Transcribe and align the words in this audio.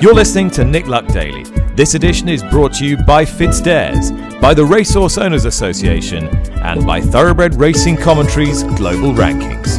You're 0.00 0.14
listening 0.14 0.48
to 0.52 0.64
Nick 0.64 0.86
Luck 0.86 1.06
Daily. 1.08 1.44
This 1.74 1.92
edition 1.92 2.30
is 2.30 2.42
brought 2.44 2.72
to 2.76 2.86
you 2.86 2.96
by 2.96 3.22
FitzDares, 3.22 4.40
by 4.40 4.54
the 4.54 4.64
Racehorse 4.64 5.18
Owners 5.18 5.44
Association, 5.44 6.26
and 6.62 6.86
by 6.86 7.02
Thoroughbred 7.02 7.56
Racing 7.56 7.98
Commentaries 7.98 8.62
Global 8.62 9.12
Rankings. 9.12 9.76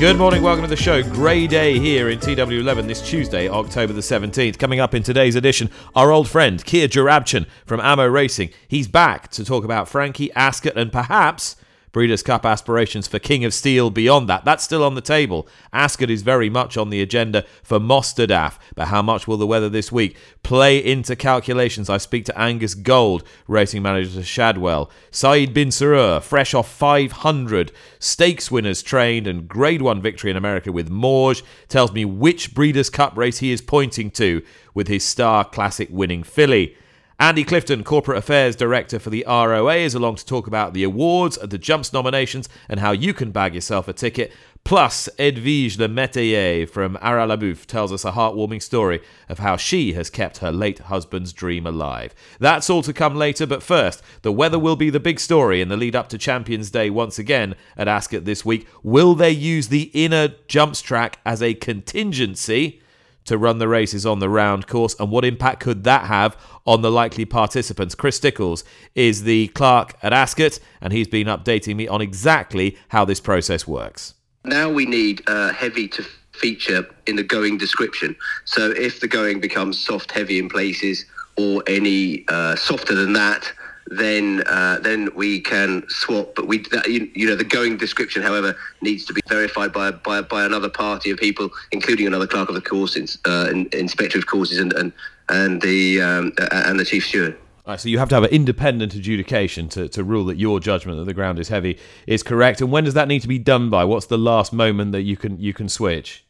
Good 0.00 0.16
morning, 0.16 0.42
welcome 0.42 0.64
to 0.64 0.70
the 0.70 0.74
show. 0.74 1.02
Grey 1.02 1.46
day 1.46 1.78
here 1.78 2.08
in 2.08 2.20
TW11 2.20 2.86
this 2.86 3.06
Tuesday, 3.06 3.50
October 3.50 3.92
the 3.92 4.00
17th. 4.00 4.58
Coming 4.58 4.80
up 4.80 4.94
in 4.94 5.02
today's 5.02 5.36
edition, 5.36 5.68
our 5.94 6.10
old 6.10 6.26
friend 6.26 6.64
Kia 6.64 6.88
Joorabchian 6.88 7.44
from 7.66 7.80
Amo 7.80 8.06
Racing. 8.06 8.48
He's 8.66 8.88
back 8.88 9.28
to 9.32 9.44
talk 9.44 9.62
about 9.62 9.90
Frankie 9.90 10.32
Ascot 10.32 10.78
and 10.78 10.90
perhaps 10.90 11.56
Breeders' 11.92 12.22
Cup 12.22 12.46
aspirations 12.46 13.06
for 13.06 13.18
King 13.18 13.44
of 13.44 13.52
Steel 13.52 13.90
beyond 13.90 14.26
that. 14.28 14.46
That's 14.46 14.64
still 14.64 14.82
on 14.82 14.94
the 14.94 15.02
table. 15.02 15.46
Ascot 15.74 16.08
is 16.08 16.22
very 16.22 16.48
much 16.48 16.78
on 16.78 16.88
the 16.88 17.02
agenda 17.02 17.44
for 17.62 17.78
Mostahdaf, 17.78 18.58
but 18.74 18.88
how 18.88 19.02
much 19.02 19.28
will 19.28 19.36
the 19.36 19.46
weather 19.46 19.68
this 19.68 19.92
week 19.92 20.16
play 20.42 20.78
into 20.78 21.14
calculations? 21.14 21.90
I 21.90 21.98
speak 21.98 22.24
to 22.24 22.38
Angus 22.38 22.74
Gold, 22.74 23.24
racing 23.46 23.82
manager 23.82 24.14
to 24.14 24.24
Shadwell. 24.24 24.90
Saeed 25.10 25.52
Bin 25.52 25.68
Suroor, 25.68 26.22
fresh 26.22 26.54
off 26.54 26.72
500 26.72 27.72
stakes 27.98 28.50
winners 28.50 28.82
trained 28.82 29.26
and 29.26 29.46
Grade 29.46 29.82
1 29.82 30.00
victory 30.00 30.30
in 30.30 30.36
America 30.36 30.72
with 30.72 30.90
Mawj, 30.90 31.42
tells 31.68 31.92
me 31.92 32.06
which 32.06 32.54
Breeders' 32.54 32.88
Cup 32.88 33.16
race 33.18 33.38
he 33.38 33.52
is 33.52 33.60
pointing 33.60 34.10
to 34.12 34.42
with 34.72 34.88
his 34.88 35.04
Star 35.04 35.44
Classic 35.44 35.88
winning 35.90 36.22
filly. 36.22 36.74
Andy 37.22 37.44
Clifton, 37.44 37.84
Corporate 37.84 38.18
Affairs 38.18 38.56
Director 38.56 38.98
for 38.98 39.10
the 39.10 39.24
ROA, 39.28 39.76
is 39.76 39.94
along 39.94 40.16
to 40.16 40.26
talk 40.26 40.48
about 40.48 40.74
the 40.74 40.82
awards, 40.82 41.38
the 41.40 41.56
Jumps 41.56 41.92
nominations, 41.92 42.48
and 42.68 42.80
how 42.80 42.90
you 42.90 43.14
can 43.14 43.30
bag 43.30 43.54
yourself 43.54 43.86
a 43.86 43.92
ticket. 43.92 44.32
Plus, 44.64 45.08
Edwige 45.20 45.78
Le 45.78 45.86
Métayer 45.86 46.68
from 46.68 46.96
Haras 46.96 47.28
du 47.28 47.36
Buff 47.36 47.64
tells 47.68 47.92
us 47.92 48.04
a 48.04 48.10
heartwarming 48.10 48.60
story 48.60 49.00
of 49.28 49.38
how 49.38 49.56
she 49.56 49.92
has 49.92 50.10
kept 50.10 50.38
her 50.38 50.50
late 50.50 50.80
husband's 50.80 51.32
dream 51.32 51.64
alive. 51.64 52.12
That's 52.40 52.68
all 52.68 52.82
to 52.82 52.92
come 52.92 53.14
later, 53.14 53.46
but 53.46 53.62
first, 53.62 54.02
the 54.22 54.32
weather 54.32 54.58
will 54.58 54.74
be 54.74 54.90
the 54.90 54.98
big 54.98 55.20
story 55.20 55.60
in 55.60 55.68
the 55.68 55.76
lead 55.76 55.94
up 55.94 56.08
to 56.08 56.18
Champions 56.18 56.72
Day 56.72 56.90
once 56.90 57.20
again 57.20 57.54
at 57.76 57.86
Ascot 57.86 58.24
this 58.24 58.44
week. 58.44 58.66
Will 58.82 59.14
they 59.14 59.30
use 59.30 59.68
the 59.68 59.92
inner 59.94 60.34
jumps 60.48 60.82
track 60.82 61.20
as 61.24 61.40
a 61.40 61.54
contingency? 61.54 62.81
To 63.26 63.38
run 63.38 63.58
the 63.58 63.68
races 63.68 64.04
on 64.04 64.18
the 64.18 64.28
round 64.28 64.66
course 64.66 64.96
and 64.98 65.10
what 65.10 65.24
impact 65.24 65.60
could 65.60 65.84
that 65.84 66.06
have 66.06 66.36
on 66.66 66.82
the 66.82 66.90
likely 66.90 67.24
participants. 67.24 67.94
Chris 67.94 68.16
Stickels 68.16 68.64
is 68.94 69.22
the 69.22 69.48
clerk 69.48 69.94
at 70.02 70.12
Ascot 70.12 70.58
and 70.80 70.92
he's 70.92 71.08
been 71.08 71.28
updating 71.28 71.76
me 71.76 71.86
on 71.86 72.00
exactly 72.00 72.76
how 72.88 73.04
this 73.04 73.20
process 73.20 73.66
works. 73.66 74.14
Now 74.44 74.70
we 74.70 74.86
need 74.86 75.22
uh, 75.28 75.52
heavy 75.52 75.86
to 75.88 76.04
feature 76.32 76.86
in 77.06 77.16
the 77.16 77.22
going 77.22 77.58
description. 77.58 78.16
So 78.44 78.70
if 78.72 79.00
the 79.00 79.08
going 79.08 79.40
becomes 79.40 79.78
soft 79.78 80.10
heavy 80.10 80.38
in 80.38 80.48
places 80.48 81.04
or 81.36 81.62
any 81.66 82.24
uh, 82.28 82.56
softer 82.56 82.94
than 82.94 83.12
that, 83.12 83.52
then 83.98 84.42
uh, 84.46 84.78
then 84.80 85.08
we 85.14 85.40
can 85.40 85.84
swap. 85.88 86.34
But 86.34 86.48
we, 86.48 86.58
that, 86.70 86.88
you, 86.88 87.10
you, 87.14 87.26
know, 87.26 87.36
the 87.36 87.44
going 87.44 87.76
description, 87.76 88.22
however, 88.22 88.56
needs 88.80 89.04
to 89.06 89.12
be 89.12 89.20
verified 89.28 89.72
by 89.72 89.90
by, 89.90 90.22
by 90.22 90.44
another 90.44 90.68
party 90.68 91.10
of 91.10 91.18
people, 91.18 91.50
including 91.70 92.06
another 92.06 92.26
clerk 92.26 92.48
of 92.48 92.54
the 92.54 92.60
course, 92.60 92.96
uh, 93.26 93.64
inspector 93.72 94.18
of 94.18 94.26
courses, 94.26 94.58
and 94.58 94.72
and 94.74 94.92
and 95.28 95.62
the 95.62 96.00
um, 96.00 96.32
and 96.50 96.78
the 96.78 96.84
chief 96.84 97.06
steward. 97.06 97.36
Right, 97.66 97.78
so 97.78 97.88
you 97.88 97.98
have 97.98 98.08
to 98.08 98.16
have 98.16 98.24
an 98.24 98.30
independent 98.30 98.92
adjudication 98.94 99.68
to, 99.68 99.88
to 99.90 100.02
rule 100.02 100.24
that 100.24 100.36
your 100.36 100.58
judgment 100.58 100.98
that 100.98 101.04
the 101.04 101.14
ground 101.14 101.38
is 101.38 101.48
heavy 101.48 101.78
is 102.08 102.24
correct. 102.24 102.60
And 102.60 102.72
when 102.72 102.82
does 102.82 102.94
that 102.94 103.06
need 103.06 103.22
to 103.22 103.28
be 103.28 103.38
done 103.38 103.70
by? 103.70 103.84
What's 103.84 104.06
the 104.06 104.18
last 104.18 104.52
moment 104.52 104.90
that 104.92 105.02
you 105.02 105.16
can 105.16 105.38
you 105.38 105.54
can 105.54 105.68
switch? 105.68 106.24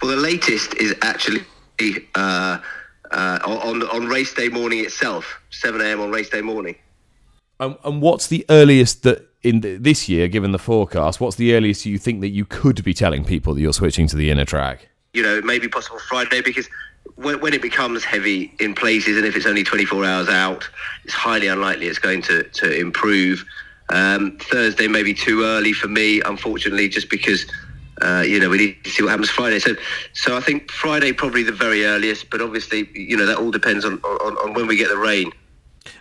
Well, 0.00 0.10
the 0.10 0.22
latest 0.22 0.74
is 0.76 0.94
actually 1.02 1.44
uh, 2.14 2.58
uh, 3.10 3.38
on 3.44 3.82
on 3.82 4.06
race 4.06 4.32
day 4.34 4.48
morning 4.48 4.80
itself, 4.80 5.40
seven 5.50 5.80
a.m. 5.80 6.00
on 6.00 6.10
race 6.10 6.30
day 6.30 6.40
morning. 6.40 6.76
And, 7.60 7.76
and 7.84 8.02
what's 8.02 8.26
the 8.26 8.44
earliest 8.48 9.04
that 9.04 9.28
in 9.42 9.60
the, 9.60 9.76
this 9.76 10.08
year, 10.08 10.26
given 10.26 10.52
the 10.52 10.58
forecast, 10.58 11.20
what's 11.20 11.36
the 11.36 11.54
earliest 11.54 11.86
you 11.86 11.98
think 11.98 12.20
that 12.22 12.30
you 12.30 12.44
could 12.44 12.82
be 12.82 12.94
telling 12.94 13.24
people 13.24 13.54
that 13.54 13.60
you're 13.60 13.72
switching 13.72 14.08
to 14.08 14.16
the 14.16 14.30
inner 14.30 14.44
track? 14.44 14.88
You 15.12 15.22
know, 15.22 15.36
it 15.36 15.44
may 15.44 15.58
be 15.58 15.68
possible 15.68 16.00
Friday 16.08 16.40
because 16.40 16.68
when, 17.16 17.40
when, 17.40 17.54
it 17.54 17.62
becomes 17.62 18.02
heavy 18.02 18.52
in 18.58 18.74
places 18.74 19.16
and 19.16 19.26
if 19.26 19.36
it's 19.36 19.46
only 19.46 19.62
24 19.62 20.04
hours 20.04 20.28
out, 20.28 20.68
it's 21.04 21.14
highly 21.14 21.46
unlikely 21.46 21.86
it's 21.86 21.98
going 21.98 22.22
to, 22.22 22.42
to 22.42 22.76
improve. 22.76 23.44
Um, 23.90 24.38
Thursday 24.40 24.88
may 24.88 25.02
be 25.02 25.14
too 25.14 25.44
early 25.44 25.72
for 25.72 25.88
me, 25.88 26.20
unfortunately, 26.22 26.88
just 26.88 27.10
because 27.10 27.44
uh, 28.02 28.24
you 28.26 28.40
know, 28.40 28.48
we 28.48 28.58
need 28.58 28.84
to 28.84 28.90
see 28.90 29.02
what 29.02 29.10
happens 29.10 29.30
Friday. 29.30 29.58
So, 29.58 29.74
so 30.12 30.36
I 30.36 30.40
think 30.40 30.70
Friday 30.70 31.12
probably 31.12 31.42
the 31.42 31.52
very 31.52 31.84
earliest, 31.84 32.30
but 32.30 32.40
obviously, 32.40 32.88
you 32.94 33.16
know, 33.16 33.26
that 33.26 33.38
all 33.38 33.50
depends 33.50 33.84
on, 33.84 33.94
on, 33.98 34.36
on 34.38 34.54
when 34.54 34.66
we 34.66 34.76
get 34.76 34.88
the 34.88 34.96
rain. 34.96 35.32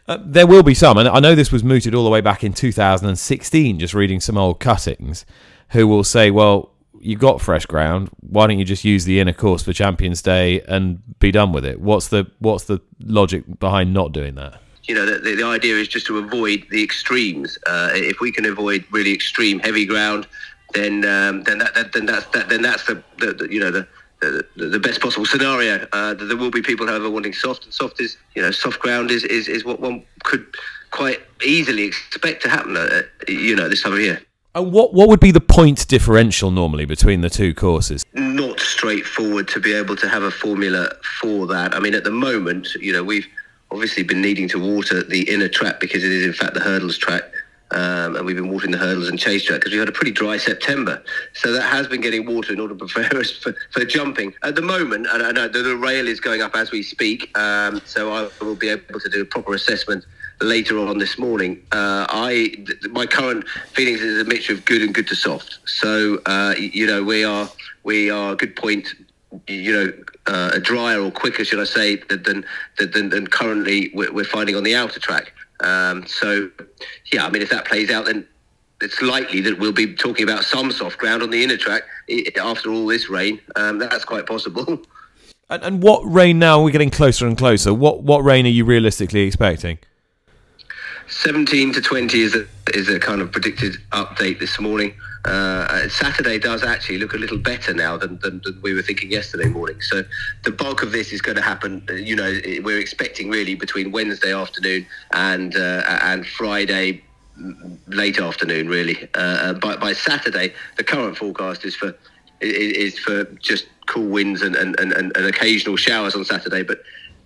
Uh, 0.08 0.18
there 0.22 0.48
will 0.48 0.64
be 0.64 0.74
some, 0.74 0.98
and 0.98 1.08
I 1.08 1.20
know 1.20 1.36
this 1.36 1.52
was 1.52 1.64
mooted 1.64 1.94
all 1.94 2.04
the 2.04 2.10
way 2.10 2.22
back 2.22 2.44
in 2.44 2.54
2016, 2.54 3.80
just 3.80 3.94
reading 3.94 4.20
some 4.20 4.38
old 4.38 4.60
cuttings, 4.60 5.26
who 5.70 5.88
will 5.88 6.04
say, 6.04 6.32
well, 6.32 6.72
you've 7.04 7.20
got 7.20 7.42
fresh 7.42 7.66
ground. 7.66 8.10
Why 8.22 8.48
don't 8.48 8.60
you 8.60 8.66
just 8.66 8.84
use 8.84 9.06
the 9.06 9.20
inner 9.20 9.34
course 9.34 9.64
for 9.64 9.74
Champions 9.74 10.22
Day 10.22 10.62
and 10.62 11.02
be 11.20 11.32
done 11.32 11.52
with 11.52 11.66
it? 11.66 11.80
What's 11.80 12.08
the 12.08 12.32
what's 12.40 12.66
the 12.66 12.82
logic 13.02 13.60
behind 13.60 13.94
not 13.94 14.14
doing 14.14 14.36
that? 14.36 14.62
You 14.84 14.96
know, 14.96 15.06
the, 15.06 15.36
the 15.36 15.44
idea 15.44 15.76
is 15.76 15.88
just 15.88 16.08
to 16.08 16.18
avoid 16.18 16.66
the 16.70 16.84
extremes. 16.84 17.58
Uh, 17.68 17.92
if 17.94 18.20
we 18.20 18.32
can 18.32 18.46
avoid 18.46 18.84
really 18.92 19.14
extreme 19.14 19.60
heavy 19.60 19.86
ground, 19.86 20.28
then 20.74 21.06
um, 21.06 21.44
then 21.44 21.60
that, 21.60 21.74
that, 21.76 21.94
then 21.94 22.06
that's 22.06 22.26
that, 22.28 22.50
then 22.50 22.62
that's 22.62 22.86
the, 22.86 23.04
the, 23.20 23.34
the 23.34 23.54
you 23.54 23.60
know 23.60 23.72
the, 23.72 23.88
the, 24.22 24.68
the 24.68 24.80
best 24.80 25.02
possible 25.02 25.26
scenario. 25.26 25.88
Uh, 25.92 26.14
there 26.14 26.38
will 26.38 26.52
be 26.52 26.62
people, 26.62 26.88
however, 26.88 27.10
wanting 27.10 27.34
soft, 27.34 27.66
and 27.66 27.74
soft 27.74 28.02
is 28.02 28.18
you 28.36 28.42
know 28.42 28.52
soft 28.52 28.80
ground 28.80 29.12
is, 29.12 29.24
is, 29.24 29.48
is 29.48 29.66
what 29.66 29.80
one 29.80 30.04
could 30.24 30.46
quite 30.92 31.20
easily 31.44 31.84
expect 31.84 32.42
to 32.44 32.50
happen. 32.50 32.76
Uh, 32.78 33.02
you 33.28 33.56
know, 33.56 33.70
this 33.70 33.84
time 33.84 33.94
of 33.94 34.00
year. 34.00 34.22
And 34.56 34.72
what 34.72 34.94
what 34.94 35.10
would 35.10 35.20
be 35.20 35.32
the 35.32 35.42
point 35.42 35.88
differential 35.88 36.52
normally 36.52 36.86
between 36.86 37.22
the 37.22 37.30
two 37.30 37.54
courses? 37.54 38.06
Not 38.14 38.60
straightforward 38.60 39.48
to 39.50 39.60
be 39.60 39.74
able 39.74 39.96
to 39.96 40.08
have 40.08 40.24
a 40.24 40.32
formula 40.32 40.90
for 41.20 41.48
that. 41.48 41.74
I 41.74 41.80
mean, 41.80 41.96
at 41.96 42.04
the 42.04 42.12
moment, 42.12 42.74
you 42.76 42.94
know, 42.94 43.04
we've 43.04 43.28
obviously 43.72 44.04
been 44.04 44.22
needing 44.22 44.48
to 44.50 44.60
water 44.60 45.04
the 45.04 45.28
inner 45.30 45.48
track 45.48 45.80
because 45.80 46.04
it 46.04 46.12
is 46.12 46.26
in 46.26 46.34
fact 46.34 46.54
the 46.54 46.60
hurdles 46.60 46.98
track 46.98 47.24
um, 47.74 48.16
and 48.16 48.26
we've 48.26 48.36
been 48.36 48.50
watering 48.50 48.72
the 48.72 48.78
hurdles 48.78 49.10
and 49.10 49.18
chase 49.20 49.44
track 49.44 49.60
because 49.60 49.72
we 49.72 49.80
had 49.80 49.90
a 49.90 49.94
pretty 49.94 50.12
dry 50.12 50.38
September. 50.38 51.04
So 51.34 51.52
that 51.52 51.64
has 51.64 51.88
been 51.88 52.02
getting 52.02 52.26
water 52.26 52.54
in 52.54 52.60
order 52.60 52.76
to 52.76 52.86
prepare 52.86 53.20
us 53.22 53.32
for, 53.32 53.56
for 53.72 53.84
jumping. 53.86 54.34
At 54.44 54.56
the 54.56 54.62
moment, 54.62 55.08
and 55.10 55.38
the, 55.38 55.62
the 55.62 55.76
rail 55.76 56.08
is 56.08 56.20
going 56.20 56.42
up 56.42 56.56
as 56.56 56.72
we 56.72 56.84
speak, 56.84 57.36
um, 57.38 57.82
so 57.86 58.12
I 58.12 58.30
will 58.44 58.56
be 58.56 58.70
able 58.70 59.00
to 59.00 59.10
do 59.10 59.22
a 59.22 59.26
proper 59.26 59.54
assessment 59.54 60.06
later 60.42 60.80
on 60.80 60.98
this 60.98 61.18
morning. 61.18 61.62
Uh, 61.72 62.06
I 62.10 62.54
th- 62.56 62.90
my 62.92 63.06
current 63.06 63.48
feelings 63.74 64.02
is 64.02 64.22
a 64.22 64.26
mixture 64.26 64.54
of 64.54 64.66
good 64.66 64.82
and 64.82 64.94
good 64.94 65.08
to 65.08 65.16
soft. 65.16 65.60
So 65.66 66.22
uh, 66.26 66.56
you 66.58 66.86
know 66.86 67.04
we 67.04 67.24
are 67.24 67.50
we 67.84 68.10
are 68.10 68.36
good 68.36 68.56
point. 68.56 68.88
You 69.48 69.72
know, 69.74 69.94
uh, 70.28 70.60
drier 70.60 71.02
or 71.02 71.10
quicker, 71.10 71.44
should 71.44 71.60
I 71.60 71.64
say, 71.64 71.96
than 71.96 72.46
than, 72.78 73.10
than 73.10 73.28
currently 73.28 73.92
we're 73.94 74.24
finding 74.24 74.56
on 74.56 74.64
the 74.64 74.76
outer 74.76 75.00
track. 75.00 75.34
Um, 75.64 76.06
so, 76.06 76.50
yeah, 77.12 77.26
I 77.26 77.30
mean, 77.30 77.42
if 77.42 77.50
that 77.50 77.66
plays 77.66 77.90
out, 77.90 78.06
then 78.06 78.28
it's 78.82 79.02
likely 79.02 79.42
that 79.42 79.58
we'll 79.60 79.72
be 79.72 79.94
talking 79.96 80.24
about 80.24 80.44
some 80.44 80.72
soft 80.72 80.98
ground 80.98 81.24
on 81.24 81.30
the 81.30 81.44
inner 81.44 81.58
track 81.58 81.84
after 82.40 82.72
all 82.72 82.86
this 82.86 83.10
rain. 83.10 83.40
Um, 83.56 83.80
that's 83.80 84.06
quite 84.06 84.26
possible. 84.26 84.82
And, 85.50 85.62
and, 85.62 85.84
what 85.84 86.00
rain 86.02 86.40
now? 86.40 86.64
We're 86.64 86.72
getting 86.72 86.90
closer 86.90 87.28
and 87.28 87.38
closer. 87.38 87.74
What 87.74 88.02
what 88.02 88.24
rain 88.24 88.46
are 88.46 88.50
you 88.50 88.64
realistically 88.64 89.22
expecting? 89.22 89.78
17 91.10 91.74
to 91.74 91.82
20 91.82 92.22
is 92.22 92.34
a, 92.34 92.48
is 92.74 92.90
a 92.90 92.98
kind 92.98 93.22
of 93.22 93.32
predicted 93.32 93.76
update 93.92 94.40
this 94.40 94.60
morning. 94.60 94.96
Uh, 95.26 95.88
Saturday 95.88 96.38
does 96.38 96.64
actually 96.64 96.98
look 96.98 97.14
a 97.14 97.18
little 97.18 97.38
better 97.38 97.74
now 97.74 97.96
than, 97.96 98.20
than, 98.20 98.42
than, 98.44 98.60
we 98.62 98.74
were 98.74 98.82
thinking 98.82 99.10
yesterday 99.10 99.48
morning. 99.48 99.80
So 99.82 100.04
the 100.44 100.52
bulk 100.52 100.84
of 100.84 100.92
this 100.92 101.14
is 101.14 101.22
going 101.22 101.38
to 101.38 101.42
happen. 101.42 101.86
Uh, 101.90 101.94
you 101.94 102.16
know, 102.16 102.40
we're 102.62 102.80
expecting 102.80 103.30
really 103.30 103.56
between 103.56 103.92
Wednesday 103.92 104.34
afternoon 104.34 104.86
and 105.14 105.56
uh, 105.56 105.84
and 106.02 106.28
Friday 106.28 107.04
late 107.88 108.20
afternoon. 108.20 108.68
Really, 108.68 109.08
uh, 109.16 109.20
uh 109.20 109.54
by 109.54 109.78
by 109.78 109.94
Saturday, 109.94 110.54
the 110.76 110.84
current 110.84 111.18
forecast 111.18 111.64
is 111.64 111.76
for 111.76 111.96
is 112.42 113.00
for 113.00 113.24
just 113.36 113.68
cool 113.86 114.08
winds 114.08 114.42
and, 114.42 114.56
and, 114.56 114.78
and, 114.80 114.94
and 114.94 115.26
occasional 115.26 115.78
showers 115.78 116.16
on 116.16 116.26
Saturday, 116.26 116.64
but 116.64 116.84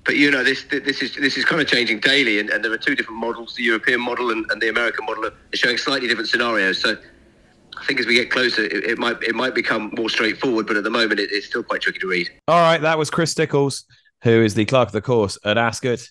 but 0.07 0.15
you 0.15 0.31
know 0.31 0.43
this 0.43 0.63
this 0.63 1.01
is 1.01 1.15
this 1.15 1.35
is 1.35 1.43
kind 1.43 1.61
of 1.61 1.67
changing 1.67 1.99
daily, 1.99 2.39
and, 2.39 2.49
and 2.49 2.63
there 2.63 2.71
are 2.71 2.77
two 2.77 2.95
different 2.95 3.19
models: 3.19 3.55
the 3.55 3.63
European 3.63 3.99
model 3.99 4.31
and, 4.31 4.45
and, 4.51 4.61
the 4.61 4.69
American 4.69 5.05
model 5.05 5.25
are 5.25 5.33
showing 5.53 5.77
slightly 5.77 6.07
different 6.07 6.29
scenarios. 6.29 6.79
So 6.79 6.95
I 7.79 7.85
think 7.85 7.99
as 7.99 8.05
we 8.05 8.15
get 8.15 8.31
closer, 8.31 8.63
it, 8.63 8.83
it 8.83 8.97
might 8.97 9.21
it 9.23 9.35
might 9.35 9.55
become 9.55 9.91
more 9.95 10.09
straightforward, 10.09 10.67
but 10.67 10.77
at 10.77 10.83
the 10.83 10.89
moment 10.89 11.19
it, 11.19 11.29
it's 11.31 11.47
still 11.47 11.63
quite 11.63 11.81
tricky 11.81 11.99
to 11.99 12.07
read. 12.07 12.29
All 12.47 12.59
right, 12.59 12.81
that 12.81 12.97
was 12.97 13.09
Chris 13.09 13.31
Stickels, 13.31 13.85
who 14.23 14.41
is 14.41 14.53
the 14.53 14.65
clerk 14.65 14.89
of 14.89 14.93
the 14.93 15.01
course 15.01 15.37
at 15.43 15.57
Ascot, 15.57 16.07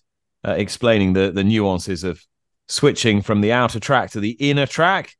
uh, 0.46 0.52
explaining 0.52 1.12
the 1.12 1.30
the 1.30 1.44
nuances 1.44 2.04
of 2.04 2.22
switching 2.68 3.22
from 3.22 3.40
the 3.40 3.52
outer 3.52 3.80
track 3.80 4.10
to 4.12 4.20
the 4.20 4.30
inner 4.32 4.66
track. 4.66 5.14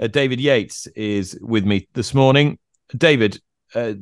Uh, 0.00 0.06
David 0.06 0.40
Yates 0.40 0.86
is 0.88 1.38
with 1.40 1.64
me 1.64 1.88
this 1.94 2.14
morning. 2.14 2.58
David, 2.96 3.40
uh, 3.74 3.94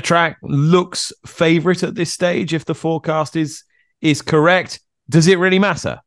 track 0.00 0.38
looks 0.42 1.12
favourite 1.26 1.82
at 1.82 1.94
this 1.94 2.12
stage 2.12 2.52
if 2.52 2.64
the 2.64 2.74
forecast 2.74 3.36
is 3.36 3.64
is 4.00 4.22
correct. 4.22 4.80
Does 5.08 5.28
it 5.28 5.38
really 5.38 5.58
matter? 5.58 6.00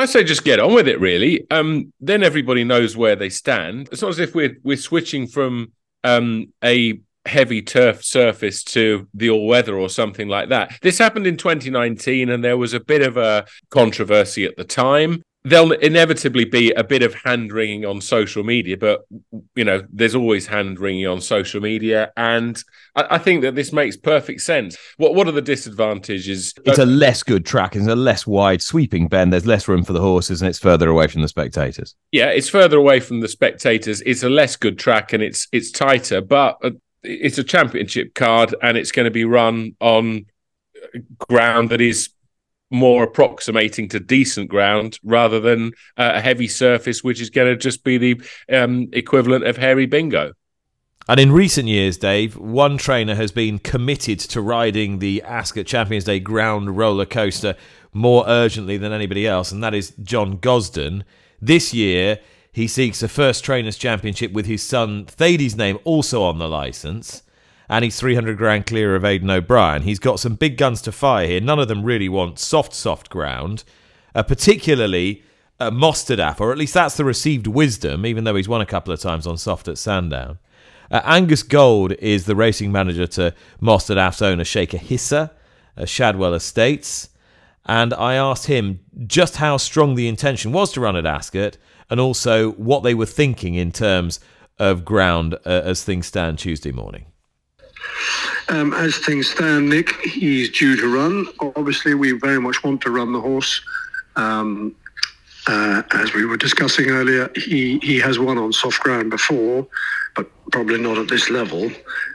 I 0.00 0.06
say 0.06 0.24
just 0.24 0.44
get 0.44 0.60
on 0.60 0.72
with 0.72 0.88
it, 0.88 0.98
really. 0.98 1.46
Um, 1.50 1.92
then 2.00 2.22
everybody 2.22 2.64
knows 2.64 2.96
where 2.96 3.16
they 3.16 3.28
stand. 3.28 3.90
It's 3.92 4.00
not 4.00 4.08
as 4.08 4.18
if 4.18 4.34
we're 4.34 4.56
we're 4.62 4.78
switching 4.78 5.26
from 5.26 5.72
um, 6.04 6.54
a 6.64 7.00
heavy 7.26 7.60
turf 7.60 8.02
surface 8.02 8.64
to 8.64 9.06
the 9.12 9.28
all 9.28 9.46
weather 9.46 9.76
or 9.76 9.90
something 9.90 10.26
like 10.26 10.48
that. 10.48 10.72
This 10.80 10.96
happened 10.96 11.26
in 11.26 11.36
2019, 11.36 12.30
and 12.30 12.42
there 12.42 12.56
was 12.56 12.72
a 12.72 12.80
bit 12.80 13.02
of 13.02 13.18
a 13.18 13.44
controversy 13.68 14.46
at 14.46 14.56
the 14.56 14.64
time 14.64 15.22
there'll 15.42 15.72
inevitably 15.72 16.44
be 16.44 16.70
a 16.72 16.84
bit 16.84 17.02
of 17.02 17.14
hand 17.14 17.52
wringing 17.52 17.86
on 17.86 18.00
social 18.00 18.44
media, 18.44 18.76
but 18.76 19.06
you 19.54 19.64
know, 19.64 19.82
there's 19.90 20.14
always 20.14 20.46
hand 20.46 20.78
wringing 20.78 21.06
on 21.06 21.20
social 21.20 21.60
media, 21.60 22.12
and 22.16 22.62
I, 22.94 23.06
I, 23.12 23.18
think 23.18 23.42
that 23.42 23.54
this 23.54 23.72
makes 23.72 23.96
perfect 23.96 24.42
sense. 24.42 24.76
What 24.98 25.14
what 25.14 25.26
are 25.28 25.32
the 25.32 25.42
disadvantages? 25.42 26.54
It's 26.66 26.78
a 26.78 26.86
less 26.86 27.22
good 27.22 27.46
track, 27.46 27.74
it's 27.74 27.86
a 27.86 27.96
less 27.96 28.26
wide 28.26 28.62
sweeping 28.62 29.08
bend. 29.08 29.32
There's 29.32 29.46
less 29.46 29.66
room 29.66 29.84
for 29.84 29.92
the 29.92 30.00
horses, 30.00 30.42
and 30.42 30.48
it's 30.48 30.58
further 30.58 30.88
away 30.88 31.06
from 31.06 31.22
the 31.22 31.28
spectators. 31.28 31.94
Yeah, 32.12 32.26
it's 32.26 32.48
further 32.48 32.76
away 32.76 33.00
from 33.00 33.20
the 33.20 33.28
spectators. 33.28 34.02
It's 34.02 34.22
a 34.22 34.28
less 34.28 34.56
good 34.56 34.78
track, 34.78 35.12
and 35.12 35.22
it's 35.22 35.48
it's 35.52 35.70
tighter, 35.70 36.20
but 36.20 36.58
uh, 36.62 36.70
it's 37.02 37.38
a 37.38 37.44
championship 37.44 38.14
card, 38.14 38.54
and 38.62 38.76
it's 38.76 38.92
going 38.92 39.06
to 39.06 39.10
be 39.10 39.24
run 39.24 39.74
on 39.80 40.26
ground 41.18 41.70
that 41.70 41.80
is 41.80 42.10
more 42.70 43.02
approximating 43.02 43.88
to 43.88 44.00
decent 44.00 44.48
ground 44.48 44.98
rather 45.02 45.40
than 45.40 45.72
uh, 45.96 46.12
a 46.14 46.20
heavy 46.20 46.48
surface, 46.48 47.02
which 47.02 47.20
is 47.20 47.30
going 47.30 47.48
to 47.48 47.56
just 47.56 47.84
be 47.84 47.98
the 47.98 48.20
um, 48.52 48.88
equivalent 48.92 49.44
of 49.44 49.56
hairy 49.56 49.86
bingo. 49.86 50.32
And 51.08 51.18
in 51.18 51.32
recent 51.32 51.66
years, 51.66 51.96
Dave, 51.96 52.36
one 52.36 52.78
trainer 52.78 53.16
has 53.16 53.32
been 53.32 53.58
committed 53.58 54.20
to 54.20 54.40
riding 54.40 55.00
the 55.00 55.22
Ascot 55.22 55.66
Champions 55.66 56.04
Day 56.04 56.20
ground 56.20 56.76
roller 56.76 57.06
coaster 57.06 57.56
more 57.92 58.24
urgently 58.28 58.76
than 58.76 58.92
anybody 58.92 59.26
else, 59.26 59.50
and 59.50 59.62
that 59.64 59.74
is 59.74 59.92
John 60.02 60.38
Gosden. 60.38 61.02
This 61.40 61.74
year, 61.74 62.20
he 62.52 62.68
seeks 62.68 63.02
a 63.02 63.08
first 63.08 63.42
trainers 63.42 63.76
championship 63.76 64.32
with 64.32 64.46
his 64.46 64.62
son 64.62 65.04
Thady's 65.06 65.56
name 65.56 65.78
also 65.84 66.22
on 66.22 66.38
the 66.38 66.48
licence 66.48 67.22
and 67.70 67.84
he's 67.84 68.00
300 68.00 68.36
grand 68.36 68.66
clear 68.66 68.96
of 68.96 69.04
Aidan 69.04 69.30
O'Brien. 69.30 69.82
He's 69.82 70.00
got 70.00 70.18
some 70.18 70.34
big 70.34 70.56
guns 70.56 70.82
to 70.82 70.92
fire 70.92 71.28
here. 71.28 71.40
None 71.40 71.60
of 71.60 71.68
them 71.68 71.84
really 71.84 72.08
want 72.08 72.40
soft, 72.40 72.74
soft 72.74 73.08
ground, 73.08 73.62
uh, 74.12 74.24
particularly 74.24 75.22
uh, 75.60 75.70
Mostahdaf, 75.70 76.40
or 76.40 76.50
at 76.50 76.58
least 76.58 76.74
that's 76.74 76.96
the 76.96 77.04
received 77.04 77.46
wisdom, 77.46 78.04
even 78.04 78.24
though 78.24 78.34
he's 78.34 78.48
won 78.48 78.60
a 78.60 78.66
couple 78.66 78.92
of 78.92 78.98
times 78.98 79.24
on 79.24 79.38
soft 79.38 79.68
at 79.68 79.78
Sandown. 79.78 80.40
Uh, 80.90 81.00
Angus 81.04 81.44
Gold 81.44 81.92
is 82.00 82.26
the 82.26 82.34
racing 82.34 82.72
manager 82.72 83.06
to 83.06 83.32
Mostahdaf's 83.62 84.20
owner, 84.20 84.42
Sheikha 84.42 84.80
Hissa, 84.80 85.30
uh, 85.76 85.84
Shadwell 85.84 86.34
Estates. 86.34 87.10
And 87.66 87.94
I 87.94 88.14
asked 88.14 88.46
him 88.46 88.80
just 89.06 89.36
how 89.36 89.58
strong 89.58 89.94
the 89.94 90.08
intention 90.08 90.50
was 90.50 90.72
to 90.72 90.80
run 90.80 90.96
at 90.96 91.06
Ascot 91.06 91.56
and 91.88 92.00
also 92.00 92.50
what 92.52 92.82
they 92.82 92.94
were 92.94 93.06
thinking 93.06 93.54
in 93.54 93.70
terms 93.70 94.18
of 94.58 94.84
ground 94.84 95.34
uh, 95.46 95.62
as 95.64 95.84
things 95.84 96.08
stand 96.08 96.40
Tuesday 96.40 96.72
morning. 96.72 97.04
Um, 98.48 98.72
as 98.74 98.96
things 98.98 99.28
stand, 99.28 99.68
Nick, 99.68 99.94
he's 100.00 100.50
due 100.50 100.76
to 100.76 100.92
run. 100.92 101.26
Obviously, 101.56 101.94
we 101.94 102.12
very 102.12 102.40
much 102.40 102.62
want 102.64 102.80
to 102.82 102.90
run 102.90 103.12
the 103.12 103.20
horse. 103.20 103.60
Um, 104.16 104.74
uh, 105.46 105.82
as 105.92 106.12
we 106.14 106.24
were 106.24 106.36
discussing 106.36 106.90
earlier, 106.90 107.30
he, 107.34 107.78
he 107.78 107.98
has 107.98 108.18
won 108.18 108.38
on 108.38 108.52
soft 108.52 108.80
ground 108.80 109.10
before, 109.10 109.66
but 110.14 110.28
probably 110.52 110.80
not 110.80 110.98
at 110.98 111.08
this 111.08 111.30
level. 111.30 111.70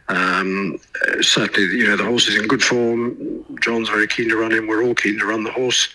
Um, 0.10 0.78
certainly, 1.22 1.76
you 1.78 1.88
know, 1.88 1.98
the 1.98 2.06
horse 2.06 2.28
is 2.28 2.36
in 2.36 2.48
good 2.48 2.64
form. 2.64 3.44
John's 3.62 3.90
very 3.90 4.08
keen 4.08 4.30
to 4.30 4.38
run 4.38 4.52
him. 4.52 4.68
We're 4.68 4.84
all 4.84 4.96
keen 4.96 5.18
to 5.20 5.26
run 5.26 5.44
the 5.44 5.52
horse. 5.52 5.90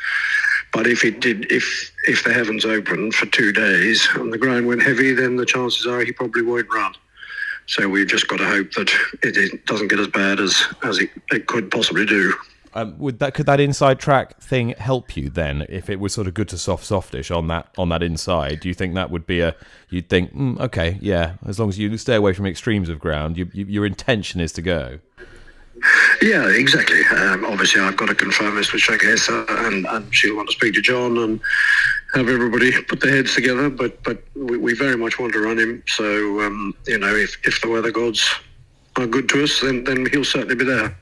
But 0.72 0.86
if 0.86 1.04
it 1.04 1.20
did, 1.20 1.50
if 1.50 1.92
if 2.06 2.24
the 2.24 2.32
heavens 2.32 2.64
opened 2.64 3.14
for 3.14 3.26
two 3.26 3.52
days 3.52 4.08
and 4.14 4.32
the 4.32 4.38
ground 4.38 4.66
went 4.66 4.82
heavy, 4.82 5.12
then 5.12 5.36
the 5.36 5.46
chances 5.46 5.86
are 5.86 6.00
he 6.00 6.12
probably 6.12 6.42
won't 6.42 6.72
run. 6.72 6.94
So 7.70 7.88
we've 7.88 8.08
just 8.08 8.26
got 8.26 8.38
to 8.38 8.46
hope 8.46 8.72
that 8.72 8.92
it 9.22 9.64
doesn't 9.64 9.88
get 9.88 10.00
as 10.00 10.08
bad 10.08 10.40
as 10.40 10.60
as 10.82 10.98
it, 10.98 11.08
it 11.30 11.46
could 11.46 11.70
possibly 11.70 12.04
do. 12.04 12.34
Um, 12.74 12.98
would 12.98 13.20
that 13.20 13.32
could 13.32 13.46
that 13.46 13.60
inside 13.60 14.00
track 14.00 14.40
thing 14.40 14.70
help 14.70 15.16
you 15.16 15.28
then 15.28 15.66
if 15.68 15.88
it 15.88 16.00
was 16.00 16.12
sort 16.12 16.26
of 16.26 16.34
good 16.34 16.48
to 16.48 16.58
soft 16.58 16.84
softish 16.84 17.30
on 17.30 17.46
that 17.46 17.72
on 17.78 17.88
that 17.90 18.02
inside? 18.02 18.58
Do 18.58 18.68
you 18.68 18.74
think 18.74 18.94
that 18.96 19.12
would 19.12 19.24
be 19.24 19.38
a 19.40 19.54
you'd 19.88 20.08
think 20.08 20.34
mm, 20.34 20.58
okay 20.60 20.98
yeah 21.00 21.34
as 21.46 21.60
long 21.60 21.68
as 21.68 21.78
you 21.78 21.96
stay 21.96 22.16
away 22.16 22.32
from 22.32 22.44
extremes 22.44 22.88
of 22.88 22.98
ground, 22.98 23.36
you, 23.36 23.48
you, 23.52 23.64
your 23.66 23.86
intention 23.86 24.40
is 24.40 24.52
to 24.54 24.62
go. 24.62 24.98
Yeah, 26.22 26.46
exactly. 26.48 27.00
Um, 27.16 27.44
obviously, 27.44 27.80
I've 27.80 27.96
got 27.96 28.06
to 28.06 28.14
confirm 28.14 28.56
this 28.56 28.72
with 28.72 28.82
Sheikha 28.82 29.14
Hissa, 29.14 29.66
and, 29.66 29.86
and 29.86 30.14
she'll 30.14 30.36
want 30.36 30.48
to 30.48 30.54
speak 30.54 30.74
to 30.74 30.82
John 30.82 31.16
and 31.18 31.40
have 32.14 32.28
everybody 32.28 32.72
put 32.88 33.00
their 33.00 33.16
heads 33.16 33.34
together. 33.34 33.70
But 33.70 34.02
but 34.02 34.22
we, 34.34 34.56
we 34.58 34.74
very 34.74 34.96
much 34.96 35.18
want 35.18 35.32
to 35.32 35.40
run 35.40 35.58
him. 35.58 35.82
So 35.86 36.40
um, 36.42 36.74
you 36.86 36.98
know, 36.98 37.14
if 37.14 37.36
if 37.46 37.60
the 37.60 37.68
weather 37.68 37.90
gods 37.90 38.28
are 38.96 39.06
good 39.06 39.28
to 39.30 39.44
us, 39.44 39.60
then 39.60 39.84
then 39.84 40.06
he'll 40.06 40.24
certainly 40.24 40.54
be 40.54 40.64
there. 40.64 40.96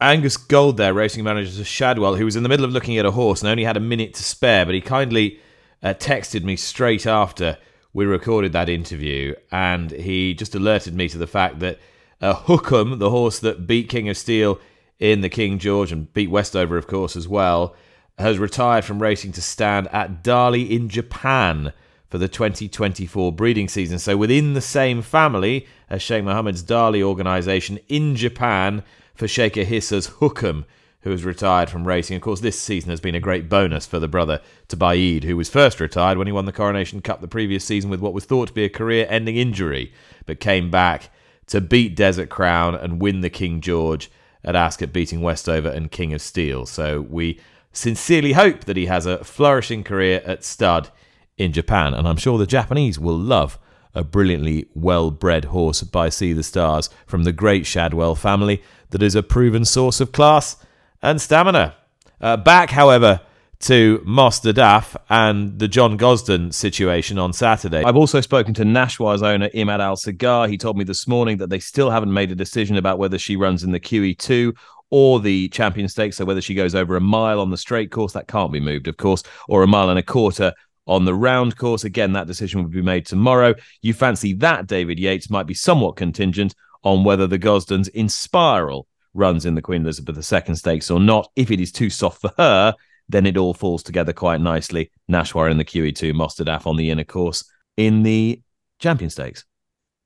Angus 0.00 0.36
Gold, 0.36 0.76
there, 0.76 0.92
racing 0.92 1.24
manager 1.24 1.56
to 1.56 1.64
Shadwell, 1.64 2.16
who 2.16 2.26
was 2.26 2.36
in 2.36 2.42
the 2.42 2.50
middle 2.50 2.66
of 2.66 2.70
looking 2.70 2.98
at 2.98 3.06
a 3.06 3.10
horse 3.12 3.40
and 3.40 3.48
only 3.48 3.64
had 3.64 3.78
a 3.78 3.80
minute 3.80 4.12
to 4.14 4.22
spare, 4.22 4.66
but 4.66 4.74
he 4.74 4.82
kindly 4.82 5.40
uh, 5.82 5.94
texted 5.94 6.44
me 6.44 6.54
straight 6.54 7.06
after 7.06 7.56
we 7.94 8.04
recorded 8.04 8.52
that 8.52 8.68
interview, 8.68 9.34
and 9.50 9.90
he 9.90 10.34
just 10.34 10.54
alerted 10.54 10.94
me 10.94 11.08
to 11.08 11.16
the 11.16 11.26
fact 11.26 11.60
that 11.60 11.78
uh, 12.20 12.34
Hukum, 12.34 12.98
the 12.98 13.10
horse 13.10 13.38
that 13.40 13.66
beat 13.66 13.88
King 13.88 14.08
of 14.08 14.16
Steel 14.16 14.58
in 14.98 15.20
the 15.20 15.28
King 15.28 15.58
George 15.58 15.92
and 15.92 16.12
beat 16.12 16.30
Westover, 16.30 16.76
of 16.76 16.86
course, 16.86 17.16
as 17.16 17.28
well, 17.28 17.74
has 18.18 18.38
retired 18.38 18.84
from 18.84 19.02
racing 19.02 19.32
to 19.32 19.42
stand 19.42 19.88
at 19.88 20.22
Darley 20.22 20.74
in 20.74 20.88
Japan 20.88 21.72
for 22.08 22.18
the 22.18 22.28
2024 22.28 23.32
breeding 23.32 23.68
season. 23.68 23.98
So 23.98 24.16
within 24.16 24.54
the 24.54 24.60
same 24.60 25.02
family 25.02 25.66
as 25.90 26.02
Sheikh 26.02 26.24
Mohammed's 26.24 26.62
Darley 26.62 27.02
organisation 27.02 27.78
in 27.88 28.16
Japan 28.16 28.82
for 29.14 29.28
Sheikh 29.28 29.54
Hissa's 29.54 30.08
Hukum, 30.08 30.64
who 31.00 31.10
has 31.10 31.24
retired 31.24 31.70
from 31.70 31.86
racing. 31.86 32.16
Of 32.16 32.22
course, 32.22 32.40
this 32.40 32.60
season 32.60 32.90
has 32.90 33.00
been 33.00 33.14
a 33.14 33.20
great 33.20 33.48
bonus 33.48 33.86
for 33.86 34.00
the 34.00 34.08
brother 34.08 34.40
to 34.68 34.76
Baaeed, 34.76 35.22
who 35.22 35.36
was 35.36 35.48
first 35.48 35.78
retired 35.78 36.18
when 36.18 36.26
he 36.26 36.32
won 36.32 36.46
the 36.46 36.52
Coronation 36.52 37.00
Cup 37.00 37.20
the 37.20 37.28
previous 37.28 37.64
season 37.64 37.90
with 37.90 38.00
what 38.00 38.12
was 38.12 38.24
thought 38.24 38.48
to 38.48 38.54
be 38.54 38.64
a 38.64 38.68
career-ending 38.68 39.36
injury, 39.36 39.92
but 40.26 40.40
came 40.40 40.68
back 40.68 41.10
to 41.48 41.60
beat 41.60 41.96
Desert 41.96 42.28
Crown 42.28 42.74
and 42.74 43.00
win 43.00 43.20
the 43.20 43.30
King 43.30 43.60
George 43.60 44.10
at 44.44 44.56
Ascot, 44.56 44.92
beating 44.92 45.20
Westover 45.20 45.68
and 45.68 45.90
King 45.90 46.12
of 46.12 46.20
Steel. 46.20 46.66
So 46.66 47.00
we 47.02 47.40
sincerely 47.72 48.32
hope 48.32 48.64
that 48.64 48.76
he 48.76 48.86
has 48.86 49.06
a 49.06 49.22
flourishing 49.24 49.84
career 49.84 50.22
at 50.24 50.44
stud 50.44 50.90
in 51.36 51.52
Japan, 51.52 51.92
and 51.94 52.08
I'm 52.08 52.16
sure 52.16 52.38
the 52.38 52.46
Japanese 52.46 52.98
will 52.98 53.18
love 53.18 53.58
a 53.94 54.04
brilliantly 54.04 54.68
well 54.74 55.10
bred 55.10 55.46
horse 55.46 55.82
by 55.82 56.08
Sea 56.08 56.32
the 56.32 56.42
Stars 56.42 56.90
from 57.06 57.24
the 57.24 57.32
great 57.32 57.66
Shadwell 57.66 58.14
family 58.14 58.62
that 58.90 59.02
is 59.02 59.14
a 59.14 59.22
proven 59.22 59.64
source 59.64 60.00
of 60.00 60.12
class 60.12 60.56
and 61.02 61.20
stamina. 61.20 61.74
Uh, 62.20 62.36
back, 62.36 62.70
however, 62.70 63.20
to 63.60 63.98
Mostahdaf 64.06 64.96
and 65.08 65.58
the 65.58 65.68
John 65.68 65.96
Gosden 65.96 66.52
situation 66.52 67.18
on 67.18 67.32
Saturday. 67.32 67.82
I've 67.82 67.96
also 67.96 68.20
spoken 68.20 68.54
to 68.54 68.64
Nashwa's 68.64 69.22
owner, 69.22 69.48
Imad 69.50 69.80
Al 69.80 69.96
Sagar. 69.96 70.48
He 70.48 70.58
told 70.58 70.76
me 70.76 70.84
this 70.84 71.08
morning 71.08 71.38
that 71.38 71.50
they 71.50 71.58
still 71.58 71.90
haven't 71.90 72.12
made 72.12 72.30
a 72.30 72.34
decision 72.34 72.76
about 72.76 72.98
whether 72.98 73.18
she 73.18 73.36
runs 73.36 73.64
in 73.64 73.72
the 73.72 73.80
QE2 73.80 74.56
or 74.90 75.20
the 75.20 75.48
Champion 75.48 75.88
Stakes. 75.88 76.16
So 76.16 76.24
whether 76.24 76.40
she 76.40 76.54
goes 76.54 76.74
over 76.74 76.96
a 76.96 77.00
mile 77.00 77.40
on 77.40 77.50
the 77.50 77.56
straight 77.56 77.90
course, 77.90 78.12
that 78.12 78.28
can't 78.28 78.52
be 78.52 78.60
moved, 78.60 78.88
of 78.88 78.96
course, 78.96 79.22
or 79.48 79.62
a 79.62 79.66
mile 79.66 79.90
and 79.90 79.98
a 79.98 80.02
quarter 80.02 80.52
on 80.86 81.04
the 81.04 81.14
round 81.14 81.56
course. 81.56 81.84
Again, 81.84 82.12
that 82.12 82.26
decision 82.26 82.62
will 82.62 82.70
be 82.70 82.82
made 82.82 83.06
tomorrow. 83.06 83.54
You 83.82 83.94
fancy 83.94 84.34
that, 84.34 84.66
David 84.66 84.98
Yates, 84.98 85.30
might 85.30 85.46
be 85.46 85.54
somewhat 85.54 85.96
contingent 85.96 86.54
on 86.82 87.04
whether 87.04 87.26
the 87.26 87.38
Gosdens 87.38 87.90
Inspiral 87.94 88.84
runs 89.14 89.46
in 89.46 89.54
the 89.54 89.62
Queen 89.62 89.82
Elizabeth 89.82 90.16
II 90.16 90.54
Stakes 90.54 90.90
or 90.90 91.00
not. 91.00 91.30
If 91.34 91.50
it 91.50 91.60
is 91.60 91.72
too 91.72 91.90
soft 91.90 92.20
for 92.20 92.32
her, 92.36 92.74
then 93.08 93.26
it 93.26 93.36
all 93.36 93.54
falls 93.54 93.82
together 93.82 94.12
quite 94.12 94.40
nicely. 94.40 94.90
Nashwa 95.10 95.50
in 95.50 95.58
the 95.58 95.64
QE2, 95.64 96.12
Mostahdaf 96.12 96.66
on 96.66 96.76
the 96.76 96.90
inner 96.90 97.04
course 97.04 97.44
in 97.76 98.02
the 98.02 98.40
Champion 98.78 99.10
Stakes. 99.10 99.44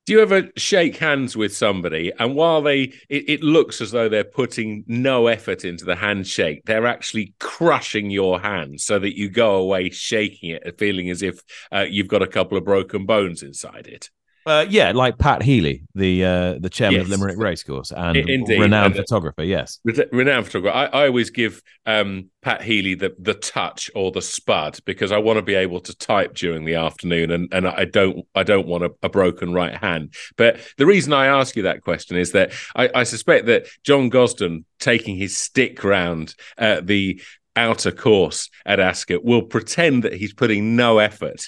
Do 0.06 0.14
you 0.14 0.22
ever 0.22 0.48
shake 0.56 0.96
hands 0.96 1.36
with 1.36 1.54
somebody 1.54 2.10
and 2.18 2.34
while 2.34 2.62
they 2.62 2.92
it, 3.08 3.28
it, 3.28 3.42
looks 3.44 3.80
as 3.80 3.92
though 3.92 4.08
they're 4.08 4.24
putting 4.24 4.82
no 4.88 5.28
effort 5.28 5.64
into 5.64 5.84
the 5.84 5.94
handshake, 5.94 6.62
they're 6.64 6.86
actually 6.86 7.34
crushing 7.38 8.10
your 8.10 8.40
hand 8.40 8.80
so 8.80 8.98
that 8.98 9.16
you 9.16 9.28
go 9.28 9.56
away 9.56 9.90
shaking 9.90 10.50
it, 10.50 10.78
feeling 10.78 11.10
as 11.10 11.22
if 11.22 11.40
uh, 11.70 11.86
you've 11.88 12.08
got 12.08 12.22
a 12.22 12.26
couple 12.26 12.58
of 12.58 12.64
broken 12.64 13.06
bones 13.06 13.42
inside 13.42 13.86
it? 13.86 14.10
Uh, 14.46 14.64
yeah, 14.68 14.92
like 14.92 15.18
Pat 15.18 15.42
Healy, 15.42 15.82
the 15.94 16.24
uh, 16.24 16.54
the 16.60 16.70
chairman 16.70 17.00
Yes. 17.00 17.04
of 17.04 17.10
Limerick 17.10 17.36
Racecourse 17.38 17.92
and 17.92 18.16
Indeed. 18.16 18.58
renowned 18.60 18.94
And- 18.96 19.04
photographer. 19.04 19.42
Yes. 19.44 19.78
Renowned 20.12 20.46
photographer. 20.46 20.74
I, 20.74 20.86
I 20.86 21.06
always 21.06 21.28
give 21.30 21.62
um, 21.86 22.30
Pat 22.42 22.62
Healy 22.62 22.94
the 22.94 23.14
the 23.18 23.34
touch 23.34 23.90
or 23.94 24.10
the 24.10 24.22
spud 24.22 24.78
because 24.86 25.12
I 25.12 25.18
want 25.18 25.36
to 25.36 25.42
be 25.42 25.54
able 25.54 25.80
to 25.80 25.94
type 25.96 26.34
during 26.34 26.64
the 26.64 26.74
afternoon, 26.76 27.30
and, 27.30 27.52
and 27.52 27.68
I 27.68 27.84
don't 27.84 28.26
I 28.34 28.42
don't 28.42 28.66
want 28.66 28.84
a, 28.84 28.90
a 29.02 29.08
broken 29.10 29.52
right 29.52 29.74
hand. 29.76 30.14
But 30.36 30.58
the 30.78 30.86
reason 30.86 31.12
I 31.12 31.26
ask 31.26 31.54
you 31.56 31.62
that 31.64 31.82
question 31.82 32.16
is 32.16 32.32
that 32.32 32.52
I, 32.74 32.88
I 32.94 33.02
suspect 33.02 33.46
that 33.46 33.66
John 33.84 34.08
Gosden 34.10 34.64
taking 34.78 35.16
his 35.16 35.36
stick 35.36 35.84
round 35.84 36.34
uh, 36.56 36.80
the 36.82 37.20
outer 37.56 37.90
course 37.90 38.48
at 38.64 38.80
Ascot 38.80 39.24
will 39.24 39.42
pretend 39.42 40.04
that 40.04 40.14
he's 40.14 40.32
putting 40.32 40.76
no 40.76 40.98
effort. 40.98 41.42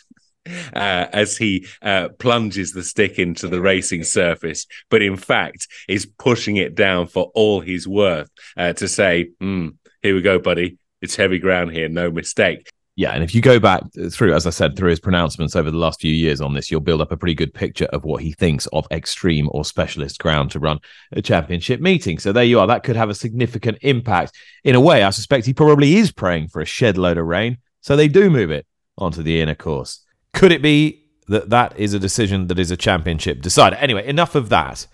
Uh, 0.75 1.06
as 1.12 1.37
he 1.37 1.66
uh, 1.82 2.08
plunges 2.18 2.72
the 2.72 2.82
stick 2.82 3.18
into 3.18 3.46
the 3.46 3.61
racing 3.61 4.02
surface, 4.02 4.66
but 4.90 5.00
in 5.00 5.16
fact 5.16 5.68
is 5.88 6.04
pushing 6.04 6.56
it 6.56 6.75
down 6.75 7.06
for 7.06 7.30
all 7.34 7.61
he's 7.61 7.87
worth 7.87 8.28
uh, 8.56 8.72
to 8.72 8.88
say, 8.88 9.30
"Hmm, 9.40 9.68
"Here 10.02 10.14
we 10.14 10.20
go, 10.20 10.40
buddy. 10.40 10.78
It's 11.00 11.14
heavy 11.14 11.38
ground 11.38 11.70
here, 11.70 11.88
no 11.88 12.11
mistake." 12.11 12.68
Yeah, 12.94 13.12
and 13.12 13.25
if 13.25 13.34
you 13.34 13.40
go 13.40 13.58
back 13.58 13.84
through, 14.11 14.34
as 14.34 14.46
I 14.46 14.50
said, 14.50 14.76
through 14.76 14.90
his 14.90 15.00
pronouncements 15.00 15.56
over 15.56 15.70
the 15.70 15.78
last 15.78 16.00
few 16.00 16.12
years 16.12 16.42
on 16.42 16.52
this, 16.52 16.70
you'll 16.70 16.80
build 16.80 17.00
up 17.00 17.11
a 17.11 17.16
pretty 17.16 17.34
good 17.34 17.54
picture 17.54 17.87
of 17.87 18.04
what 18.04 18.20
he 18.20 18.32
thinks 18.32 18.66
of 18.66 18.87
extreme 18.90 19.49
or 19.52 19.64
specialist 19.64 20.18
ground 20.18 20.50
to 20.50 20.58
run 20.58 20.78
a 21.12 21.22
championship 21.22 21.80
meeting. 21.80 22.18
So 22.18 22.32
there 22.32 22.44
you 22.44 22.61
are. 22.61 22.66
That 22.66 22.82
could 22.82 22.96
have 22.96 23.08
a 23.08 23.14
significant 23.14 23.78
impact. 23.80 24.32
In 24.62 24.75
a 24.75 24.80
way, 24.80 25.04
I 25.04 25.11
suspect 25.11 25.46
he 25.46 25.54
probably 25.54 25.96
is 25.96 26.12
praying 26.12 26.49
for 26.49 26.61
a 26.61 26.66
shed 26.66 26.99
load 26.99 27.16
of 27.16 27.25
rain, 27.25 27.58
so 27.80 27.96
they 27.96 28.08
do 28.08 28.28
move 28.28 28.50
it 28.50 28.66
onto 28.99 29.22
the 29.22 29.40
inner 29.40 29.54
course. 29.54 30.04
Could 30.34 30.52
it 30.52 30.62
be 30.62 31.04
that 31.28 31.50
that 31.50 31.78
is 31.78 31.94
a 31.94 31.98
decision 31.98 32.48
that 32.48 32.58
is 32.58 32.70
a 32.70 32.76
championship 32.76 33.42
decider? 33.42 33.76
Anyway, 33.76 34.06
enough 34.06 34.34
of 34.34 34.48
that. 34.48 34.86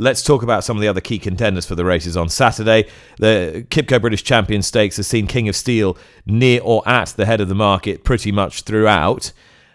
Let's 0.00 0.22
talk 0.22 0.42
about 0.44 0.62
some 0.62 0.76
of 0.76 0.80
the 0.80 0.88
other 0.88 1.00
key 1.00 1.18
contenders 1.18 1.66
for 1.66 1.74
the 1.74 1.84
races 1.84 2.16
on 2.16 2.28
Saturday. 2.28 2.88
The 3.18 3.66
QIPCO 3.68 4.00
British 4.00 4.22
Champion 4.22 4.62
Stakes 4.62 4.96
has 4.96 5.08
seen 5.08 5.26
King 5.26 5.48
of 5.48 5.56
Steel 5.56 5.98
near 6.24 6.60
or 6.62 6.88
at 6.88 7.08
the 7.08 7.26
head 7.26 7.40
of 7.40 7.48
the 7.48 7.56
market 7.56 8.04
pretty 8.04 8.30
much 8.30 8.62
throughout. 8.62 9.32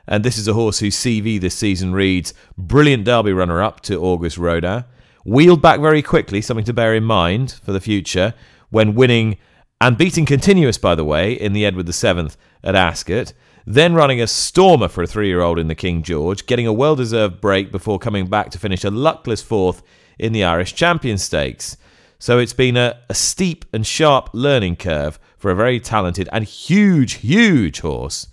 And 0.07 0.23
this 0.23 0.37
is 0.37 0.47
a 0.47 0.53
horse 0.53 0.79
whose 0.79 0.95
CV 0.95 1.39
this 1.39 1.55
season 1.55 1.93
reads 1.93 2.33
brilliant 2.57 3.03
Derby 3.03 3.33
runner 3.33 3.61
up 3.61 3.81
to 3.81 4.01
Auguste 4.01 4.37
Rodin. 4.37 4.85
Wheeled 5.25 5.61
back 5.61 5.79
very 5.79 6.01
quickly, 6.01 6.41
something 6.41 6.65
to 6.65 6.73
bear 6.73 6.93
in 6.93 7.03
mind 7.03 7.51
for 7.63 7.71
the 7.71 7.79
future, 7.79 8.33
when 8.69 8.95
winning 8.95 9.37
and 9.79 9.97
beating 9.97 10.25
continuous, 10.25 10.77
by 10.77 10.95
the 10.95 11.05
way, 11.05 11.33
in 11.33 11.53
the 11.53 11.65
Edward 11.65 11.87
VII 11.87 12.29
at 12.63 12.75
Ascot. 12.75 13.33
Then 13.65 13.93
running 13.93 14.21
a 14.21 14.27
stormer 14.27 14.87
for 14.87 15.03
a 15.03 15.07
three 15.07 15.27
year 15.27 15.41
old 15.41 15.57
in 15.57 15.67
the 15.67 15.75
King 15.75 16.03
George, 16.03 16.45
getting 16.45 16.67
a 16.67 16.73
well 16.73 16.95
deserved 16.95 17.39
break 17.39 17.71
before 17.71 17.99
coming 17.99 18.27
back 18.27 18.49
to 18.51 18.59
finish 18.59 18.83
a 18.83 18.91
luckless 18.91 19.41
fourth 19.41 19.81
in 20.19 20.33
the 20.33 20.43
Irish 20.43 20.75
Champion 20.75 21.17
Stakes. 21.17 21.77
So 22.19 22.39
it's 22.39 22.53
been 22.53 22.77
a, 22.77 22.99
a 23.09 23.13
steep 23.13 23.65
and 23.73 23.85
sharp 23.85 24.29
learning 24.33 24.77
curve 24.77 25.19
for 25.37 25.51
a 25.51 25.55
very 25.55 25.79
talented 25.79 26.29
and 26.31 26.45
huge, 26.45 27.15
huge 27.15 27.81
horse, 27.81 28.27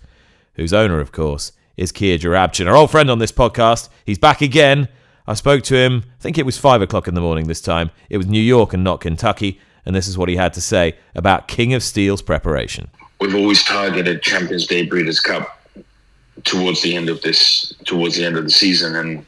whose 0.53 0.73
owner, 0.73 0.99
of 0.99 1.11
course, 1.11 1.51
is 1.75 1.91
Kia 1.91 2.17
Joorabchian, 2.17 2.67
our 2.67 2.75
old 2.75 2.91
friend 2.91 3.09
on 3.09 3.19
this 3.19 3.31
podcast. 3.31 3.89
He's 4.05 4.19
back 4.19 4.41
again. 4.41 4.87
I 5.27 5.33
spoke 5.33 5.63
to 5.63 5.75
him, 5.75 6.03
I 6.19 6.21
think 6.21 6.37
it 6.37 6.45
was 6.45 6.57
five 6.57 6.81
o'clock 6.81 7.07
in 7.07 7.15
the 7.15 7.21
morning 7.21 7.47
this 7.47 7.61
time. 7.61 7.91
It 8.09 8.17
was 8.17 8.27
New 8.27 8.41
York 8.41 8.73
and 8.73 8.83
not 8.83 9.01
Kentucky. 9.01 9.59
And 9.85 9.95
this 9.95 10.07
is 10.07 10.17
what 10.17 10.29
he 10.29 10.35
had 10.35 10.53
to 10.53 10.61
say 10.61 10.97
about 11.15 11.47
King 11.47 11.73
of 11.73 11.83
Steel's 11.83 12.21
preparation. 12.21 12.89
We've 13.21 13.35
always 13.35 13.63
targeted 13.63 14.23
Champions 14.23 14.65
Day 14.65 14.83
Breeders' 14.85 15.19
Cup 15.19 15.59
towards 16.43 16.81
the 16.81 16.95
end 16.95 17.07
of 17.07 17.21
this, 17.21 17.71
towards 17.85 18.15
the 18.15 18.25
end 18.25 18.35
of 18.35 18.43
the 18.43 18.51
season, 18.51 18.95
and 18.95 19.25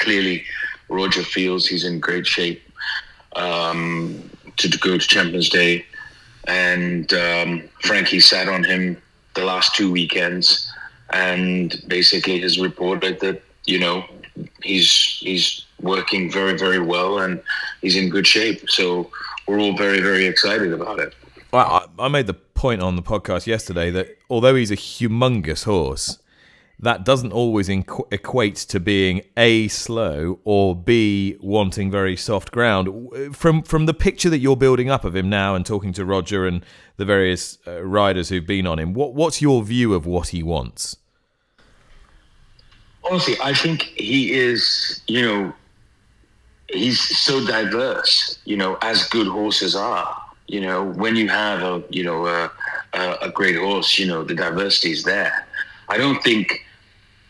clearly 0.00 0.44
Roger 0.88 1.22
feels 1.22 1.66
he's 1.66 1.84
in 1.84 2.00
great 2.00 2.26
shape 2.26 2.60
um, 3.36 4.28
to, 4.56 4.68
to 4.68 4.78
go 4.78 4.98
to 4.98 5.06
Champions 5.06 5.48
Day, 5.48 5.86
and 6.48 7.12
um, 7.14 7.68
Frankie 7.82 8.20
sat 8.20 8.48
on 8.48 8.64
him 8.64 9.00
the 9.34 9.44
last 9.44 9.76
two 9.76 9.90
weekends, 9.92 10.70
and 11.12 11.80
basically 11.86 12.40
has 12.40 12.58
reported 12.58 13.20
that 13.20 13.40
you 13.64 13.78
know 13.78 14.04
he's 14.62 15.18
he's 15.20 15.64
working 15.80 16.30
very 16.30 16.58
very 16.58 16.80
well 16.80 17.20
and 17.20 17.40
he's 17.80 17.96
in 17.96 18.08
good 18.08 18.26
shape. 18.26 18.68
So 18.68 19.10
we're 19.46 19.60
all 19.60 19.76
very 19.76 20.00
very 20.00 20.26
excited 20.26 20.72
about 20.72 20.98
it. 20.98 21.14
Well, 21.52 21.86
I, 21.98 22.04
I 22.04 22.08
made 22.08 22.26
the 22.26 22.34
point 22.58 22.82
on 22.82 22.96
the 22.96 23.02
podcast 23.02 23.46
yesterday 23.46 23.90
that 23.90 24.18
although 24.28 24.54
he's 24.54 24.70
a 24.70 24.76
humongous 24.76 25.64
horse, 25.64 26.18
that 26.80 27.04
doesn't 27.04 27.32
always 27.32 27.68
equate 27.68 28.56
to 28.56 28.78
being 28.78 29.22
a 29.36 29.68
slow 29.68 30.38
or 30.44 30.76
b 30.76 31.36
wanting 31.40 31.90
very 31.90 32.16
soft 32.16 32.52
ground. 32.52 32.88
From 33.32 33.62
from 33.62 33.86
the 33.86 33.94
picture 33.94 34.30
that 34.30 34.38
you're 34.38 34.56
building 34.56 34.90
up 34.90 35.04
of 35.04 35.16
him 35.16 35.30
now, 35.30 35.54
and 35.54 35.64
talking 35.64 35.92
to 35.94 36.04
Roger 36.04 36.46
and 36.46 36.64
the 36.96 37.04
various 37.04 37.58
uh, 37.66 37.82
riders 37.82 38.28
who've 38.28 38.46
been 38.46 38.66
on 38.66 38.78
him, 38.78 38.92
what 38.92 39.14
what's 39.14 39.40
your 39.40 39.62
view 39.62 39.94
of 39.94 40.04
what 40.04 40.28
he 40.28 40.42
wants? 40.42 40.96
honestly, 43.10 43.36
I 43.42 43.54
think 43.54 43.82
he 43.96 44.32
is, 44.32 45.02
you 45.06 45.22
know, 45.22 45.52
he's 46.68 47.00
so 47.18 47.44
diverse, 47.46 48.38
you 48.44 48.56
know, 48.56 48.78
as 48.82 49.08
good 49.08 49.26
horses 49.26 49.74
are. 49.74 50.22
You 50.48 50.62
know, 50.62 50.82
when 50.82 51.14
you 51.14 51.28
have 51.28 51.62
a, 51.62 51.84
you 51.90 52.02
know, 52.02 52.26
a, 52.26 52.50
a, 52.94 53.30
great 53.30 53.56
horse, 53.56 53.98
you 53.98 54.06
know, 54.06 54.24
the 54.24 54.34
diversity 54.34 54.92
is 54.92 55.04
there. 55.04 55.46
I 55.90 55.98
don't 55.98 56.22
think, 56.24 56.64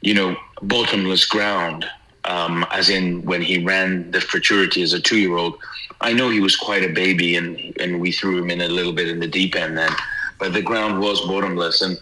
you 0.03 0.15
know, 0.15 0.37
bottomless 0.63 1.25
ground, 1.25 1.85
um, 2.25 2.65
as 2.71 2.89
in 2.89 3.25
when 3.25 3.43
he 3.43 3.65
ran 3.65 4.13
the 4.13 4.21
futurity 4.21 4.83
as 4.83 4.93
a 4.93 5.01
two-year-old. 5.01 5.59
I 6.01 6.13
know 6.13 6.31
he 6.31 6.39
was 6.39 6.55
quite 6.55 6.85
a 6.85 6.93
baby, 6.93 7.35
and 7.35 7.59
and 7.81 8.01
we 8.01 8.13
threw 8.13 8.39
him 8.39 8.51
in 8.51 8.61
a 8.61 8.69
little 8.69 8.93
bit 8.93 9.09
in 9.09 9.19
the 9.19 9.27
deep 9.27 9.57
end 9.57 9.77
then, 9.77 9.91
but 10.39 10.53
the 10.53 10.63
ground 10.63 11.01
was 11.01 11.21
bottomless, 11.23 11.83
and 11.83 11.99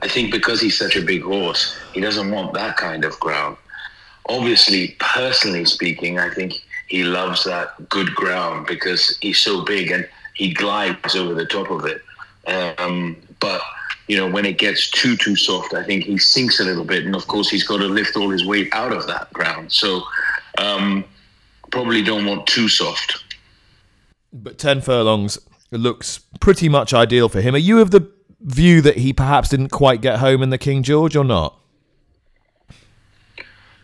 I 0.00 0.08
think 0.08 0.32
because 0.32 0.62
he's 0.62 0.78
such 0.78 0.96
a 0.96 1.02
big 1.02 1.22
horse, 1.22 1.76
he 1.92 2.00
doesn't 2.00 2.30
want 2.30 2.54
that 2.54 2.78
kind 2.78 3.04
of 3.04 3.20
ground. 3.20 3.58
Obviously, 4.30 4.96
personally 4.98 5.66
speaking, 5.66 6.18
I 6.18 6.30
think 6.30 6.54
he 6.88 7.04
loves 7.04 7.44
that 7.44 7.88
good 7.90 8.14
ground 8.14 8.66
because 8.66 9.18
he's 9.20 9.38
so 9.38 9.62
big 9.62 9.90
and 9.90 10.08
he 10.34 10.52
glides 10.52 11.14
over 11.14 11.34
the 11.34 11.46
top 11.46 11.70
of 11.70 11.86
it. 11.86 12.02
Um, 12.46 13.16
but 13.40 13.62
you 14.08 14.16
know, 14.16 14.30
when 14.30 14.44
it 14.44 14.58
gets 14.58 14.90
too 14.90 15.16
too 15.16 15.34
soft, 15.34 15.74
I 15.74 15.82
think 15.82 16.04
he 16.04 16.18
sinks 16.18 16.60
a 16.60 16.64
little 16.64 16.84
bit, 16.84 17.06
and 17.06 17.14
of 17.14 17.26
course, 17.26 17.48
he's 17.48 17.64
got 17.64 17.78
to 17.78 17.86
lift 17.86 18.16
all 18.16 18.30
his 18.30 18.44
weight 18.44 18.68
out 18.72 18.92
of 18.92 19.06
that 19.06 19.32
ground. 19.32 19.72
So, 19.72 20.02
um, 20.58 21.04
probably 21.70 22.02
don't 22.02 22.26
want 22.26 22.46
too 22.46 22.68
soft. 22.68 23.24
But 24.32 24.58
ten 24.58 24.80
furlongs 24.82 25.38
looks 25.70 26.20
pretty 26.40 26.68
much 26.68 26.92
ideal 26.92 27.28
for 27.28 27.40
him. 27.40 27.54
Are 27.54 27.58
you 27.58 27.80
of 27.80 27.90
the 27.90 28.10
view 28.40 28.82
that 28.82 28.98
he 28.98 29.12
perhaps 29.12 29.48
didn't 29.48 29.70
quite 29.70 30.02
get 30.02 30.18
home 30.18 30.42
in 30.42 30.50
the 30.50 30.58
King 30.58 30.82
George 30.82 31.16
or 31.16 31.24
not? 31.24 31.58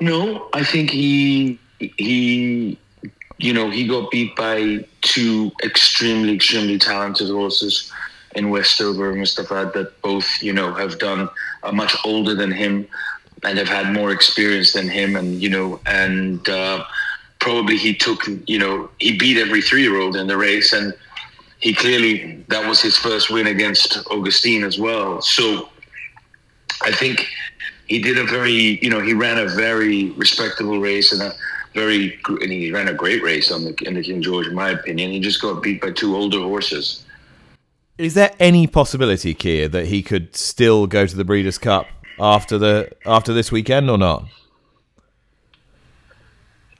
No, 0.00 0.48
I 0.52 0.64
think 0.64 0.90
he 0.90 1.58
he 1.78 2.78
you 3.42 3.52
know 3.52 3.70
he 3.70 3.86
got 3.86 4.10
beat 4.10 4.34
by 4.36 4.84
two 5.00 5.50
extremely 5.62 6.34
extremely 6.34 6.78
talented 6.78 7.28
horses 7.28 7.90
in 8.36 8.50
Westover 8.50 9.10
and 9.10 9.18
Mustafa 9.18 9.70
that 9.74 10.00
both 10.02 10.26
you 10.42 10.52
know 10.52 10.72
have 10.72 10.98
done 10.98 11.28
are 11.62 11.72
much 11.72 11.96
older 12.04 12.34
than 12.34 12.50
him 12.50 12.86
and 13.42 13.58
have 13.58 13.68
had 13.68 13.92
more 13.92 14.12
experience 14.12 14.72
than 14.72 14.88
him 14.88 15.16
and 15.16 15.40
you 15.42 15.48
know 15.48 15.80
and 15.86 16.48
uh, 16.48 16.84
probably 17.38 17.76
he 17.76 17.94
took 17.94 18.20
you 18.46 18.58
know 18.58 18.90
he 18.98 19.16
beat 19.16 19.36
every 19.36 19.62
three 19.62 19.82
year 19.82 20.00
old 20.00 20.16
in 20.16 20.26
the 20.26 20.36
race 20.36 20.72
and 20.72 20.92
he 21.60 21.74
clearly 21.74 22.42
that 22.48 22.66
was 22.66 22.80
his 22.80 22.96
first 22.96 23.30
win 23.30 23.46
against 23.46 23.98
Augustine 24.10 24.64
as 24.64 24.78
well. 24.78 25.20
So 25.20 25.68
I 26.82 26.90
think 26.90 27.28
he 27.86 27.98
did 27.98 28.18
a 28.18 28.24
very, 28.24 28.78
you 28.82 28.88
know, 28.88 29.00
he 29.00 29.12
ran 29.12 29.38
a 29.38 29.46
very 29.46 30.10
respectable 30.10 30.80
race 30.80 31.12
and 31.12 31.20
a 31.20 31.34
very, 31.74 32.18
and 32.26 32.52
he 32.52 32.72
ran 32.72 32.88
a 32.88 32.94
great 32.94 33.22
race 33.22 33.50
on 33.50 33.64
the 33.64 33.74
in 33.86 33.94
the 33.94 34.02
King 34.02 34.22
George, 34.22 34.46
in 34.46 34.54
my 34.54 34.70
opinion. 34.70 35.10
He 35.10 35.20
just 35.20 35.40
got 35.40 35.62
beat 35.62 35.80
by 35.80 35.92
two 35.92 36.16
older 36.16 36.40
horses. 36.40 37.04
Is 37.98 38.14
there 38.14 38.34
any 38.40 38.66
possibility, 38.66 39.34
Kia, 39.34 39.68
that 39.68 39.86
he 39.86 40.02
could 40.02 40.34
still 40.34 40.86
go 40.86 41.06
to 41.06 41.16
the 41.16 41.24
Breeders' 41.24 41.58
Cup 41.58 41.86
after 42.18 42.58
the 42.58 42.90
after 43.06 43.32
this 43.32 43.52
weekend 43.52 43.90
or 43.90 43.98
not? 43.98 44.24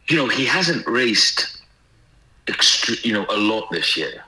You 0.09 0.17
know, 0.17 0.27
he 0.27 0.45
hasn't 0.45 0.87
raced, 0.87 1.63
extre- 2.47 3.05
you 3.05 3.13
know, 3.13 3.27
a 3.31 3.37
lot 3.37 3.71
this 3.71 3.97
year. 3.97 4.25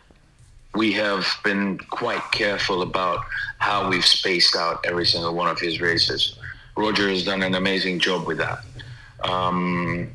We 0.74 0.92
have 0.92 1.26
been 1.42 1.78
quite 1.78 2.22
careful 2.30 2.82
about 2.82 3.24
how 3.58 3.88
we've 3.88 4.04
spaced 4.04 4.54
out 4.54 4.84
every 4.84 5.06
single 5.06 5.34
one 5.34 5.48
of 5.48 5.58
his 5.58 5.80
races. 5.80 6.38
Roger 6.76 7.08
has 7.08 7.24
done 7.24 7.42
an 7.42 7.54
amazing 7.54 7.98
job 7.98 8.26
with 8.26 8.38
that. 8.38 8.60
Um, 9.24 10.10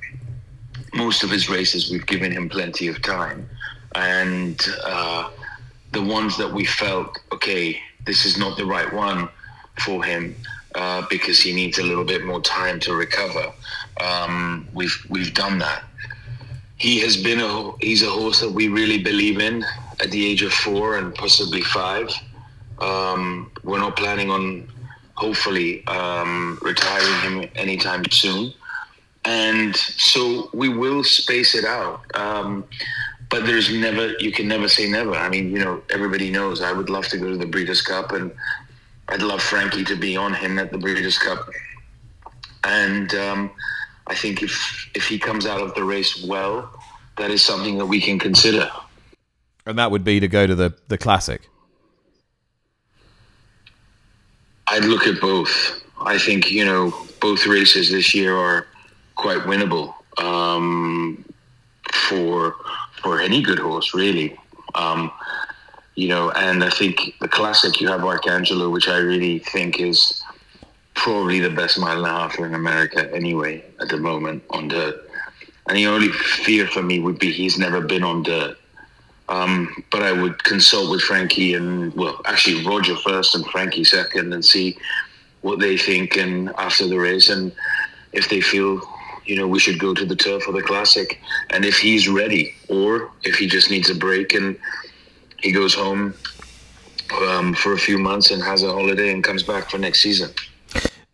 most 0.98 1.24
of 1.24 1.30
his 1.30 1.50
races, 1.50 1.92
we've 1.92 2.06
given 2.06 2.32
him 2.32 2.50
plenty 2.50 2.88
of 2.88 3.02
time. 3.02 3.48
And 3.96 4.60
uh, 4.84 5.30
the 5.92 6.02
ones 6.02 6.38
that 6.38 6.52
we 6.52 6.66
felt, 6.66 7.18
okay, 7.32 7.80
this 8.06 8.26
is 8.26 8.38
not 8.38 8.58
the 8.58 8.66
right 8.66 8.92
one 8.92 9.30
for 9.86 10.04
him, 10.04 10.36
uh, 10.76 11.04
because 11.10 11.40
he 11.40 11.54
needs 11.54 11.78
a 11.80 11.84
little 11.84 12.04
bit 12.04 12.26
more 12.26 12.42
time 12.42 12.80
to 12.82 12.94
recover. 12.94 13.46
Um, 14.02 14.68
we've 14.74 14.98
we've 15.10 15.34
done 15.34 15.58
that. 15.60 15.84
He 16.78 17.00
has 17.00 17.18
been 17.18 17.40
a 17.40 17.72
he's 17.80 18.04
a 18.04 18.10
horse 18.10 18.40
that 18.42 18.52
we 18.52 18.68
really 18.68 19.00
believe 19.02 19.40
in 19.40 19.64
at 20.00 20.12
the 20.12 20.28
age 20.30 20.44
of 20.44 20.54
four 20.54 20.98
and 20.98 21.16
possibly 21.16 21.62
five. 21.62 22.10
Um, 22.80 23.52
we're 23.64 23.80
not 23.80 23.96
planning 23.96 24.30
on 24.30 24.68
hopefully 25.16 25.86
um, 25.88 26.60
retiring 26.62 27.20
him 27.22 27.50
anytime 27.56 28.04
soon, 28.12 28.54
and 29.28 29.76
so 29.76 30.50
we 30.54 30.70
will 30.70 31.04
space 31.04 31.54
it 31.54 31.66
out. 31.66 32.00
Um, 32.16 32.64
but 33.30 33.46
there's 33.46 33.70
never 33.74 34.14
you 34.20 34.32
can 34.32 34.48
never 34.48 34.70
say 34.70 34.90
never. 34.90 35.14
I 35.14 35.28
mean, 35.28 35.52
you 35.52 35.60
know, 35.60 35.84
everybody 35.90 36.32
knows 36.32 36.62
I 36.62 36.72
would 36.72 36.90
love 36.90 37.08
to 37.10 37.18
go 37.18 37.30
to 37.30 37.38
the 37.38 37.46
Breeders' 37.46 37.82
Cup 37.82 38.14
and 38.14 38.32
I'd 39.10 39.22
love 39.22 39.42
Frankie 39.42 39.84
to 39.84 39.98
be 39.98 40.16
on 40.16 40.34
him 40.34 40.58
at 40.58 40.72
the 40.72 40.78
Breeders' 40.78 41.18
Cup, 41.18 41.50
and 42.64 43.14
um, 43.16 43.52
I 44.08 44.16
think 44.16 44.44
if 44.44 44.90
if 44.96 45.08
he 45.08 45.20
comes 45.20 45.46
out 45.46 45.62
of 45.62 45.76
the 45.76 45.84
race 45.84 46.24
well, 46.26 46.70
that 47.18 47.30
is 47.30 47.42
something 47.42 47.78
that 47.80 47.86
we 47.86 48.00
can 48.00 48.18
consider. 48.20 48.70
And 49.66 49.78
that 49.78 49.92
would 49.92 50.06
be 50.06 50.22
to 50.22 50.28
go 50.30 50.48
to 50.48 50.56
the 50.56 50.74
the 50.88 50.98
classic. 50.98 51.50
I'd 54.68 54.86
look 54.86 55.06
at 55.06 55.20
both. 55.20 55.84
I 56.00 56.18
think 56.18 56.50
you 56.50 56.64
know 56.64 56.94
both 57.20 57.46
races 57.46 57.92
this 57.92 58.14
year 58.14 58.36
are 58.38 58.68
quite 59.18 59.40
winnable 59.40 59.94
um, 60.20 61.26
for 61.92 62.56
for 63.02 63.20
any 63.20 63.42
good 63.42 63.60
horse, 63.60 63.94
really. 63.94 64.38
Um, 64.76 65.12
you 65.96 66.08
know, 66.08 66.30
and 66.32 66.64
I 66.64 66.70
think 66.70 67.16
the 67.20 67.28
classic 67.28 67.82
you 67.82 67.88
have 67.88 68.02
Arcangelo, 68.02 68.72
which 68.72 68.88
I 68.88 68.98
really 68.98 69.40
think 69.40 69.80
is 69.80 70.22
probably 70.94 71.40
the 71.40 71.50
best 71.50 71.80
mile 71.80 71.98
and 71.98 72.06
a 72.06 72.10
half 72.10 72.38
in 72.40 72.54
America 72.54 73.10
anyway 73.14 73.64
at 73.80 73.90
the 73.90 73.98
moment 73.98 74.44
on 74.52 74.68
dirt. 74.68 75.10
And 75.68 75.78
the 75.78 75.88
only 75.88 76.10
fear 76.10 76.68
for 76.68 76.82
me 76.82 77.00
would 77.00 77.20
be 77.20 77.32
he's 77.32 77.58
never 77.58 77.82
been 77.82 78.04
on 78.04 78.24
dirt. 78.24 78.58
Um, 79.30 79.84
but 79.92 80.04
I 80.04 80.12
would 80.12 80.44
consult 80.44 80.90
with 80.90 81.02
Frankie 81.02 81.54
and 81.54 81.94
well, 81.96 82.22
actually 82.26 82.64
Roger 82.66 82.96
first 82.96 83.36
and 83.36 83.46
Frankie 83.48 83.84
second, 83.84 84.32
and 84.34 84.44
see 84.44 84.78
what 85.42 85.60
they 85.60 85.78
think 85.78 86.16
and 86.16 86.50
after 86.58 86.88
the 86.88 86.98
race, 86.98 87.30
and 87.30 87.52
if 88.14 88.30
they 88.30 88.40
feel 88.40 88.82
you 89.28 89.36
know 89.36 89.48
we 89.48 89.60
should 89.60 89.80
go 89.80 89.94
to 89.94 90.06
the 90.06 90.16
turf 90.16 90.48
or 90.48 90.54
the 90.54 90.62
classic, 90.62 91.20
and 91.52 91.66
if 91.66 91.78
he's 91.78 92.08
ready, 92.08 92.54
or 92.70 93.12
if 93.24 93.36
he 93.36 93.48
just 93.48 93.70
needs 93.70 93.90
a 93.90 93.96
break 93.96 94.34
and 94.34 94.58
he 95.40 95.52
goes 95.52 95.74
home 95.74 96.14
um, 97.28 97.54
for 97.54 97.74
a 97.74 97.78
few 97.78 97.98
months 97.98 98.32
and 98.32 98.42
has 98.44 98.64
a 98.64 98.72
holiday 98.72 99.12
and 99.12 99.24
comes 99.24 99.44
back 99.44 99.70
for 99.70 99.78
next 99.78 100.02
season. 100.02 100.32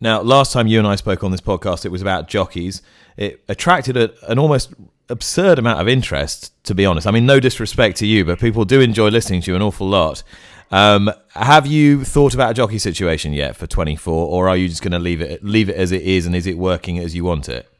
Now, 0.00 0.20
last 0.20 0.52
time 0.52 0.66
you 0.66 0.78
and 0.78 0.88
I 0.88 0.96
spoke 0.96 1.24
on 1.24 1.30
this 1.30 1.40
podcast, 1.40 1.84
it 1.84 1.90
was 1.90 2.02
about 2.02 2.28
jockeys. 2.28 2.82
It 3.16 3.42
attracted 3.48 3.96
a, 3.96 4.12
an 4.30 4.38
almost 4.38 4.74
absurd 5.08 5.58
amount 5.58 5.80
of 5.80 5.88
interest, 5.88 6.52
to 6.64 6.74
be 6.74 6.84
honest. 6.84 7.06
I 7.06 7.10
mean, 7.10 7.26
no 7.26 7.40
disrespect 7.40 7.98
to 7.98 8.06
you, 8.06 8.24
but 8.24 8.40
people 8.40 8.64
do 8.64 8.80
enjoy 8.80 9.08
listening 9.08 9.40
to 9.42 9.50
you 9.50 9.56
an 9.56 9.62
awful 9.62 9.88
lot. 9.88 10.22
Um, 10.70 11.10
have 11.34 11.66
you 11.66 12.04
thought 12.04 12.34
about 12.34 12.50
a 12.50 12.54
jockey 12.54 12.78
situation 12.78 13.32
yet 13.32 13.56
for 13.56 13.66
24, 13.66 14.12
or 14.28 14.48
are 14.48 14.56
you 14.56 14.68
just 14.68 14.82
going 14.82 14.92
to 14.92 14.98
leave 14.98 15.20
it 15.20 15.44
leave 15.44 15.68
it 15.68 15.76
as 15.76 15.92
it 15.92 16.02
is, 16.02 16.26
and 16.26 16.34
is 16.34 16.46
it 16.46 16.58
working 16.58 16.98
as 16.98 17.14
you 17.14 17.24
want 17.24 17.48
it? 17.48 17.70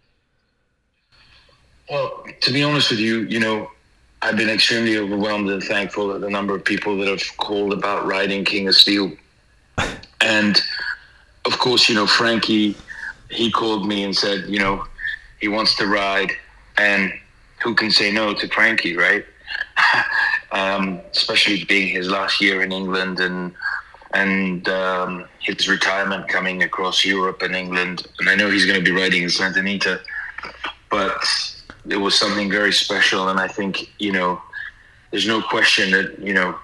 Well, 1.90 2.24
to 2.40 2.52
be 2.52 2.62
honest 2.62 2.90
with 2.90 3.00
you, 3.00 3.20
you 3.22 3.40
know, 3.40 3.70
I've 4.22 4.36
been 4.36 4.48
extremely 4.48 4.96
overwhelmed 4.96 5.50
and 5.50 5.62
thankful 5.62 6.12
at 6.12 6.22
the 6.22 6.30
number 6.30 6.54
of 6.54 6.64
people 6.64 6.96
that 6.98 7.08
have 7.08 7.22
called 7.36 7.74
about 7.74 8.06
riding 8.06 8.44
King 8.44 8.68
of 8.68 8.74
Steel. 8.74 9.12
And 10.20 10.58
of 11.44 11.58
course, 11.58 11.86
you 11.86 11.94
know, 11.94 12.06
Frankie, 12.06 12.74
he 13.30 13.50
called 13.50 13.86
me 13.86 14.04
and 14.04 14.16
said, 14.16 14.46
you 14.48 14.58
know, 14.58 14.86
he 15.38 15.48
wants 15.48 15.76
to 15.76 15.86
ride. 15.86 16.30
And 16.78 17.12
who 17.62 17.74
can 17.74 17.90
say 17.90 18.10
no 18.10 18.32
to 18.32 18.48
Frankie, 18.48 18.96
right? 18.96 19.22
um, 20.52 21.00
especially 21.12 21.64
being 21.64 21.94
his 21.94 22.08
last 22.08 22.40
year 22.40 22.62
in 22.62 22.72
England 22.72 23.20
and 23.20 23.52
and 24.14 24.68
um, 24.68 25.26
his 25.40 25.68
retirement 25.68 26.28
coming 26.28 26.62
across 26.62 27.04
Europe 27.04 27.42
and 27.42 27.54
England. 27.54 28.06
And 28.20 28.30
I 28.30 28.36
know 28.36 28.48
he's 28.48 28.64
going 28.64 28.78
to 28.78 28.84
be 28.84 28.98
riding 28.98 29.24
in 29.24 29.28
Santa 29.28 29.58
Anita, 29.58 30.00
but 30.88 31.18
it 31.88 31.96
was 31.96 32.18
something 32.18 32.50
very 32.50 32.72
special. 32.72 33.28
And 33.28 33.38
I 33.38 33.48
think, 33.48 33.90
you 33.98 34.12
know, 34.12 34.40
there's 35.10 35.26
no 35.26 35.42
question 35.42 35.90
that, 35.92 36.18
you 36.18 36.34
know, 36.34 36.58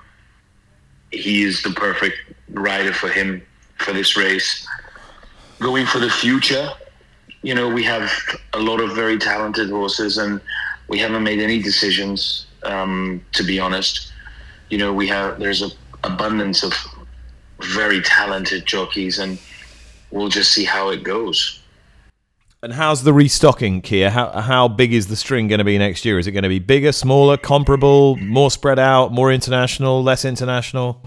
he 1.11 1.43
is 1.43 1.63
the 1.63 1.71
perfect 1.71 2.17
rider 2.51 2.93
for 2.93 3.09
him 3.09 3.43
for 3.79 3.93
this 3.93 4.17
race. 4.17 4.67
Going 5.59 5.87
for 5.87 5.99
the 5.99 6.11
future, 6.11 6.69
you 7.43 7.55
know, 7.55 7.69
we 7.69 7.83
have 7.85 8.11
a 8.53 8.59
lot 8.59 8.81
of 8.81 8.95
very 8.95 9.19
talented 9.19 9.71
horses 9.71 10.19
and 10.19 10.41
we 10.89 10.99
haven't 10.99 11.23
made 11.23 11.41
any 11.41 11.63
decisions, 11.63 12.47
um, 12.63 13.25
to 13.33 13.43
be 13.43 13.59
honest. 13.59 14.13
You 14.69 14.79
know, 14.79 14.93
we 14.93 15.07
have, 15.09 15.39
there's 15.39 15.63
an 15.63 15.71
abundance 16.05 16.63
of 16.63 16.73
very 17.61 18.01
talented 18.01 18.67
jockeys 18.67 19.19
and 19.19 19.39
we'll 20.11 20.29
just 20.29 20.53
see 20.53 20.65
how 20.65 20.91
it 20.91 21.03
goes. 21.03 21.60
And 22.63 22.75
how's 22.75 23.05
the 23.05 23.15
restocking, 23.15 23.81
Kia? 23.81 24.11
How 24.11 24.39
how 24.39 24.69
big 24.69 24.93
is 24.93 25.07
the 25.07 25.17
string 25.17 25.49
going 25.49 25.61
to 25.61 25.65
be 25.65 25.79
next 25.79 26.05
year? 26.05 26.19
Is 26.19 26.27
it 26.27 26.33
going 26.33 26.43
to 26.43 26.49
be 26.51 26.59
bigger, 26.59 26.93
smaller, 26.93 27.39
comparable, 27.39 28.17
more 28.17 28.51
spread 28.51 28.79
out, 28.79 29.13
more 29.13 29.33
international, 29.33 30.03
less 30.03 30.27
international? 30.27 31.01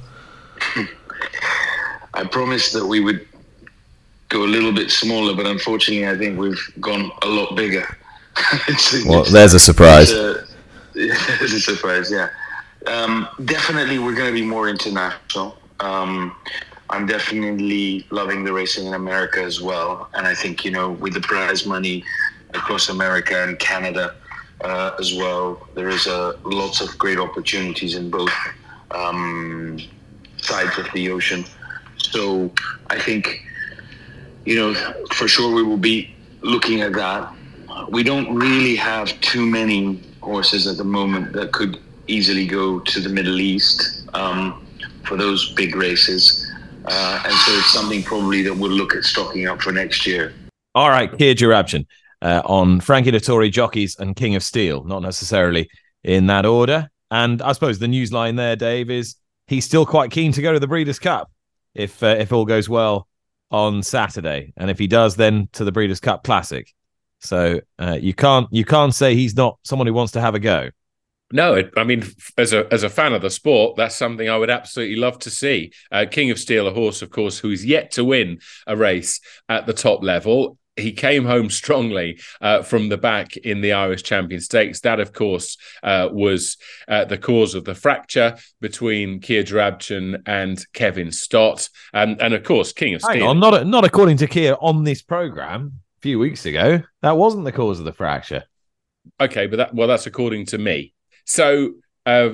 I 2.16 2.24
promised 2.24 2.74
that 2.74 2.88
we 2.88 3.02
would 3.02 3.28
go 4.30 4.44
a 4.44 4.50
little 4.50 4.72
bit 4.72 4.90
smaller, 4.90 5.36
but 5.36 5.46
unfortunately, 5.46 6.08
I 6.08 6.18
think 6.18 6.40
we've 6.40 6.74
gone 6.80 7.12
a 7.22 7.28
lot 7.28 7.56
bigger. 7.56 7.86
well, 9.06 9.24
there's 9.24 9.54
a 9.54 9.60
surprise. 9.60 10.12
A, 10.12 10.44
a 10.96 11.48
surprise, 11.48 12.12
yeah. 12.12 12.30
Um, 12.88 13.28
definitely, 13.46 14.00
we're 14.00 14.16
going 14.16 14.34
to 14.34 14.40
be 14.40 14.46
more 14.46 14.70
international. 14.70 15.60
Um, 15.80 16.36
I'm 16.90 17.06
definitely 17.06 18.06
loving 18.12 18.44
the 18.44 18.54
racing 18.54 18.86
in 18.86 18.94
America 18.94 19.42
as 19.42 19.62
well. 19.62 20.10
And 20.14 20.28
I 20.28 20.36
think, 20.36 20.64
you 20.66 20.72
know, 20.72 20.92
with 20.92 21.14
the 21.14 21.22
prize 21.22 21.66
money 21.66 22.04
across 22.54 22.90
America 22.90 23.44
and 23.44 23.58
Canada 23.58 24.16
uh, 24.64 24.92
as 25.00 25.16
well, 25.16 25.68
there 25.76 25.90
is 25.90 26.08
lots 26.44 26.82
of 26.82 26.98
great 26.98 27.18
opportunities 27.18 27.96
in 27.96 28.10
both 28.10 28.34
um, 28.92 29.80
sides 30.38 30.78
of 30.78 30.88
the 30.94 31.10
ocean. 31.10 31.46
So 31.98 32.52
I 32.88 33.00
think, 33.00 33.44
you 34.46 34.56
know, 34.56 34.74
for 35.14 35.28
sure 35.28 35.54
we 35.54 35.64
will 35.64 35.78
be 35.78 36.14
looking 36.42 36.82
at 36.82 36.94
that. 36.94 37.34
We 37.90 38.04
don't 38.04 38.36
really 38.36 38.76
have 38.76 39.20
too 39.22 39.46
many 39.46 40.02
horses 40.22 40.68
at 40.68 40.78
the 40.78 40.84
moment 40.84 41.34
that 41.34 41.52
could 41.52 41.80
easily 42.08 42.46
go 42.46 42.80
to 42.80 43.00
the 43.00 43.10
Middle 43.10 43.40
East 43.40 44.08
um, 44.14 44.66
for 45.04 45.18
those 45.18 45.54
big 45.54 45.76
races. 45.76 46.50
Uh, 46.86 47.22
and 47.26 47.34
so 47.34 47.52
it's 47.54 47.74
something 47.74 48.04
probably 48.04 48.42
that 48.44 48.56
we'll 48.56 48.72
look 48.72 48.96
at 48.96 49.04
stocking 49.04 49.48
up 49.48 49.62
for 49.62 49.72
next 49.72 50.06
year. 50.06 50.34
All 50.76 50.90
right, 50.90 51.16
Kia 51.18 51.36
Joorabchian 51.36 51.86
uh, 52.22 52.42
on 52.46 52.80
Frankie 52.80 53.12
Dettori 53.12 53.52
jockeys 53.52 53.96
and 54.00 54.16
King 54.16 54.36
of 54.36 54.44
Steel, 54.44 54.84
not 54.84 55.02
necessarily 55.02 55.70
in 56.04 56.28
that 56.28 56.46
order. 56.46 56.90
And 57.12 57.42
I 57.42 57.52
suppose 57.52 57.80
the 57.80 57.88
news 57.88 58.12
line 58.12 58.36
there, 58.36 58.56
Dave, 58.56 58.90
is 58.90 59.16
he's 59.48 59.66
still 59.66 59.86
quite 59.86 60.12
keen 60.12 60.32
to 60.32 60.42
go 60.42 60.54
to 60.54 60.60
the 60.60 60.68
Breeders' 60.68 61.00
Cup 61.00 61.32
if 61.76 62.02
uh, 62.02 62.16
if 62.18 62.32
all 62.32 62.46
goes 62.46 62.68
well 62.68 63.08
on 63.52 63.84
Saturday, 63.84 64.52
and 64.58 64.72
if 64.72 64.80
he 64.80 64.88
does, 64.88 65.16
then 65.16 65.48
to 65.54 65.64
the 65.64 65.72
Breeders' 65.72 66.00
Cup 66.00 66.24
Classic. 66.24 66.74
So 67.20 67.62
uh, 67.80 67.98
you 68.02 68.14
can't 68.14 68.48
you 68.52 68.66
can't 68.66 68.94
say 68.94 69.16
he's 69.16 69.36
not 69.36 69.60
someone 69.64 69.88
who 69.88 69.94
wants 69.94 70.14
to 70.14 70.22
have 70.22 70.36
a 70.36 70.40
go. 70.40 70.70
No, 71.34 71.56
it, 71.56 71.74
I 71.76 71.84
mean, 71.84 72.04
as 72.38 72.54
a 72.54 72.72
as 72.72 72.84
a 72.84 72.90
fan 72.90 73.14
of 73.14 73.24
the 73.24 73.32
sport, 73.32 73.76
that's 73.76 73.96
something 73.96 74.30
I 74.30 74.38
would 74.38 74.52
absolutely 74.52 74.98
love 74.98 75.18
to 75.20 75.32
see. 75.32 75.74
Uh, 75.92 76.06
King 76.10 76.30
of 76.30 76.38
Steel, 76.38 76.68
a 76.68 76.72
horse, 76.72 77.02
of 77.02 77.10
course, 77.10 77.40
who's 77.40 77.66
yet 77.66 77.90
to 77.94 78.06
win 78.06 78.40
a 78.68 78.78
race 78.78 79.20
at 79.50 79.66
the 79.66 79.74
top 79.74 80.04
level. 80.04 80.60
He 80.76 80.92
came 80.92 81.26
home 81.26 81.50
strongly 81.50 82.20
uh, 82.40 82.62
from 82.62 82.90
the 82.90 82.98
back 82.98 83.36
in 83.36 83.62
the 83.62 83.74
Irish 83.74 84.04
Champion 84.04 84.42
Stakes. 84.42 84.82
That, 84.82 85.00
of 85.00 85.12
course, 85.12 85.58
uh, 85.82 86.10
was 86.12 86.58
uh, 86.88 87.06
the 87.06 87.18
cause 87.18 87.56
of 87.56 87.64
the 87.66 87.76
fracture 87.76 88.38
between 88.62 89.20
Kia 89.20 89.44
Joorabchian 89.44 90.22
and 90.28 90.64
Kevin 90.74 91.12
Stott, 91.12 91.68
and 91.94 92.22
and 92.22 92.36
of 92.36 92.44
course, 92.44 92.74
King 92.74 92.94
of 92.94 93.02
Steel. 93.02 93.28
On, 93.28 93.40
not 93.40 93.66
not 93.66 93.86
according 93.86 94.18
to 94.18 94.28
Kia 94.28 94.56
on 94.62 94.84
this 94.84 95.02
program 95.02 95.80
a 95.98 96.02
few 96.02 96.20
weeks 96.20 96.46
ago. 96.46 96.84
That 97.02 97.18
wasn't 97.18 97.46
the 97.46 97.52
cause 97.52 97.80
of 97.80 97.86
the 97.86 97.94
fracture. 97.94 98.44
Okay, 99.20 99.48
but 99.48 99.58
that 99.58 99.74
well, 99.74 99.88
that's 99.88 100.06
according 100.06 100.46
to 100.48 100.60
me. 100.60 100.93
So, 101.26 101.74
uh, 102.06 102.32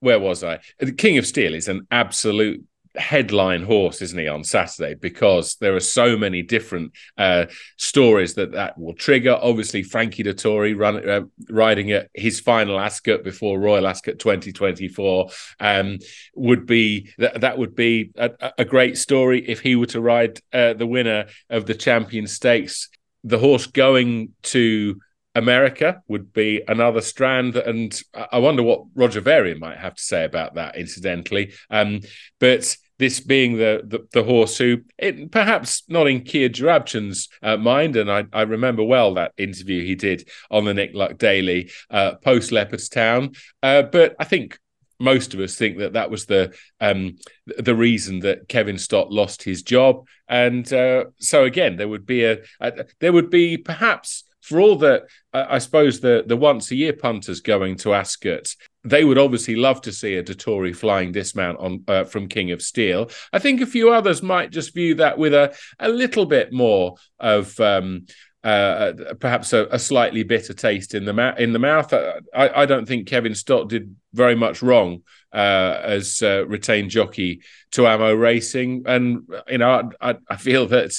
where 0.00 0.20
was 0.20 0.44
I? 0.44 0.60
The 0.78 0.92
King 0.92 1.18
of 1.18 1.26
Steel 1.26 1.54
is 1.54 1.68
an 1.68 1.86
absolute 1.90 2.64
headline 2.98 3.62
horse, 3.62 4.02
isn't 4.02 4.18
he, 4.18 4.28
on 4.28 4.44
Saturday? 4.44 4.94
Because 4.94 5.56
there 5.56 5.74
are 5.74 5.80
so 5.80 6.16
many 6.16 6.42
different 6.42 6.92
uh, 7.16 7.46
stories 7.76 8.34
that 8.34 8.52
that 8.52 8.78
will 8.78 8.94
trigger. 8.94 9.38
Obviously, 9.40 9.82
Frankie 9.82 10.24
Dettori 10.24 10.78
run, 10.78 11.08
uh, 11.08 11.22
riding 11.48 11.92
at 11.92 12.08
his 12.14 12.40
final 12.40 12.78
Ascot 12.78 13.24
before 13.24 13.58
Royal 13.58 13.86
Ascot 13.86 14.18
2024 14.18 15.28
um, 15.60 15.98
would 16.34 16.66
be 16.66 17.10
that 17.18 17.40
that 17.40 17.58
would 17.58 17.74
be 17.74 18.10
a, 18.16 18.30
a, 18.58 18.64
great 18.64 18.98
story 18.98 19.48
if 19.48 19.60
he 19.60 19.76
were 19.76 19.86
to 19.86 20.00
ride 20.00 20.40
uh, 20.52 20.74
the 20.74 20.86
winner 20.86 21.26
of 21.50 21.66
the 21.66 21.74
Champion 21.74 22.26
Stakes. 22.26 22.88
The 23.24 23.38
horse 23.38 23.66
going 23.66 24.34
to 24.44 25.00
America 25.38 26.02
would 26.08 26.32
be 26.32 26.62
another 26.66 27.00
strand, 27.00 27.56
and 27.56 27.98
I 28.14 28.38
wonder 28.38 28.62
what 28.62 28.84
Roger 28.94 29.20
Varian 29.20 29.60
might 29.60 29.78
have 29.78 29.94
to 29.94 30.02
say 30.02 30.24
about 30.24 30.54
that. 30.54 30.76
Incidentally, 30.76 31.52
um, 31.70 32.00
but 32.40 32.76
this 32.98 33.20
being 33.20 33.56
the 33.56 33.82
the, 33.84 34.06
the 34.12 34.24
horse 34.24 34.58
who, 34.58 34.78
it, 34.98 35.30
perhaps 35.30 35.84
not 35.88 36.08
in 36.08 36.22
Kia 36.22 36.48
Joorabchian's 36.48 37.28
uh, 37.40 37.56
mind, 37.56 37.94
and 37.96 38.10
I, 38.10 38.24
I 38.32 38.42
remember 38.42 38.82
well 38.82 39.14
that 39.14 39.32
interview 39.38 39.84
he 39.84 39.94
did 39.94 40.28
on 40.50 40.64
the 40.64 40.74
Nick 40.74 40.90
Luck 40.92 41.16
Daily 41.16 41.70
uh, 41.88 42.16
post 42.16 42.50
Leopardstown, 42.50 43.36
uh, 43.62 43.82
but 43.82 44.16
I 44.18 44.24
think 44.24 44.58
most 44.98 45.32
of 45.32 45.38
us 45.40 45.54
think 45.54 45.78
that 45.78 45.92
that 45.92 46.10
was 46.10 46.26
the 46.26 46.52
um, 46.80 47.16
the 47.46 47.76
reason 47.76 48.20
that 48.20 48.48
Kevin 48.48 48.78
Stott 48.78 49.12
lost 49.12 49.44
his 49.44 49.62
job, 49.62 50.06
and 50.28 50.70
uh, 50.72 51.04
so 51.20 51.44
again 51.44 51.76
there 51.76 51.88
would 51.88 52.06
be 52.06 52.24
a, 52.24 52.38
a 52.60 52.84
there 52.98 53.12
would 53.12 53.30
be 53.30 53.56
perhaps 53.56 54.24
for 54.40 54.60
all 54.60 54.76
that 54.76 55.04
I 55.32 55.58
suppose 55.58 56.00
the 56.00 56.24
the 56.26 56.36
once 56.36 56.70
a 56.70 56.76
year 56.76 56.92
punters 56.92 57.40
going 57.40 57.76
to 57.78 57.94
Ascot, 57.94 58.54
they 58.84 59.04
would 59.04 59.18
obviously 59.18 59.56
love 59.56 59.80
to 59.82 59.92
see 59.92 60.14
a 60.14 60.22
Dettori 60.22 60.74
flying 60.74 61.12
dismount 61.12 61.58
on 61.58 61.84
uh, 61.88 62.04
from 62.04 62.28
King 62.28 62.50
of 62.52 62.62
Steel. 62.62 63.10
I 63.32 63.38
think 63.38 63.60
a 63.60 63.66
few 63.66 63.92
others 63.92 64.22
might 64.22 64.50
just 64.50 64.74
view 64.74 64.94
that 64.96 65.18
with 65.18 65.34
a 65.34 65.54
a 65.78 65.88
little 65.88 66.26
bit 66.26 66.52
more 66.52 66.96
of. 67.18 67.58
Um, 67.60 68.06
uh, 68.44 68.92
perhaps 69.18 69.52
a, 69.52 69.66
a, 69.72 69.78
slightly 69.80 70.22
bitter 70.22 70.54
taste 70.54 70.94
in 70.94 71.04
the 71.04 71.12
ma- 71.12 71.34
in 71.36 71.52
the 71.52 71.58
mouth. 71.58 71.92
I, 71.92 72.20
I, 72.32 72.66
don't 72.66 72.86
think 72.86 73.08
Kevin 73.08 73.34
Stott 73.34 73.68
did 73.68 73.96
very 74.14 74.36
much 74.36 74.62
wrong 74.62 75.02
uh, 75.32 75.80
as 75.82 76.22
uh, 76.22 76.46
retained 76.46 76.90
jockey 76.90 77.42
to 77.72 77.88
Amo 77.88 78.14
Racing, 78.14 78.84
and 78.86 79.28
you 79.48 79.58
know 79.58 79.90
I, 80.00 80.16
I, 80.30 80.36
feel 80.36 80.66
that 80.68 80.92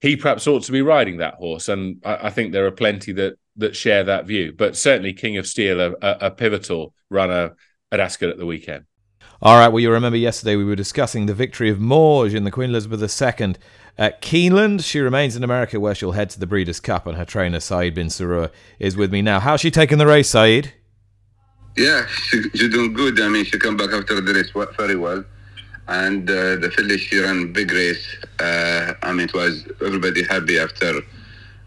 he 0.00 0.16
perhaps 0.16 0.46
ought 0.46 0.62
to 0.64 0.72
be 0.72 0.82
riding 0.82 1.18
that 1.18 1.34
horse. 1.34 1.68
And 1.68 2.00
I, 2.04 2.26
I, 2.26 2.30
think 2.30 2.52
there 2.52 2.66
are 2.66 2.70
plenty 2.70 3.12
that 3.12 3.34
that 3.56 3.74
share 3.74 4.04
that 4.04 4.26
view. 4.26 4.52
But 4.56 4.76
certainly, 4.76 5.12
King 5.12 5.36
of 5.36 5.46
Steel, 5.46 5.80
a, 5.80 5.94
a 6.00 6.30
pivotal 6.30 6.94
runner 7.10 7.56
at 7.90 8.00
Ascot 8.00 8.28
at 8.28 8.38
the 8.38 8.46
weekend. 8.46 8.84
All 9.40 9.58
right. 9.58 9.68
Well, 9.68 9.80
you 9.80 9.90
remember 9.90 10.18
yesterday 10.18 10.56
we 10.56 10.64
were 10.64 10.76
discussing 10.76 11.26
the 11.26 11.34
victory 11.34 11.70
of 11.70 11.78
Mawj 11.78 12.34
in 12.34 12.44
the 12.44 12.50
Queen 12.50 12.70
Elizabeth 12.70 13.00
II 13.00 13.54
at 13.96 14.20
Keeneland. 14.20 14.84
She 14.84 15.00
remains 15.00 15.36
in 15.36 15.44
America 15.44 15.78
where 15.78 15.94
she'll 15.94 16.12
head 16.12 16.30
to 16.30 16.40
the 16.40 16.46
Breeders' 16.46 16.80
Cup, 16.80 17.06
and 17.06 17.16
her 17.16 17.24
trainer, 17.24 17.60
Saeed 17.60 17.94
bin 17.94 18.08
Suroor, 18.08 18.50
is 18.78 18.96
with 18.96 19.12
me 19.12 19.22
now. 19.22 19.40
How's 19.40 19.60
she 19.60 19.70
taking 19.70 19.98
the 19.98 20.06
race, 20.06 20.30
Saeed? 20.30 20.72
Yeah, 21.76 22.06
she, 22.06 22.42
she's 22.50 22.68
doing 22.70 22.92
good. 22.92 23.20
I 23.20 23.28
mean, 23.28 23.44
she 23.44 23.58
come 23.58 23.76
back 23.76 23.90
after 23.90 24.20
the 24.20 24.34
race 24.34 24.50
very 24.76 24.96
well 24.96 25.24
and 25.88 26.28
uh, 26.30 26.56
the 26.56 26.70
filly 26.70 26.98
she 26.98 27.18
ran 27.18 27.52
big 27.52 27.72
race. 27.72 28.16
Uh, 28.38 28.94
I 29.02 29.12
mean, 29.12 29.26
it 29.26 29.34
was 29.34 29.66
everybody 29.84 30.22
happy 30.22 30.58
after 30.58 31.00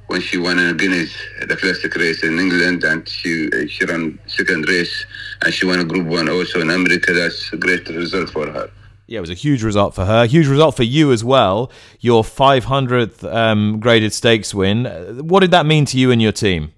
when 0.07 0.21
she 0.21 0.37
won 0.37 0.59
in 0.59 0.77
Guineas, 0.77 1.13
the 1.47 1.55
classic 1.55 1.95
race 1.95 2.23
in 2.23 2.37
England, 2.37 2.83
and 2.83 3.07
she 3.07 3.49
she 3.67 3.85
ran 3.85 4.19
second 4.27 4.67
race, 4.67 5.05
and 5.43 5.53
she 5.53 5.65
won 5.65 5.79
a 5.79 5.83
Group 5.83 6.07
One 6.07 6.29
also 6.29 6.61
in 6.61 6.69
America. 6.69 7.13
That's 7.13 7.51
a 7.51 7.57
great 7.57 7.87
result 7.89 8.29
for 8.29 8.49
her. 8.51 8.69
Yeah, 9.07 9.17
it 9.17 9.21
was 9.21 9.29
a 9.29 9.33
huge 9.33 9.63
result 9.63 9.93
for 9.93 10.05
her. 10.05 10.25
Huge 10.25 10.47
result 10.47 10.75
for 10.77 10.83
you 10.83 11.11
as 11.11 11.21
well. 11.21 11.69
Your 11.99 12.23
500th 12.23 13.29
um, 13.33 13.79
graded 13.79 14.13
stakes 14.13 14.53
win. 14.53 14.85
What 15.27 15.41
did 15.41 15.51
that 15.51 15.65
mean 15.65 15.83
to 15.85 15.97
you 15.97 16.11
and 16.11 16.21
your 16.21 16.31
team? 16.31 16.71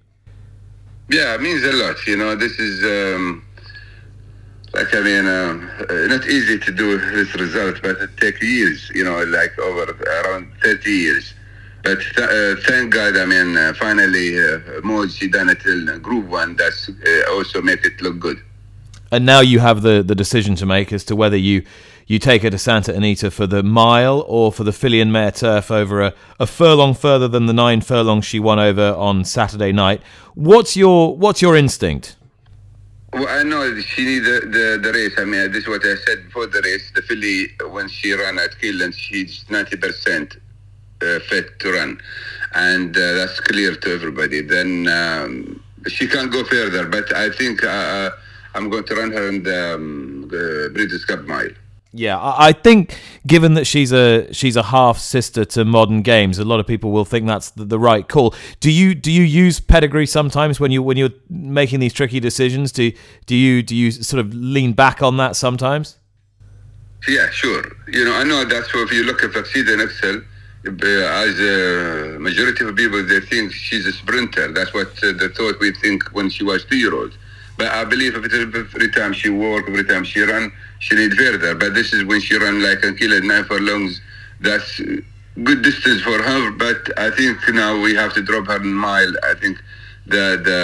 Yeah, 1.08 1.34
it 1.34 1.42
means 1.42 1.62
a 1.62 1.72
lot. 1.72 2.04
You 2.06 2.16
know, 2.16 2.34
this 2.34 2.58
is. 2.58 2.82
Um, 2.82 3.44
I 4.76 5.00
mean, 5.00 5.26
um, 5.26 5.70
uh, 5.88 5.94
not 6.08 6.26
easy 6.26 6.58
to 6.58 6.72
do 6.72 6.98
this 6.98 7.34
result, 7.34 7.80
but 7.82 7.96
it 7.98 8.16
takes 8.16 8.42
years, 8.42 8.90
you 8.94 9.04
know, 9.04 9.22
like 9.24 9.56
over 9.58 9.92
around 9.92 10.50
30 10.62 10.90
years. 10.90 11.34
But 11.82 12.00
th- 12.00 12.18
uh, 12.18 12.56
thank 12.66 12.92
God, 12.92 13.16
I 13.16 13.26
mean, 13.26 13.56
uh, 13.56 13.74
finally, 13.74 14.38
uh, 14.38 14.58
Mawj 14.82 15.30
done 15.30 15.50
it 15.50 15.64
in 15.66 16.00
Group 16.00 16.26
One. 16.26 16.56
That's 16.56 16.88
uh, 16.88 17.32
also 17.32 17.60
make 17.62 17.84
it 17.84 18.00
look 18.00 18.18
good. 18.18 18.38
And 19.12 19.24
now 19.26 19.40
you 19.40 19.60
have 19.60 19.82
the, 19.82 20.02
the 20.02 20.14
decision 20.14 20.54
to 20.56 20.66
make 20.66 20.92
as 20.92 21.04
to 21.04 21.14
whether 21.14 21.36
you 21.36 21.62
you 22.06 22.18
take 22.18 22.42
her 22.42 22.50
to 22.50 22.58
Santa 22.58 22.94
Anita 22.94 23.30
for 23.30 23.46
the 23.46 23.62
mile 23.62 24.24
or 24.28 24.52
for 24.52 24.64
the 24.64 24.72
filly 24.72 25.00
and 25.00 25.10
mare 25.10 25.30
turf 25.30 25.70
over 25.70 26.02
a, 26.02 26.14
a 26.38 26.46
furlong 26.46 26.92
further 26.92 27.28
than 27.28 27.46
the 27.46 27.52
nine 27.52 27.80
furlongs 27.80 28.26
she 28.26 28.38
won 28.38 28.58
over 28.58 28.92
on 28.94 29.24
Saturday 29.24 29.72
night. 29.72 30.02
What's 30.34 30.76
your 30.76 31.16
what's 31.16 31.40
your 31.40 31.56
instinct? 31.56 32.16
Well, 33.14 33.28
I 33.28 33.44
know 33.44 33.80
she 33.80 34.04
needs 34.04 34.26
the, 34.26 34.40
the, 34.40 34.80
the, 34.82 34.92
race. 34.92 35.14
I 35.18 35.24
mean, 35.24 35.52
this 35.52 35.62
is 35.62 35.68
what 35.68 35.86
I 35.86 35.94
said 35.94 36.24
before 36.24 36.48
the 36.48 36.60
race. 36.62 36.90
The 36.96 37.02
filly, 37.02 37.46
when 37.70 37.88
she 37.88 38.12
ran 38.12 38.40
at 38.40 38.58
Keeneland, 38.60 38.94
she's 38.94 39.44
90% 39.44 40.36
uh, 41.00 41.20
fit 41.20 41.60
to 41.60 41.72
run. 41.72 42.00
And 42.56 42.96
uh, 42.96 43.14
that's 43.14 43.38
clear 43.38 43.76
to 43.76 43.94
everybody. 43.94 44.40
Then 44.40 44.88
um, 44.88 45.62
she 45.86 46.08
can't 46.08 46.32
go 46.32 46.42
further. 46.42 46.88
But 46.88 47.14
I 47.14 47.30
think 47.30 47.62
uh, 47.62 47.68
uh 47.68 48.10
I'm 48.56 48.68
going 48.68 48.82
to 48.82 48.94
run 48.96 49.12
her 49.12 49.28
in 49.28 49.44
the, 49.44 49.74
um, 49.76 50.26
Breeders' 50.74 51.04
Cup 51.04 51.22
Mile. 51.22 51.50
Yeah, 51.96 52.18
I 52.20 52.50
think 52.50 52.98
given 53.24 53.54
that 53.54 53.66
she's 53.66 53.92
a 53.92 54.32
she's 54.34 54.56
a 54.56 54.64
half 54.64 54.98
sister 54.98 55.44
to 55.44 55.64
Modern 55.64 56.02
Games, 56.02 56.40
a 56.40 56.44
lot 56.44 56.58
of 56.58 56.66
people 56.66 56.90
will 56.90 57.04
think 57.04 57.28
that's 57.28 57.50
the, 57.50 57.64
the, 57.64 57.78
right 57.78 58.08
call. 58.08 58.34
Do 58.58 58.72
you 58.72 58.96
do 58.96 59.12
you 59.12 59.22
use 59.22 59.60
pedigree 59.60 60.06
sometimes 60.06 60.58
when 60.58 60.72
you 60.72 60.82
when 60.82 60.96
you're 60.96 61.14
making 61.30 61.78
these 61.78 61.92
tricky 61.92 62.18
decisions? 62.18 62.72
Do 62.72 62.90
do 63.26 63.36
you 63.36 63.62
do 63.62 63.76
you 63.76 63.92
sort 63.92 64.18
of 64.18 64.34
lean 64.34 64.72
back 64.72 65.02
on 65.02 65.18
that 65.18 65.36
sometimes? 65.36 66.00
Yeah, 67.06 67.30
sure. 67.30 67.62
You 67.86 68.04
know, 68.06 68.14
I 68.16 68.24
know 68.24 68.44
that's 68.44 68.74
what 68.74 68.88
if 68.88 68.92
you 68.92 69.04
look 69.04 69.22
at 69.22 69.30
Vaxida 69.30 69.74
and 69.74 69.82
Excel, 69.82 70.16
uh, 70.66 70.70
as 70.72 71.38
a 71.38 72.18
majority 72.18 72.64
of 72.64 72.74
people 72.74 73.04
they 73.04 73.20
think 73.20 73.52
she's 73.52 73.86
a 73.86 73.92
sprinter. 73.92 74.50
That's 74.50 74.74
what 74.74 74.88
uh, 75.04 75.12
they 75.12 75.28
thought 75.28 75.60
we 75.60 75.70
think 75.70 76.02
when 76.12 76.28
she 76.28 76.42
was 76.42 76.64
two 76.64 76.76
year 76.76 76.92
old. 76.92 77.16
But 77.56 77.68
I 77.68 77.84
believe 77.84 78.14
every 78.16 78.90
time 78.90 79.12
she 79.12 79.30
walk, 79.30 79.68
every 79.68 79.84
time 79.84 80.04
she 80.04 80.20
run 80.20 80.52
she 80.80 80.94
need 80.96 81.14
further. 81.14 81.54
But 81.54 81.74
this 81.74 81.92
is 81.92 82.04
when 82.04 82.20
she 82.20 82.36
run 82.36 82.62
like 82.62 82.82
a 82.84 82.92
kilo 82.92 83.20
nine 83.20 83.44
furlongs. 83.44 84.00
That's 84.40 84.80
good 85.42 85.62
distance 85.62 86.02
for 86.02 86.22
her. 86.22 86.50
But 86.50 86.98
I 86.98 87.10
think 87.10 87.38
now 87.48 87.80
we 87.80 87.94
have 87.94 88.12
to 88.14 88.22
drop 88.22 88.46
her 88.46 88.56
in 88.56 88.74
mile. 88.74 89.12
I 89.24 89.34
think 89.34 89.58
the 90.06 90.24
the 90.48 90.62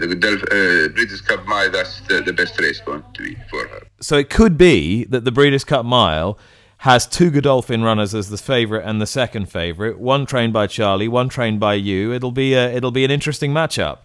the, 0.00 0.14
the 0.14 0.86
uh, 0.86 0.88
Breeders' 0.94 1.22
Cup 1.22 1.46
Mile 1.46 1.70
that's 1.70 2.00
the, 2.08 2.20
the 2.20 2.32
best 2.32 2.60
race 2.60 2.80
going 2.80 3.02
to 3.14 3.22
be 3.22 3.36
for 3.48 3.66
her. 3.68 3.86
So 4.00 4.16
it 4.16 4.28
could 4.28 4.58
be 4.58 5.04
that 5.04 5.24
the 5.24 5.32
Breeders' 5.32 5.64
Cup 5.64 5.84
Mile 5.84 6.38
has 6.82 7.06
two 7.06 7.30
Godolphin 7.30 7.82
runners 7.82 8.14
as 8.14 8.28
the 8.28 8.36
favourite 8.36 8.84
and 8.84 9.00
the 9.00 9.06
second 9.06 9.46
favourite. 9.46 9.98
One 9.98 10.26
trained 10.26 10.52
by 10.52 10.68
Charlie, 10.68 11.08
one 11.08 11.28
trained 11.28 11.58
by 11.58 11.74
you. 11.74 12.12
It'll 12.12 12.30
be 12.30 12.54
a, 12.54 12.70
it'll 12.70 12.92
be 12.92 13.04
an 13.04 13.10
interesting 13.10 13.52
matchup. 13.52 13.98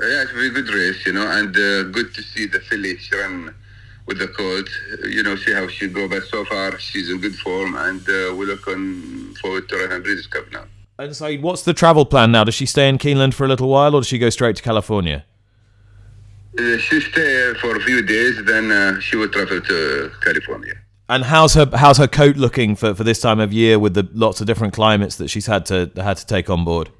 Yeah, 0.00 0.22
it's 0.22 0.30
a 0.30 0.34
very 0.34 0.50
good 0.50 0.68
race, 0.68 1.04
you 1.06 1.12
know, 1.12 1.26
and 1.26 1.56
uh, 1.56 1.82
good 1.84 2.14
to 2.14 2.22
see 2.22 2.46
the 2.46 2.60
filly 2.60 2.96
she 2.98 3.16
run 3.16 3.54
with 4.06 4.18
the 4.18 4.28
coach. 4.28 4.70
You 5.04 5.22
know, 5.22 5.34
see 5.36 5.52
how 5.52 5.66
she 5.66 5.88
go. 5.88 6.08
But 6.08 6.24
so 6.24 6.44
far, 6.44 6.78
she's 6.78 7.10
in 7.10 7.20
good 7.20 7.36
form, 7.36 7.74
and 7.76 8.00
uh, 8.00 8.34
we're 8.36 8.46
looking 8.46 9.34
forward 9.40 9.68
to 9.68 9.76
running 9.76 10.02
Breeders' 10.02 10.28
Cup 10.28 10.44
now. 10.52 10.64
And 11.00 11.14
so, 11.14 11.32
what's 11.36 11.62
the 11.62 11.74
travel 11.74 12.04
plan 12.04 12.32
now? 12.32 12.44
Does 12.44 12.54
she 12.54 12.66
stay 12.66 12.88
in 12.88 12.98
Keeneland 12.98 13.34
for 13.34 13.44
a 13.44 13.48
little 13.48 13.68
while, 13.68 13.94
or 13.94 14.00
does 14.00 14.08
she 14.08 14.18
go 14.18 14.30
straight 14.30 14.56
to 14.56 14.62
California? 14.62 15.24
Uh, 16.58 16.76
she 16.78 17.00
stay 17.00 17.54
for 17.60 17.76
a 17.76 17.80
few 17.80 18.02
days, 18.02 18.42
then 18.44 18.70
uh, 18.70 18.98
she 19.00 19.16
will 19.16 19.28
travel 19.28 19.60
to 19.60 20.10
California. 20.22 20.74
And 21.08 21.24
how's 21.24 21.54
her 21.54 21.68
how's 21.74 21.98
her 21.98 22.08
coat 22.08 22.36
looking 22.36 22.76
for, 22.76 22.94
for 22.94 23.02
this 23.02 23.20
time 23.20 23.40
of 23.40 23.52
year 23.52 23.78
with 23.78 23.94
the 23.94 24.08
lots 24.12 24.40
of 24.40 24.46
different 24.46 24.74
climates 24.74 25.16
that 25.16 25.28
she's 25.28 25.46
had 25.46 25.64
to 25.66 25.90
had 25.96 26.18
to 26.18 26.26
take 26.26 26.50
on 26.50 26.64
board? 26.64 26.90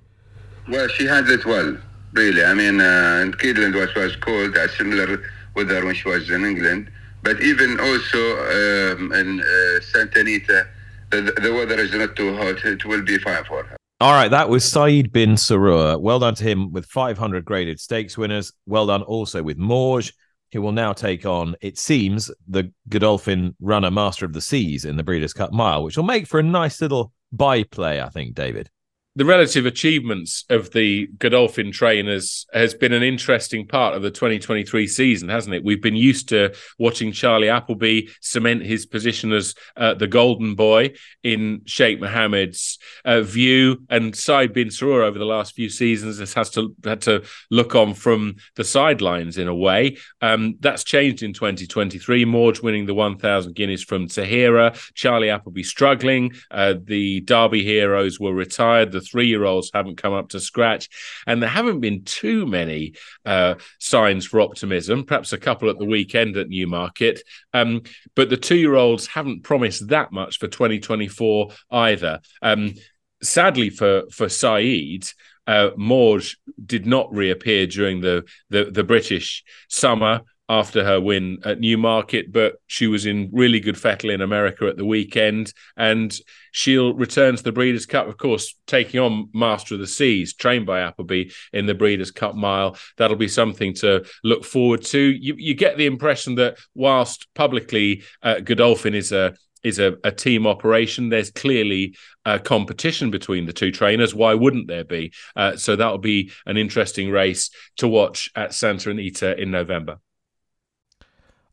Well, 0.68 0.88
she 0.88 1.06
handles 1.06 1.40
it 1.40 1.46
well, 1.46 1.76
really. 2.18 2.44
I 2.44 2.52
mean, 2.52 2.81
uh, 2.81 3.20
in 3.24 3.33
Keeneland 3.40 3.74
was 3.74 3.94
was 3.94 4.16
cold, 4.16 4.57
a 4.57 4.68
similar 4.68 5.22
weather 5.54 5.85
when 5.87 5.94
she 5.94 6.09
was 6.09 6.28
in 6.28 6.44
England. 6.44 6.90
But 7.22 7.40
even 7.40 7.70
also 7.81 8.22
um, 8.57 9.12
in 9.12 9.40
uh, 9.40 9.81
Santa 9.81 10.20
Anita, 10.20 10.66
the, 11.11 11.20
the 11.42 11.52
weather 11.52 11.78
is 11.81 11.92
not 11.92 12.16
too 12.16 12.37
hot. 12.37 12.64
It 12.64 12.85
will 12.85 13.02
be 13.02 13.18
fine 13.18 13.44
for 13.44 13.64
her. 13.64 13.76
All 14.00 14.12
right, 14.12 14.31
that 14.31 14.48
was 14.48 14.64
Saeed 14.64 15.12
bin 15.12 15.35
Suroor. 15.35 16.00
Well 16.00 16.20
done 16.20 16.37
to 16.37 16.44
him 16.44 16.70
with 16.72 16.87
500 16.87 17.44
graded 17.44 17.81
stakes 17.81 18.16
winners. 18.16 18.52
Well 18.66 18.87
done 18.87 19.02
also 19.02 19.42
with 19.42 19.59
Mawj, 19.59 20.12
who 20.52 20.62
will 20.62 20.72
now 20.72 20.92
take 20.92 21.26
on, 21.26 21.57
it 21.61 21.78
seems, 21.78 22.31
the 22.46 22.72
Godolphin 22.88 23.57
runner 23.61 23.90
Master 23.90 24.24
of 24.24 24.33
the 24.33 24.40
Seas 24.40 24.85
in 24.85 24.96
the 24.96 25.02
Breeders' 25.02 25.33
Cup 25.33 25.52
Mile, 25.52 25.83
which 25.83 25.96
will 25.96 26.04
make 26.04 26.28
for 26.28 26.38
a 26.38 26.44
nice 26.44 26.81
little 26.81 27.12
byplay, 27.33 28.00
I 28.00 28.09
think, 28.09 28.35
David. 28.35 28.70
The 29.18 29.24
relative 29.24 29.66
achievements 29.66 30.44
of 30.48 30.70
the 30.70 31.09
Godolphin 31.18 31.72
trainers 31.72 32.46
has 32.52 32.72
been 32.72 32.92
an 32.92 33.02
interesting 33.02 33.66
part 33.66 33.96
of 33.96 34.02
the 34.02 34.12
2023 34.12 34.87
season, 34.87 35.28
hasn't 35.28 35.57
it? 35.57 35.64
We've 35.64 35.83
been 35.83 35.96
used 35.96 36.28
to 36.28 36.54
watching 36.78 37.11
Charlie 37.11 37.48
Appleby 37.48 38.11
cement 38.20 38.62
his 38.62 38.87
position 38.87 39.33
as 39.33 39.57
uh, 39.76 39.94
the 39.94 40.07
golden 40.07 40.54
boy 40.54 40.92
in 41.24 41.62
Sheikh 41.64 42.00
Mohammed's 42.00 42.78
uh, 43.04 43.22
view, 43.22 43.83
and 43.90 44.14
Saeed 44.14 44.52
bin 44.52 44.68
Suroor 44.68 45.02
over 45.02 45.18
the 45.18 45.24
last 45.24 45.57
few 45.57 45.68
seasons 45.68 46.20
has, 46.20 46.33
has 46.35 46.50
to 46.50 46.76
had 46.85 47.00
to 47.00 47.24
look 47.50 47.74
on 47.74 47.94
from 47.94 48.37
the 48.54 48.62
sidelines 48.62 49.37
in 49.37 49.48
a 49.48 49.54
way. 49.54 49.96
Um, 50.22 50.59
that's 50.61 50.85
changed 50.85 51.24
in 51.24 51.33
2023. 51.33 52.24
Mawj 52.24 52.62
winning 52.62 52.87
the 52.87 52.94
1,000 52.94 53.57
guineas 53.57 53.83
from 53.83 54.07
Tahiyra, 54.07 54.78
Charlie 54.94 55.31
Appleby 55.31 55.64
struggling. 55.64 56.31
Uh, 56.52 56.74
the 56.81 57.22
Derby 57.22 57.64
heroes 57.64 58.20
were 58.20 58.33
retired. 58.33 58.92
The 58.92 59.08
three 59.09 59.27
year 59.27 59.44
olds 59.44 59.71
haven't 59.73 59.97
come 59.97 60.12
up 60.12 60.31
to 60.31 60.40
scratch. 60.40 60.88
And 61.27 61.42
there 61.42 61.49
haven't 61.49 61.81
been 61.81 62.05
too 62.05 62.47
many 62.47 62.94
uh, 63.25 63.55
signs 63.79 64.27
for 64.27 64.40
optimism, 64.40 65.05
perhaps 65.05 65.33
a 65.33 65.38
couple 65.38 65.71
at 65.71 65.79
the 65.79 65.85
weekend 65.85 66.37
at 66.37 66.49
Newmarket. 66.49 67.23
Um, 67.53 67.83
but 68.14 68.31
the 68.31 68.37
two 68.37 68.57
year 68.57 68.75
olds 68.75 69.07
haven't 69.07 69.44
promised 69.44 69.88
that 69.88 70.12
much 70.12 70.38
for 70.38 70.49
2024 70.49 71.51
either. 71.71 72.21
Um, 72.42 72.75
sadly 73.23 73.71
for, 73.71 74.05
for 74.11 74.29
Saeed, 74.29 75.09
uh, 75.47 75.71
Mawj 75.79 76.37
did 76.64 76.87
not 76.87 77.12
reappear 77.12 77.66
during 77.66 78.01
the, 78.01 78.25
the, 78.51 78.66
the 78.66 78.85
British 78.85 79.44
summer 79.68 80.21
after 80.48 80.82
her 80.82 81.00
win 81.00 81.38
at 81.44 81.61
Newmarket, 81.61 82.32
but 82.32 82.56
she 82.66 82.87
was 82.87 83.04
in 83.04 83.28
really 83.32 83.61
good 83.61 83.76
fettle 83.76 84.11
in 84.11 84.22
America 84.22 84.66
at 84.66 84.76
the 84.76 84.84
weekend, 84.84 85.52
and 85.76 86.18
she'll 86.52 86.94
return 86.94 87.37
to 87.37 87.42
the 87.42 87.52
Breeders' 87.52 87.87
Cup, 87.87 88.08
of 88.08 88.16
course, 88.16 88.54
taking 88.66 88.98
on 88.98 89.28
Master 89.34 89.74
of 89.74 89.80
the 89.80 89.87
Seas, 89.87 90.34
trained 90.34 90.64
by 90.64 90.80
Appleby 90.80 91.30
in 91.52 91.66
the 91.66 91.74
Breeders' 91.74 92.11
Cup 92.11 92.34
Mile. 92.34 92.76
That'll 92.96 93.16
be 93.16 93.28
something 93.28 93.74
to 93.74 94.06
look 94.24 94.44
forward 94.44 94.82
to. 94.87 94.98
You, 94.98 95.34
you 95.37 95.54
get 95.54 95.76
the 95.76 95.87
impression 95.87 96.37
that 96.37 96.58
whilst 96.74 97.26
publicly 97.34 98.04
uh, 98.22 98.40
Godolphin 98.40 98.94
is 98.94 99.12
a 99.12 99.34
is 99.64 99.80
a, 99.80 99.96
a, 100.04 100.12
team 100.12 100.46
operation. 100.46 101.08
There's 101.08 101.32
clearly 101.32 101.96
a 102.24 102.38
competition 102.38 103.11
between 103.11 103.44
the 103.44 103.52
two 103.52 103.72
trainers. 103.72 104.14
Why 104.14 104.34
wouldn't 104.34 104.68
there 104.68 104.84
be? 104.84 105.12
Uh, 105.34 105.56
so 105.56 105.74
that'll 105.74 105.98
be 105.98 106.30
an 106.46 106.56
interesting 106.56 107.11
race 107.11 107.50
to 107.78 107.88
watch 107.88 108.30
at 108.37 108.54
Santa 108.54 108.90
Anita 108.90 109.37
in 109.37 109.50
November. 109.50 109.98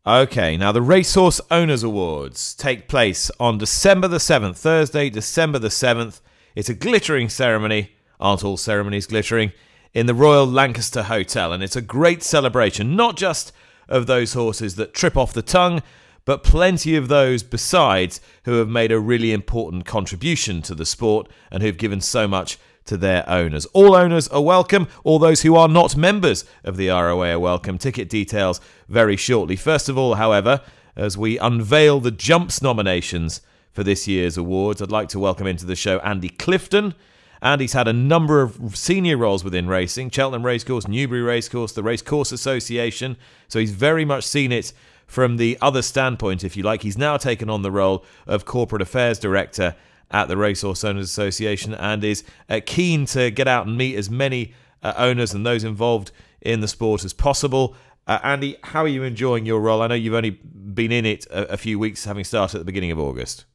Okay, 0.08 0.56
now 0.56 0.72
the 0.72 0.84
Racehorse 0.84 1.42
Owners 1.50 1.82
Awards 1.82 2.54
take 2.54 2.88
place 2.88 3.32
on 3.40 3.58
December 3.58 4.08
the 4.08 4.18
7th, 4.18 4.56
Thursday, 4.56 5.10
December 5.10 5.58
the 5.58 5.70
7th. 5.70 6.22
It's 6.54 6.70
a 6.70 6.76
glittering 6.76 7.28
ceremony, 7.28 7.94
aren't 8.20 8.44
all 8.44 8.56
ceremonies 8.56 9.08
glittering, 9.08 9.52
in 9.96 10.06
the 10.06 10.14
Royal 10.14 10.46
Lancaster 10.46 11.02
Hotel. 11.02 11.52
And 11.52 11.64
it's 11.64 11.76
a 11.76 11.82
great 11.82 12.22
celebration, 12.22 12.96
not 12.96 13.18
just 13.18 13.52
of 13.90 14.06
those 14.06 14.34
horses 14.34 14.76
that 14.76 14.94
trip 14.94 15.18
off 15.18 15.34
the 15.34 15.42
tongue, 15.42 15.82
but 16.24 16.44
plenty 16.44 16.96
of 16.96 17.08
those 17.08 17.42
besides 17.42 18.22
who 18.44 18.60
have 18.60 18.70
made 18.70 18.92
a 18.92 19.00
really 19.00 19.34
important 19.34 19.86
contribution 19.86 20.62
to 20.62 20.76
the 20.76 20.86
sport 20.86 21.28
and 21.50 21.64
who've 21.64 21.78
given 21.78 22.00
so 22.00 22.28
much 22.28 22.60
to 22.86 22.98
their 22.98 23.28
owners. 23.30 23.66
All 23.68 23.96
owners 23.96 24.28
are 24.30 24.42
welcome. 24.42 24.88
All 25.04 25.20
those 25.20 25.42
who 25.42 25.56
are 25.56 25.68
not 25.68 25.98
members 25.98 26.46
of 26.64 26.78
the 26.78 26.90
ROA 26.90 27.32
are 27.32 27.40
welcome. 27.40 27.78
Ticket 27.78 28.10
details 28.10 28.62
very 28.88 29.18
shortly. 29.18 29.56
First 29.56 29.90
of 29.90 29.98
all, 29.98 30.16
however, 30.16 30.62
as 30.96 31.18
we 31.18 31.38
unveil 31.40 32.00
the 32.00 32.12
Jumps 32.12 32.62
nominations 32.62 33.42
for 33.72 33.84
this 33.84 34.08
year's 34.08 34.38
awards, 34.38 34.82
I'd 34.82 34.92
like 34.92 35.10
to 35.10 35.20
welcome 35.20 35.48
into 35.48 35.66
the 35.66 35.76
show 35.76 36.00
Andy 36.00 36.30
Clifton. 36.30 36.94
Andy's 37.42 37.74
had 37.74 37.88
a 37.88 37.94
number 37.94 38.42
of 38.42 38.76
senior 38.76 39.18
roles 39.18 39.44
within 39.44 39.68
racing 39.68 40.10
Cheltenham 40.10 40.46
Racecourse, 40.46 40.88
Newbury 40.88 41.22
Racecourse, 41.22 41.74
the 41.74 41.84
Racecourse 41.84 42.32
Association. 42.32 43.18
So 43.48 43.60
he's 43.60 43.72
very 43.72 44.06
much 44.06 44.24
seen 44.24 44.52
it 44.52 44.74
from 45.06 45.38
the 45.38 45.58
other 45.62 45.82
standpoint, 45.82 46.44
if 46.44 46.56
you 46.56 46.64
like. 46.64 46.82
He's 46.82 46.98
now 46.98 47.18
taken 47.18 47.50
on 47.50 47.62
the 47.62 47.72
role 47.72 48.06
of 48.26 48.46
Corporate 48.46 48.82
Affairs 48.82 49.20
Director 49.20 49.76
at 50.12 50.28
the 50.28 50.38
Racehorse 50.38 50.84
Owners 50.84 51.06
Association 51.06 51.74
and 51.74 52.04
is 52.04 52.24
uh, 52.50 52.60
keen 52.66 53.06
to 53.08 53.32
get 53.32 53.48
out 53.48 53.68
and 53.68 53.78
meet 53.78 53.96
as 53.96 54.10
many 54.10 54.54
uh, 54.84 54.94
owners 54.98 55.34
and 55.34 55.46
those 55.46 55.64
involved 55.64 56.12
in 56.42 56.60
the 56.62 56.68
sport 56.68 57.04
as 57.04 57.14
possible. 57.14 57.76
Uh, 58.08 58.20
Andy, 58.24 58.56
how 58.64 58.84
are 58.84 58.88
you 58.88 59.04
enjoying 59.04 59.46
your 59.46 59.60
role? 59.60 59.82
I 59.82 59.88
know 59.88 59.96
you've 59.96 60.14
only 60.14 60.30
been 60.30 60.92
in 60.92 61.06
it 61.06 61.26
a, 61.28 61.54
a 61.54 61.58
few 61.58 61.80
weeks, 61.80 62.06
having 62.06 62.24
started 62.24 62.58
at 62.58 62.60
the 62.60 62.66
beginning 62.66 62.92
of 62.92 63.00
August. 63.00 63.46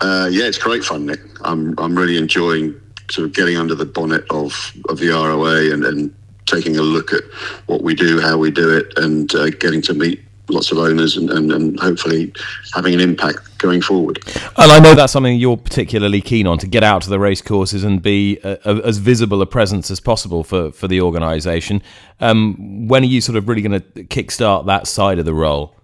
Uh, 0.00 0.28
yeah, 0.30 0.44
it's 0.44 0.58
great 0.58 0.84
fun, 0.84 1.06
Nick. 1.06 1.20
I'm 1.42 1.78
I'm 1.78 1.96
really 1.96 2.16
enjoying 2.16 2.80
sort 3.10 3.26
of 3.26 3.34
getting 3.34 3.56
under 3.56 3.74
the 3.74 3.84
bonnet 3.84 4.24
of 4.30 4.72
of 4.88 4.98
the 4.98 5.08
ROA 5.08 5.72
and, 5.72 5.84
and 5.84 6.14
taking 6.46 6.76
a 6.76 6.82
look 6.82 7.12
at 7.12 7.22
what 7.66 7.82
we 7.82 7.94
do, 7.94 8.20
how 8.20 8.38
we 8.38 8.50
do 8.50 8.76
it, 8.76 8.96
and 8.96 9.34
uh, 9.34 9.50
getting 9.50 9.82
to 9.82 9.94
meet 9.94 10.22
lots 10.48 10.72
of 10.72 10.78
owners 10.78 11.16
and, 11.16 11.30
and, 11.30 11.52
and, 11.52 11.78
hopefully 11.78 12.32
having 12.74 12.94
an 12.94 13.00
impact 13.00 13.58
going 13.58 13.80
forward. 13.82 14.18
And 14.56 14.72
I 14.72 14.78
know 14.78 14.94
that's 14.94 15.12
something 15.12 15.38
you're 15.38 15.56
particularly 15.56 16.20
keen 16.20 16.46
on 16.46 16.58
to 16.58 16.66
get 16.66 16.82
out 16.82 17.02
to 17.02 17.10
the 17.10 17.18
race 17.18 17.42
courses 17.42 17.84
and 17.84 18.02
be 18.02 18.38
a, 18.42 18.58
a, 18.64 18.86
as 18.86 18.98
visible 18.98 19.42
a 19.42 19.46
presence 19.46 19.90
as 19.90 20.00
possible 20.00 20.44
for, 20.44 20.72
for 20.72 20.88
the 20.88 21.00
organisation. 21.00 21.82
Um, 22.20 22.88
when 22.88 23.02
are 23.02 23.06
you 23.06 23.20
sort 23.20 23.36
of 23.36 23.48
really 23.48 23.62
going 23.62 23.80
to 23.80 24.04
kickstart 24.04 24.66
that 24.66 24.86
side 24.86 25.18
of 25.18 25.24
the 25.24 25.34
role? 25.34 25.74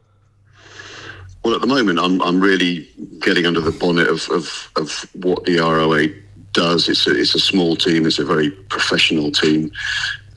Well, 1.45 1.55
at 1.55 1.61
the 1.61 1.67
moment, 1.67 1.99
I'm, 1.99 2.23
I'm 2.23 2.41
really 2.41 2.89
getting 3.21 3.45
under 3.45 3.61
the 3.61 3.73
bonnet 3.73 4.09
of, 4.09 4.29
of, 4.31 4.71
of 4.77 5.07
what 5.13 5.45
the 5.45 5.59
ROA 5.59 6.09
does. 6.53 6.89
It's 6.89 7.07
a, 7.07 7.11
it's 7.11 7.35
a 7.35 7.41
small 7.41 7.77
team, 7.77 8.07
it's 8.07 8.19
a 8.19 8.25
very 8.25 8.51
professional 8.51 9.31
team. 9.31 9.71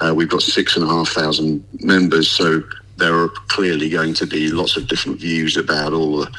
Uh, 0.02 0.14
we've 0.14 0.30
got 0.30 0.42
six 0.42 0.76
and 0.76 0.86
a 0.86 0.88
half 0.88 1.10
thousand 1.10 1.64
members, 1.80 2.30
so 2.30 2.62
there 2.98 3.16
are 3.16 3.30
clearly 3.48 3.90
going 3.90 4.14
to 4.16 4.26
be 4.26 4.50
lots 4.50 4.78
of 4.78 4.88
different 4.88 5.20
views 5.20 5.58
about 5.58 5.94
all 5.94 6.20
the, 6.20 6.32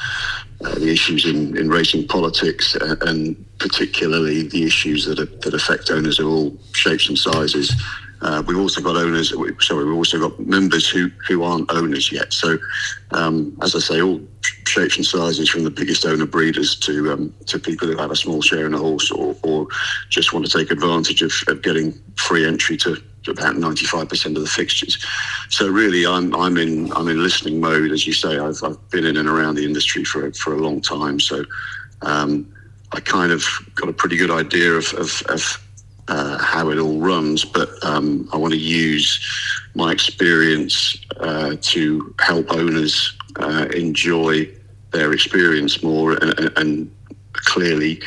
uh, 0.63 0.75
the 0.75 0.91
issues 0.91 1.25
in, 1.25 1.57
in 1.57 1.69
racing 1.69 2.07
politics 2.07 2.75
uh, 2.75 2.95
and 3.01 3.45
particularly 3.59 4.47
the 4.47 4.63
issues 4.65 5.05
that, 5.05 5.19
are, 5.19 5.25
that 5.25 5.53
affect 5.53 5.89
owners 5.89 6.19
of 6.19 6.27
all 6.27 6.55
shapes 6.73 7.09
and 7.09 7.17
sizes. 7.17 7.73
Uh, 8.21 8.43
we've 8.45 8.59
also 8.59 8.81
got 8.81 8.97
owners, 8.97 9.33
sorry, 9.59 9.85
we've 9.85 9.95
also 9.95 10.19
got 10.19 10.37
members 10.39 10.89
who, 10.89 11.09
who 11.27 11.43
aren't 11.43 11.71
owners 11.71 12.11
yet. 12.11 12.33
So, 12.33 12.57
um, 13.11 13.57
as 13.61 13.75
I 13.75 13.79
say, 13.79 14.01
all 14.01 14.19
shapes 14.67 14.97
and 14.97 15.05
sizes 15.05 15.49
from 15.49 15.63
the 15.63 15.71
biggest 15.71 16.05
owner 16.05 16.25
breeders 16.25 16.75
to 16.75 17.11
um, 17.11 17.33
to 17.47 17.57
people 17.59 17.87
who 17.87 17.97
have 17.97 18.11
a 18.11 18.15
small 18.15 18.41
share 18.41 18.65
in 18.65 18.73
a 18.73 18.77
horse 18.77 19.11
or, 19.11 19.35
or 19.43 19.67
just 20.09 20.33
want 20.33 20.45
to 20.45 20.57
take 20.57 20.71
advantage 20.71 21.21
of, 21.21 21.31
of 21.47 21.61
getting 21.61 21.93
free 22.15 22.45
entry 22.45 22.77
to, 22.77 22.95
to 22.95 23.01
about 23.27 23.55
95% 23.55 24.35
of 24.35 24.41
the 24.41 24.47
fixtures. 24.47 25.03
So 25.49 25.67
really, 25.67 26.05
I'm 26.05 26.33
I'm 26.35 26.57
in 26.57 26.91
I'm 26.93 27.07
in 27.07 27.21
listening 27.21 27.59
mode, 27.59 27.91
as 27.91 28.07
you 28.07 28.13
say. 28.13 28.39
I've, 28.39 28.63
I've 28.63 28.89
been 28.89 29.05
in 29.05 29.17
and 29.17 29.27
around 29.27 29.55
the 29.55 29.65
industry 29.65 30.03
for 30.03 30.31
for 30.33 30.53
a 30.53 30.57
long 30.57 30.81
time, 30.81 31.19
so 31.19 31.43
um, 32.01 32.51
I 32.91 32.99
kind 32.99 33.31
of 33.31 33.45
got 33.75 33.89
a 33.89 33.93
pretty 33.93 34.17
good 34.17 34.31
idea 34.31 34.73
of, 34.73 34.93
of, 34.93 35.21
of 35.29 35.65
uh, 36.07 36.37
how 36.39 36.69
it 36.69 36.79
all 36.79 36.99
runs, 36.99 37.45
but 37.45 37.69
um, 37.83 38.27
I 38.33 38.37
want 38.37 38.53
to 38.53 38.59
use 38.59 39.19
my 39.75 39.91
experience 39.91 40.97
uh, 41.19 41.55
to 41.61 42.15
help 42.19 42.51
owners 42.51 43.15
uh, 43.35 43.67
enjoy 43.75 44.49
their 44.91 45.13
experience 45.13 45.83
more 45.83 46.13
and, 46.13 46.51
and, 46.57 46.95
clearly 47.33 48.01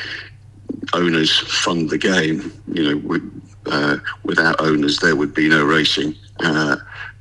owners 0.94 1.38
fund 1.38 1.88
the 1.88 1.96
game. 1.96 2.52
You 2.72 2.96
know, 2.96 3.20
uh, 3.66 3.98
without 4.24 4.60
owners, 4.60 4.98
there 4.98 5.16
would 5.16 5.34
be 5.34 5.48
no 5.48 5.64
racing. 5.64 6.14
Uh, 6.40 6.76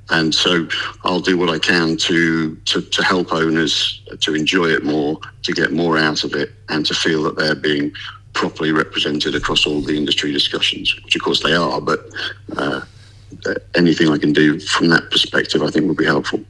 and 0.10 0.34
so 0.34 0.68
I'll 1.04 1.22
do 1.22 1.38
what 1.38 1.50
I 1.50 1.58
can 1.58 1.96
to, 1.98 2.56
to, 2.56 2.82
to 2.82 3.04
help 3.04 3.32
owners 3.32 4.02
to 4.20 4.36
enjoy 4.36 4.66
it 4.66 4.84
more, 4.84 5.20
to 5.44 5.54
get 5.54 5.72
more 5.72 5.98
out 5.98 6.24
of 6.24 6.34
it, 6.36 6.52
and 6.70 6.86
to 6.86 6.94
feel 6.94 7.24
that 7.24 7.38
they're 7.38 7.56
being 7.56 7.94
properly 8.34 8.72
represented 8.72 9.36
across 9.36 9.66
all 9.66 9.82
the 9.82 9.98
industry 9.98 10.32
discussions, 10.32 10.96
which 11.04 11.16
of 11.16 11.22
course 11.22 11.44
they 11.44 11.54
are, 11.54 11.80
but 11.80 12.10
uh, 12.58 12.82
anything 13.76 14.10
I 14.10 14.18
can 14.18 14.34
do 14.34 14.60
from 14.60 14.90
that 14.90 15.10
perspective, 15.12 15.62
I 15.62 15.70
think 15.70 15.88
would 15.88 15.98
be 15.98 16.06
helpful. 16.06 16.42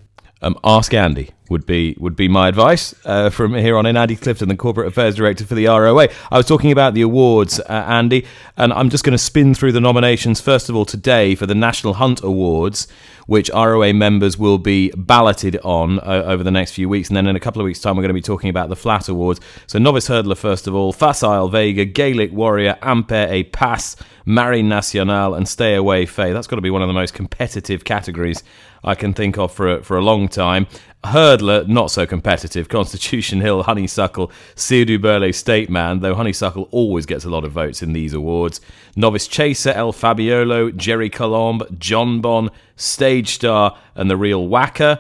Um, 0.42 0.58
ask 0.64 0.94
Andy 0.94 1.30
would 1.52 1.66
be 1.66 1.96
would 2.00 2.16
be 2.16 2.28
my 2.28 2.48
advice 2.48 2.96
uh, 3.06 3.30
from 3.30 3.54
here 3.54 3.78
on 3.78 3.86
in. 3.86 3.98
Andy 3.98 4.16
Clifton, 4.16 4.48
the 4.48 4.56
corporate 4.56 4.88
affairs 4.88 5.16
director 5.16 5.46
for 5.46 5.54
the 5.54 5.66
ROA. 5.68 6.08
I 6.32 6.38
was 6.38 6.48
talking 6.48 6.72
about 6.72 6.96
the 6.96 7.02
awards, 7.02 7.60
uh, 7.60 7.86
Andy, 7.88 8.26
and 8.58 8.74
I'm 8.74 8.90
just 8.90 9.04
going 9.04 9.12
to 9.12 9.20
spin 9.20 9.54
through 9.54 9.74
the 9.74 9.82
nominations 9.82 10.42
first 10.42 10.70
of 10.70 10.76
all 10.76 10.86
today 10.86 11.36
for 11.36 11.46
the 11.46 11.54
National 11.54 11.96
Hunt 11.96 12.24
Awards, 12.24 12.88
which 13.28 13.52
ROA 13.54 13.94
members 13.94 14.38
will 14.38 14.58
be 14.58 14.92
balloted 14.96 15.58
on 15.58 16.00
uh, 16.00 16.24
over 16.26 16.44
the 16.44 16.52
next 16.52 16.72
few 16.72 16.90
weeks. 16.90 17.10
And 17.10 17.18
then 17.18 17.28
in 17.28 17.36
a 17.36 17.40
couple 17.40 17.62
of 17.62 17.66
weeks' 17.66 17.82
time, 17.82 17.96
we're 17.96 18.02
going 18.02 18.10
to 18.10 18.14
be 18.14 18.22
talking 18.22 18.50
about 18.50 18.70
the 18.70 18.76
Flat 18.76 19.10
Awards. 19.10 19.42
So, 19.68 19.78
Novice 19.78 20.08
Hurdler, 20.08 20.38
first 20.38 20.68
of 20.68 20.74
all, 20.74 20.94
Facile 20.94 21.50
Vega, 21.50 21.86
Gaelic 21.86 22.32
Warrior, 22.32 22.78
Impaire 22.82 23.28
et 23.30 23.52
Passe, 23.52 23.98
Marine 24.26 24.70
Nationale, 24.70 25.36
and 25.36 25.48
Stay 25.48 25.76
Away 25.76 26.06
Faye. 26.06 26.34
That's 26.34 26.48
got 26.48 26.56
to 26.56 26.62
be 26.62 26.72
one 26.72 26.82
of 26.82 26.88
the 26.88 26.94
most 26.94 27.14
competitive 27.14 27.84
categories 27.84 28.44
I 28.84 28.96
can 28.96 29.14
think 29.14 29.38
of 29.38 29.52
for 29.54 29.78
a, 29.78 29.84
for 29.84 29.98
a 29.98 30.02
long 30.02 30.28
time. 30.28 30.68
Hurdler, 31.04 31.68
not 31.68 31.90
so 31.92 32.06
competitive. 32.06 32.70
Constitution 32.70 33.42
Hill, 33.42 33.64
Honeysuckle, 33.64 34.32
Sire 34.56 34.86
du 34.86 35.00
Berlais 35.00 35.34
State 35.34 35.70
Man, 35.70 36.00
though 36.00 36.16
Honeysuckle 36.16 36.68
always 36.72 37.06
gets 37.06 37.26
a 37.26 37.30
lot 37.30 37.44
of 37.44 37.52
votes 37.52 37.82
in 37.82 37.94
these 37.94 38.14
awards. 38.14 38.62
Novice 38.96 39.28
Chaser, 39.28 39.72
El 39.72 39.94
Fabiolo, 39.94 40.72
Gerri 40.72 41.12
Colombe, 41.12 41.64
John 41.80 42.22
Jonbon, 42.22 42.50
Stage 42.76 43.30
Star, 43.36 43.78
and 43.96 44.10
The 44.10 44.18
Real 44.18 44.48
Whacker. 44.48 45.00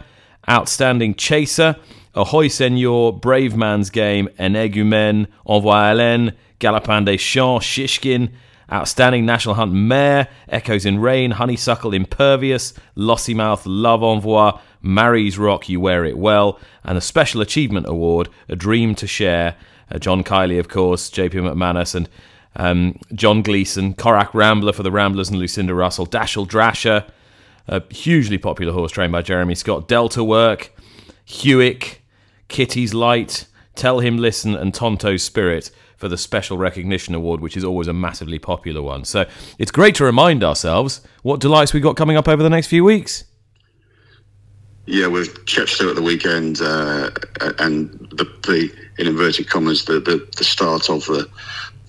Outstanding 0.49 1.15
Chaser, 1.15 1.75
Ahoy 2.15 2.47
Senor, 2.47 3.13
Brave 3.19 3.55
Man's 3.55 3.89
Game, 3.89 4.27
Energumen, 4.39 5.27
Envoi 5.47 5.91
Allen, 5.91 6.33
Galopin 6.59 7.05
des 7.05 7.17
Champs, 7.17 7.63
Shishkin. 7.63 8.31
Outstanding 8.71 9.25
National 9.25 9.55
Hunt 9.55 9.73
Mare, 9.73 10.27
Echoes 10.47 10.85
in 10.85 10.99
Rain, 10.99 11.31
Honeysuckle 11.31 11.93
Impervious, 11.93 12.73
Lossiemouth, 12.95 13.63
Love 13.65 14.01
Envoi, 14.01 14.59
Marie's 14.81 15.37
Rock 15.37 15.67
You 15.67 15.79
Wear 15.79 16.05
It 16.05 16.17
Well, 16.17 16.57
and 16.83 16.97
a 16.97 17.01
Special 17.01 17.41
Achievement 17.41 17.87
Award, 17.87 18.29
A 18.47 18.55
Dream 18.55 18.95
to 18.95 19.07
Share. 19.07 19.55
Uh, 19.91 19.99
John 19.99 20.23
Kiely, 20.23 20.57
of 20.57 20.69
course, 20.69 21.09
JP 21.09 21.53
McManus, 21.53 21.95
and 21.95 22.07
um, 22.55 22.97
John 23.13 23.41
Gleeson, 23.41 23.93
Corach 23.93 24.33
Rambler 24.33 24.73
for 24.73 24.83
the 24.83 24.91
Ramblers 24.91 25.29
and 25.29 25.37
Lucinda 25.37 25.73
Russell, 25.73 26.07
Dashel 26.07 26.47
Drasher, 26.47 27.05
a 27.67 27.81
hugely 27.93 28.37
popular 28.37 28.73
horse 28.73 28.91
trained 28.91 29.11
by 29.11 29.21
Jeremy 29.21 29.55
Scott, 29.55 29.87
Delta 29.89 30.23
Work, 30.23 30.73
Hewick, 31.25 31.99
Kitty's 32.47 32.93
Light, 32.93 33.47
Tell 33.75 33.99
Him 33.99 34.17
Listen, 34.17 34.55
and 34.55 34.73
Tonto's 34.73 35.23
Spirit 35.23 35.71
for 36.01 36.09
the 36.09 36.17
Special 36.17 36.57
Recognition 36.57 37.15
Award, 37.15 37.39
which 37.39 37.55
is 37.55 37.63
always 37.63 37.87
a 37.87 37.93
massively 37.93 38.39
popular 38.39 38.81
one. 38.81 39.05
So 39.05 39.25
it's 39.59 39.71
great 39.71 39.95
to 39.95 40.03
remind 40.03 40.43
ourselves 40.43 40.99
what 41.21 41.39
delights 41.39 41.73
we've 41.73 41.83
got 41.83 41.95
coming 41.95 42.17
up 42.17 42.27
over 42.27 42.43
the 42.43 42.49
next 42.49 42.67
few 42.67 42.83
weeks. 42.83 43.23
Yeah, 44.87 45.07
with 45.07 45.45
Chepstow 45.45 45.91
at 45.91 45.95
the 45.95 46.01
weekend, 46.01 46.59
uh, 46.59 47.11
and 47.59 47.91
the, 48.09 48.25
the 48.41 48.71
in 48.97 49.07
inverted 49.07 49.47
commas 49.47 49.85
the, 49.85 49.99
the, 49.99 50.27
the 50.35 50.43
start 50.43 50.89
of 50.89 51.05
the 51.05 51.29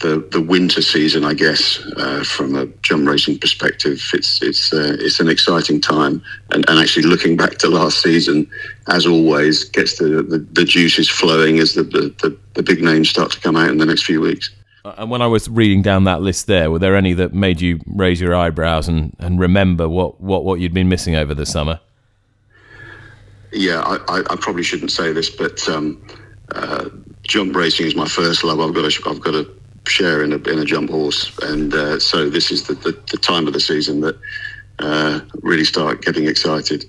the, 0.02 0.26
the 0.30 0.40
winter 0.40 0.82
season, 0.82 1.24
I 1.24 1.32
guess, 1.32 1.80
uh, 1.96 2.22
from 2.24 2.54
a 2.54 2.66
jump 2.82 3.08
racing 3.08 3.38
perspective, 3.38 4.00
it's 4.12 4.42
it's 4.42 4.72
uh, 4.72 4.96
it's 5.00 5.20
an 5.20 5.28
exciting 5.28 5.80
time. 5.80 6.22
And, 6.50 6.68
and 6.68 6.78
actually 6.78 7.04
looking 7.04 7.36
back 7.36 7.58
to 7.58 7.68
last 7.68 8.02
season, 8.02 8.50
as 8.88 9.06
always, 9.06 9.64
gets 9.64 9.98
the, 9.98 10.22
the, 10.22 10.38
the 10.52 10.64
juices 10.64 11.08
flowing 11.08 11.58
as 11.58 11.74
the, 11.74 11.84
the, 11.84 12.36
the 12.54 12.62
big 12.62 12.82
names 12.82 13.08
start 13.08 13.32
to 13.32 13.40
come 13.40 13.56
out 13.56 13.70
in 13.70 13.78
the 13.78 13.86
next 13.86 14.04
few 14.04 14.20
weeks. 14.20 14.50
Uh, 14.84 14.94
and 14.98 15.10
when 15.10 15.22
I 15.22 15.28
was 15.28 15.48
reading 15.48 15.80
down 15.80 16.04
that 16.04 16.20
list 16.20 16.46
there, 16.46 16.70
were 16.70 16.78
there 16.78 16.96
any 16.96 17.14
that 17.14 17.32
made 17.32 17.60
you 17.60 17.80
raise 17.86 18.20
your 18.20 18.34
eyebrows 18.34 18.88
and, 18.88 19.16
and 19.18 19.38
remember 19.38 19.88
what, 19.88 20.20
what, 20.20 20.44
what 20.44 20.60
you'd 20.60 20.74
been 20.74 20.88
missing 20.88 21.14
over 21.14 21.34
the 21.34 21.46
summer? 21.46 21.80
Yeah, 23.52 23.80
I, 23.80 23.96
I, 24.08 24.18
I 24.30 24.36
probably 24.36 24.62
shouldn't 24.62 24.90
say 24.90 25.12
this, 25.12 25.30
but 25.30 25.68
um, 25.68 26.04
uh, 26.54 26.88
jump 27.22 27.54
racing 27.54 27.86
is 27.86 27.94
my 27.94 28.08
first 28.08 28.42
love. 28.42 28.60
I've 28.60 28.74
got 28.74 28.84
a, 28.84 29.08
I've 29.08 29.20
got 29.20 29.34
a 29.34 29.48
share 29.86 30.22
in 30.22 30.32
a, 30.32 30.36
in 30.36 30.58
a 30.58 30.64
jump 30.64 30.90
horse. 30.90 31.36
And 31.42 31.72
uh, 31.74 31.98
so 31.98 32.28
this 32.28 32.50
is 32.50 32.66
the, 32.66 32.74
the, 32.74 32.92
the, 33.10 33.18
time 33.18 33.46
of 33.46 33.52
the 33.52 33.60
season 33.60 34.00
that 34.00 34.18
uh, 34.78 35.20
really 35.42 35.64
start 35.64 36.02
getting 36.02 36.26
excited. 36.26 36.84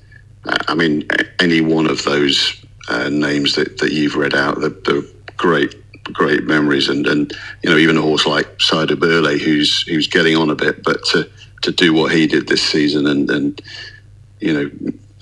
Uh, 0.45 0.57
I 0.67 0.75
mean, 0.75 1.07
any 1.39 1.61
one 1.61 1.87
of 1.87 2.03
those 2.03 2.63
uh, 2.89 3.09
names 3.09 3.55
that, 3.55 3.79
that 3.79 3.91
you've 3.91 4.15
read 4.15 4.35
out, 4.35 4.59
they're, 4.59 4.69
they're, 4.69 5.03
great, 5.35 5.75
great 6.13 6.43
memories. 6.43 6.87
And, 6.87 7.05
and, 7.07 7.33
you 7.63 7.69
know, 7.69 7.77
even 7.77 7.97
a 7.97 8.01
horse 8.01 8.25
like 8.25 8.61
Sire 8.61 8.85
du 8.85 8.95
Berlais, 8.95 9.39
who's, 9.39 9.81
who's 9.81 10.07
getting 10.07 10.37
on 10.37 10.49
a 10.49 10.55
bit, 10.55 10.83
but 10.83 11.03
to, 11.05 11.29
to 11.63 11.71
do 11.71 11.91
what 11.93 12.11
he 12.11 12.27
did 12.27 12.47
this 12.47 12.61
season 12.61 13.07
and, 13.07 13.29
and 13.29 13.61
you 14.39 14.53
know, 14.53 14.71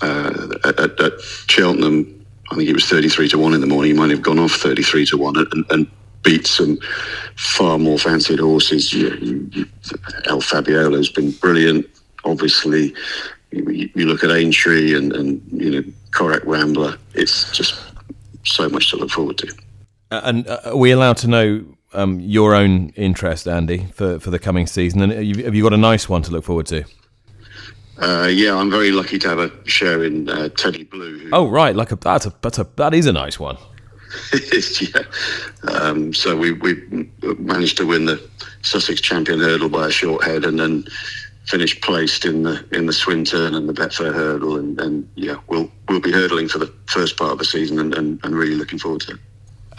uh, 0.00 0.48
at, 0.64 1.00
at, 1.00 1.20
Cheltenham, 1.48 2.24
I 2.50 2.56
think 2.56 2.68
it 2.68 2.74
was 2.74 2.86
33 2.86 3.28
to 3.30 3.38
1 3.38 3.54
in 3.54 3.60
the 3.60 3.66
morning. 3.66 3.92
He 3.92 3.98
might 3.98 4.10
have 4.10 4.22
gone 4.22 4.38
off 4.38 4.52
33 4.52 5.06
to 5.06 5.16
1 5.16 5.36
and, 5.38 5.64
and 5.70 5.86
beat 6.22 6.46
some 6.46 6.78
far 7.36 7.78
more 7.78 7.98
fancied 7.98 8.38
horses. 8.38 8.92
You, 8.92 9.48
you, 9.52 9.66
El 10.26 10.40
Fabiolo 10.40 10.96
has 10.96 11.08
been 11.08 11.32
brilliant. 11.32 11.86
Obviously, 12.24 12.94
you, 13.50 13.90
you 13.94 14.06
look 14.06 14.22
at 14.24 14.30
Aintree 14.30 14.96
and, 14.96 15.12
and 15.12 15.42
you 15.52 15.70
know 15.70 15.92
Corach 16.12 16.44
Rambler. 16.44 16.96
It's 17.14 17.50
just 17.52 17.80
so 18.44 18.68
much 18.68 18.90
to 18.90 18.96
look 18.96 19.10
forward 19.10 19.38
to. 19.38 19.54
Uh, 20.10 20.20
and 20.24 20.46
uh, 20.46 20.60
are 20.66 20.76
we 20.76 20.90
allowed 20.90 21.16
to 21.18 21.28
know 21.28 21.64
um, 21.94 22.20
your 22.20 22.54
own 22.54 22.90
interest, 22.90 23.48
Andy, 23.48 23.86
for, 23.94 24.18
for 24.18 24.30
the 24.30 24.38
coming 24.38 24.66
season? 24.66 25.00
And 25.02 25.12
have 25.12 25.54
you 25.54 25.62
got 25.62 25.72
a 25.72 25.78
nice 25.78 26.08
one 26.08 26.22
to 26.22 26.30
look 26.30 26.44
forward 26.44 26.66
to? 26.66 26.84
Uh, 27.98 28.28
yeah, 28.30 28.54
I'm 28.54 28.70
very 28.70 28.90
lucky 28.90 29.18
to 29.18 29.28
have 29.28 29.38
a 29.38 29.50
share 29.68 30.02
in 30.02 30.28
uh, 30.28 30.48
Teddy 30.50 30.84
Blue. 30.84 31.18
Who... 31.18 31.30
Oh, 31.32 31.48
right, 31.48 31.74
like 31.76 31.92
a 31.92 31.96
that's 31.96 32.26
a 32.26 32.34
that's 32.40 32.58
a 32.58 32.66
that 32.76 32.94
is 32.94 33.06
a 33.06 33.12
nice 33.12 33.38
one. 33.38 33.56
yeah. 34.80 35.02
Um, 35.72 36.12
so 36.12 36.36
we, 36.36 36.52
we 36.52 37.08
managed 37.38 37.76
to 37.78 37.86
win 37.86 38.04
the 38.04 38.28
Sussex 38.62 39.00
Champion 39.00 39.40
Hurdle 39.40 39.68
by 39.68 39.88
a 39.88 39.90
short 39.90 40.24
head, 40.24 40.44
and 40.44 40.58
then 40.58 40.84
finished 41.46 41.82
placed 41.82 42.24
in 42.24 42.42
the 42.42 42.64
in 42.72 42.86
the 42.86 42.92
Swinton 42.92 43.54
and 43.54 43.68
the 43.68 43.72
Betfair 43.72 44.12
Hurdle, 44.12 44.56
and, 44.56 44.80
and 44.80 45.08
yeah, 45.14 45.36
we'll 45.48 45.70
we'll 45.88 46.00
be 46.00 46.12
hurdling 46.12 46.48
for 46.48 46.58
the 46.58 46.72
first 46.86 47.16
part 47.16 47.32
of 47.32 47.38
the 47.38 47.44
season, 47.44 47.78
and, 47.78 47.94
and, 47.94 48.20
and 48.24 48.34
really 48.34 48.54
looking 48.54 48.78
forward 48.78 49.00
to 49.02 49.12
it. 49.12 49.18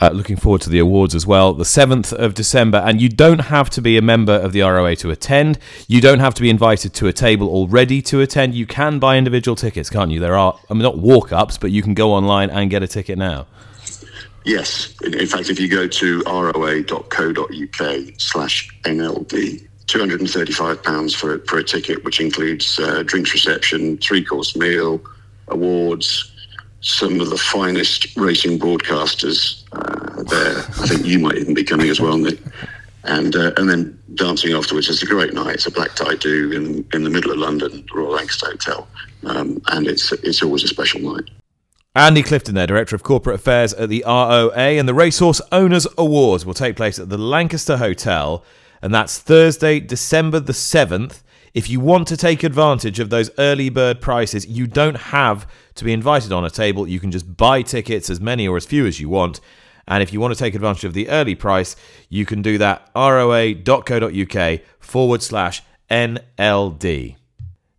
Uh, 0.01 0.09
looking 0.09 0.35
forward 0.35 0.59
to 0.59 0.69
the 0.69 0.79
awards 0.79 1.15
as 1.15 1.25
well. 1.25 1.53
The 1.53 1.63
7th 1.63 2.11
of 2.13 2.33
December, 2.33 2.79
and 2.79 2.99
you 2.99 3.07
don't 3.07 3.39
have 3.39 3.69
to 3.69 3.81
be 3.81 3.95
a 3.95 4.01
member 4.01 4.33
of 4.33 4.51
the 4.51 4.61
ROA 4.61 4.95
to 4.97 5.11
attend. 5.11 5.59
You 5.87 6.01
don't 6.01 6.19
have 6.19 6.33
to 6.33 6.41
be 6.41 6.49
invited 6.49 6.93
to 6.95 7.07
a 7.07 7.13
table 7.13 7.47
already 7.47 8.01
to 8.03 8.19
attend. 8.19 8.55
You 8.55 8.65
can 8.65 8.99
buy 8.99 9.17
individual 9.17 9.55
tickets, 9.55 9.89
can't 9.89 10.11
you? 10.11 10.19
There 10.19 10.35
are, 10.35 10.59
I 10.69 10.73
mean, 10.73 10.81
not 10.81 10.97
walk 10.97 11.31
ups, 11.31 11.57
but 11.57 11.71
you 11.71 11.81
can 11.81 11.93
go 11.93 12.11
online 12.11 12.49
and 12.49 12.69
get 12.69 12.83
a 12.83 12.87
ticket 12.87 13.17
now. 13.17 13.45
Yes. 14.45 14.93
In 15.01 15.27
fact, 15.27 15.49
if 15.49 15.59
you 15.59 15.69
go 15.69 15.87
to 15.87 16.21
roa.co.uk 16.25 17.99
slash 18.17 18.69
NLD, 18.83 19.67
£235 19.87 21.15
for, 21.15 21.39
for 21.39 21.57
a 21.59 21.63
ticket, 21.63 22.03
which 22.03 22.19
includes 22.19 22.79
uh, 22.79 23.03
drinks 23.03 23.33
reception, 23.33 23.97
three 23.97 24.23
course 24.23 24.55
meal, 24.55 25.01
awards, 25.47 26.31
some 26.81 27.21
of 27.21 27.29
the 27.29 27.37
finest 27.37 28.15
racing 28.17 28.59
broadcasters 28.59 29.63
uh, 29.71 30.23
there. 30.23 30.57
I 30.57 30.87
think 30.87 31.05
you 31.05 31.19
might 31.19 31.37
even 31.37 31.53
be 31.53 31.63
coming 31.63 31.89
as 31.89 31.99
well, 32.01 32.17
Nick. 32.17 32.39
And 33.05 33.35
uh, 33.35 33.51
and 33.57 33.69
then 33.69 34.01
dancing 34.15 34.53
afterwards. 34.53 34.89
It's 34.89 35.03
a 35.03 35.05
great 35.05 35.33
night. 35.33 35.55
It's 35.55 35.65
a 35.65 35.71
black 35.71 35.93
tie 35.93 36.15
do 36.15 36.53
in 36.53 36.87
in 36.93 37.03
the 37.03 37.09
middle 37.09 37.31
of 37.31 37.37
London, 37.37 37.85
Royal 37.93 38.11
Lancaster 38.11 38.45
Hotel, 38.45 38.87
um, 39.25 39.61
and 39.67 39.87
it's 39.87 40.13
it's 40.13 40.41
always 40.41 40.63
a 40.63 40.69
special 40.69 41.01
night. 41.01 41.29
Andy 41.95 42.23
Clifton, 42.23 42.55
there, 42.55 42.65
Director 42.65 42.95
of 42.95 43.03
Corporate 43.03 43.35
Affairs 43.35 43.71
at 43.75 43.87
the 43.87 44.03
ROA, 44.03 44.51
and 44.55 44.89
the 44.89 44.95
Racehorse 44.95 45.39
Owners 45.51 45.85
Awards 45.95 46.43
will 46.43 46.55
take 46.55 46.75
place 46.75 46.97
at 46.97 47.09
the 47.09 47.19
Lancaster 47.19 47.77
Hotel, 47.77 48.43
and 48.81 48.91
that's 48.91 49.19
Thursday, 49.19 49.79
December 49.79 50.39
the 50.39 50.53
7th. 50.53 51.21
If 51.53 51.69
you 51.69 51.79
want 51.79 52.07
to 52.07 52.17
take 52.17 52.43
advantage 52.43 52.99
of 52.99 53.11
those 53.11 53.29
early 53.37 53.69
bird 53.69 54.01
prices, 54.01 54.47
you 54.47 54.65
don't 54.65 54.97
have 54.97 55.47
to 55.75 55.85
be 55.85 55.93
invited 55.93 56.31
on 56.31 56.43
a 56.43 56.49
table. 56.49 56.87
You 56.87 56.99
can 56.99 57.11
just 57.11 57.37
buy 57.37 57.61
tickets, 57.61 58.09
as 58.09 58.19
many 58.19 58.47
or 58.47 58.57
as 58.57 58.65
few 58.65 58.87
as 58.87 58.99
you 58.99 59.07
want. 59.07 59.39
And 59.87 60.01
if 60.01 60.11
you 60.11 60.19
want 60.19 60.33
to 60.33 60.39
take 60.39 60.55
advantage 60.55 60.85
of 60.85 60.95
the 60.95 61.09
early 61.09 61.35
price, 61.35 61.75
you 62.09 62.25
can 62.25 62.41
do 62.41 62.57
that 62.57 62.89
roa.co.uk 62.95 64.61
forward 64.79 65.21
slash 65.21 65.61
NLD. 65.91 67.17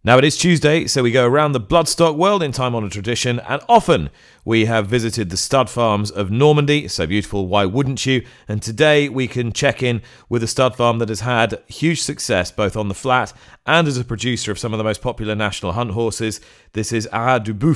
Now 0.06 0.18
it 0.18 0.24
is 0.24 0.36
Tuesday, 0.36 0.86
so 0.86 1.02
we 1.02 1.10
go 1.10 1.26
around 1.26 1.52
the 1.52 1.60
bloodstock 1.62 2.14
world 2.14 2.42
in 2.42 2.52
time 2.52 2.74
honoured 2.74 2.92
tradition, 2.92 3.40
and 3.40 3.62
often 3.70 4.10
we 4.44 4.66
have 4.66 4.86
visited 4.86 5.30
the 5.30 5.38
stud 5.38 5.70
farms 5.70 6.10
of 6.10 6.30
Normandy. 6.30 6.88
So 6.88 7.06
beautiful, 7.06 7.48
why 7.48 7.64
wouldn't 7.64 8.04
you? 8.04 8.22
And 8.46 8.62
today 8.62 9.08
we 9.08 9.26
can 9.26 9.50
check 9.50 9.82
in 9.82 10.02
with 10.28 10.42
a 10.42 10.46
stud 10.46 10.76
farm 10.76 10.98
that 10.98 11.08
has 11.08 11.20
had 11.20 11.62
huge 11.68 12.02
success 12.02 12.50
both 12.50 12.76
on 12.76 12.88
the 12.88 12.94
flat 12.94 13.32
and 13.64 13.88
as 13.88 13.96
a 13.96 14.04
producer 14.04 14.52
of 14.52 14.58
some 14.58 14.74
of 14.74 14.78
the 14.78 14.84
most 14.84 15.00
popular 15.00 15.34
national 15.34 15.72
hunt 15.72 15.92
horses. 15.92 16.38
This 16.74 16.92
is 16.92 17.08
Haras 17.10 17.40
du. 17.44 17.74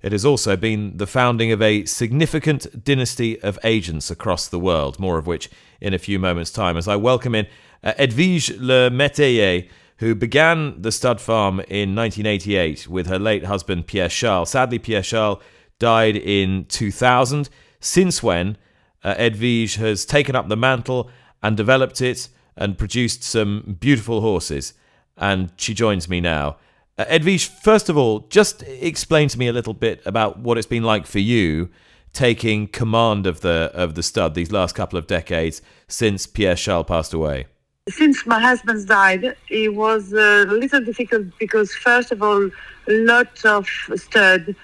It 0.00 0.12
has 0.12 0.24
also 0.24 0.56
been 0.56 0.96
the 0.98 1.08
founding 1.08 1.50
of 1.50 1.60
a 1.60 1.86
significant 1.86 2.84
dynasty 2.84 3.42
of 3.42 3.58
agents 3.64 4.12
across 4.12 4.46
the 4.46 4.60
world, 4.60 5.00
more 5.00 5.18
of 5.18 5.26
which 5.26 5.50
in 5.80 5.92
a 5.92 5.98
few 5.98 6.20
moments' 6.20 6.52
time, 6.52 6.76
as 6.76 6.86
I 6.86 6.94
welcome 6.94 7.34
in 7.34 7.48
uh, 7.82 7.94
Edwige 7.98 8.60
Le 8.60 8.90
Métayer 8.90 9.68
who 9.98 10.14
began 10.14 10.80
the 10.80 10.92
stud 10.92 11.20
farm 11.20 11.60
in 11.60 11.94
1988 11.94 12.88
with 12.88 13.06
her 13.06 13.18
late 13.18 13.44
husband 13.44 13.86
Pierre 13.86 14.08
Charles. 14.08 14.50
Sadly, 14.50 14.78
Pierre 14.78 15.02
Charles 15.02 15.42
died 15.78 16.16
in 16.16 16.64
2000, 16.66 17.48
since 17.80 18.22
when 18.22 18.56
uh, 19.02 19.14
has 19.16 20.04
taken 20.04 20.34
up 20.34 20.48
the 20.48 20.56
mantle 20.56 21.10
and 21.42 21.56
developed 21.56 22.00
it 22.00 22.28
and 22.56 22.78
produced 22.78 23.22
some 23.22 23.76
beautiful 23.78 24.20
horses. 24.20 24.74
And 25.16 25.52
she 25.56 25.74
joins 25.74 26.08
me 26.08 26.20
now. 26.20 26.56
Uh, 26.96 27.18
first 27.62 27.88
of 27.88 27.96
all, 27.96 28.20
just 28.30 28.62
explain 28.62 29.28
to 29.28 29.38
me 29.38 29.48
a 29.48 29.52
little 29.52 29.74
bit 29.74 30.00
about 30.06 30.38
what 30.38 30.58
it's 30.58 30.66
been 30.66 30.82
like 30.82 31.06
for 31.06 31.18
you 31.18 31.68
taking 32.12 32.68
command 32.68 33.26
of 33.26 33.40
the 33.40 33.70
of 33.74 33.96
the 33.96 34.02
stud 34.02 34.34
these 34.34 34.52
last 34.52 34.74
couple 34.74 34.96
of 34.96 35.08
decades 35.08 35.60
since 35.88 36.26
Pierre 36.26 36.54
Charles 36.54 36.86
passed 36.86 37.12
away. 37.12 37.46
Since 37.90 38.24
my 38.24 38.40
husband 38.40 38.88
died, 38.88 39.36
it 39.50 39.74
was 39.74 40.10
a 40.14 40.46
little 40.46 40.80
difficult 40.80 41.26
because, 41.38 41.74
first 41.74 42.12
of 42.12 42.22
all, 42.22 42.48
lots 42.88 43.44
of 43.44 43.68
stud 43.94 44.56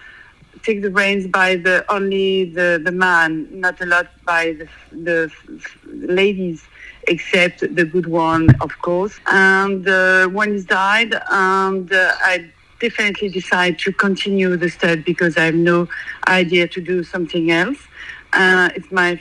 take 0.63 0.81
the 0.81 0.91
reins 0.91 1.27
by 1.27 1.57
the 1.57 1.85
only 1.93 2.47
the, 2.47 2.81
the 2.83 2.91
man, 2.91 3.47
not 3.61 3.79
a 3.83 3.85
lot 3.85 4.07
by 4.25 4.53
the, 4.53 4.67
the 4.91 5.31
ladies, 5.85 6.65
except 7.09 7.61
the 7.61 7.85
good 7.85 8.07
one, 8.07 8.49
of 8.63 8.71
course. 8.81 9.21
And 9.27 9.87
uh, 9.87 10.29
when 10.29 10.55
he 10.55 10.63
died, 10.63 11.13
and 11.31 11.93
uh, 11.93 12.15
I 12.23 12.51
definitely 12.81 13.29
decided 13.29 13.79
to 13.81 13.93
continue 13.93 14.57
the 14.57 14.71
stud 14.71 15.05
because 15.05 15.37
I 15.37 15.45
have 15.45 15.55
no 15.55 15.89
idea 16.27 16.69
to 16.69 16.81
do 16.81 17.05
something 17.05 17.51
else. 17.51 17.81
Uh, 18.33 18.71
it's 18.75 18.91
my 18.91 19.21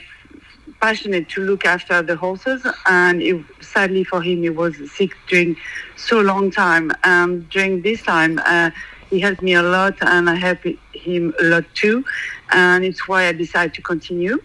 passionate 0.80 1.28
to 1.30 1.42
look 1.42 1.64
after 1.64 2.02
the 2.02 2.16
horses 2.16 2.66
and 2.86 3.22
it, 3.22 3.44
sadly 3.60 4.04
for 4.04 4.22
him 4.22 4.42
he 4.42 4.50
was 4.50 4.76
sick 4.92 5.12
during 5.28 5.56
so 5.96 6.20
long 6.20 6.50
time. 6.50 6.92
And 7.04 7.48
during 7.50 7.82
this 7.82 8.02
time 8.02 8.40
uh, 8.44 8.70
he 9.08 9.20
helped 9.20 9.42
me 9.42 9.54
a 9.54 9.62
lot 9.62 9.96
and 10.00 10.28
I 10.30 10.34
helped 10.34 10.66
him 10.94 11.34
a 11.40 11.44
lot 11.44 11.64
too 11.74 12.04
and 12.52 12.84
it's 12.84 13.06
why 13.08 13.26
I 13.26 13.32
decided 13.32 13.74
to 13.74 13.82
continue. 13.82 14.38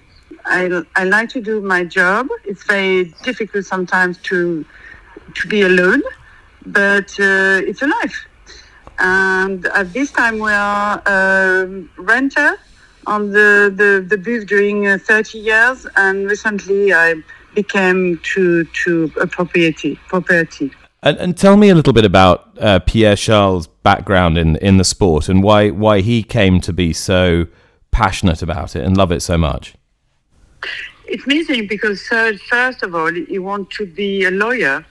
I, 0.45 0.83
I 0.95 1.05
like 1.05 1.29
to 1.29 1.41
do 1.41 1.61
my 1.61 1.83
job. 1.83 2.27
It's 2.43 2.63
very 2.63 3.05
difficult 3.23 3.65
sometimes 3.65 4.17
to 4.23 4.65
to 5.35 5.47
be 5.47 5.63
alone 5.63 6.01
but 6.65 7.09
uh, 7.19 7.61
it's 7.69 7.81
a 7.81 7.87
life. 7.87 8.25
And 8.97 9.65
at 9.67 9.93
this 9.93 10.11
time 10.11 10.39
we 10.39 10.51
are 10.51 11.01
a 11.05 11.67
renter 11.97 12.57
on 13.07 13.31
the, 13.31 13.73
the, 13.75 14.05
the 14.07 14.17
booth 14.17 14.47
during 14.47 14.87
uh, 14.87 14.97
30 15.01 15.39
years, 15.39 15.87
and 15.95 16.29
recently 16.29 16.93
I 16.93 17.15
became 17.53 18.19
to, 18.33 18.63
to 18.65 19.11
a 19.19 19.27
property. 19.27 19.99
property. 20.07 20.71
And, 21.05 21.17
and 21.17 21.37
tell 21.37 21.55
me 21.55 21.69
a 21.69 21.75
little 21.75 21.93
bit 21.93 22.03
about 22.03 22.57
uh, 22.59 22.79
Pierre 22.79 23.15
Charles' 23.15 23.67
background 23.67 24.39
in 24.39 24.55
in 24.57 24.77
the 24.77 24.83
sport 24.83 25.29
and 25.29 25.43
why 25.43 25.69
why 25.69 26.01
he 26.01 26.23
came 26.23 26.59
to 26.61 26.73
be 26.73 26.91
so 26.91 27.45
passionate 27.91 28.41
about 28.41 28.75
it 28.75 28.83
and 28.83 28.97
love 28.97 29.11
it 29.11 29.21
so 29.21 29.37
much. 29.37 29.75
It's 31.07 31.23
amazing 31.25 31.67
because 31.67 32.01
uh, 32.11 32.33
first 32.49 32.81
of 32.81 32.95
all, 32.95 33.13
he 33.13 33.37
wanted 33.37 33.69
to 33.77 33.85
be 33.85 34.25
a 34.25 34.31
lawyer. 34.31 34.83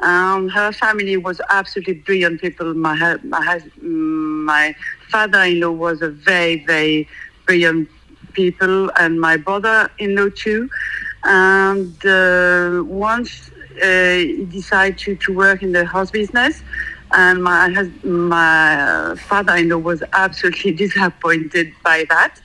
Um, 0.00 0.48
her 0.48 0.72
family 0.72 1.16
was 1.16 1.40
absolutely 1.48 1.94
brilliant 1.94 2.40
people. 2.40 2.74
My 2.74 3.16
my, 3.22 3.60
my 3.80 4.74
father-in-law 5.10 5.70
was 5.70 6.02
a 6.02 6.08
very 6.08 6.66
very 6.66 7.08
brilliant 7.46 7.88
people 8.32 8.90
and 8.98 9.20
my 9.20 9.36
brother-in-law 9.36 10.30
too. 10.34 10.68
And 11.24 11.94
uh, 12.04 12.82
once 12.84 13.50
uh, 13.82 14.16
he 14.16 14.46
decided 14.50 14.98
to, 14.98 15.16
to 15.16 15.32
work 15.32 15.62
in 15.62 15.72
the 15.72 15.84
house 15.84 16.10
business, 16.10 16.62
and 17.12 17.42
my 17.42 17.68
my 18.04 19.14
father-in-law 19.28 19.78
was 19.78 20.02
absolutely 20.12 20.72
disappointed 20.84 21.72
by 21.84 22.04
that. 22.08 22.40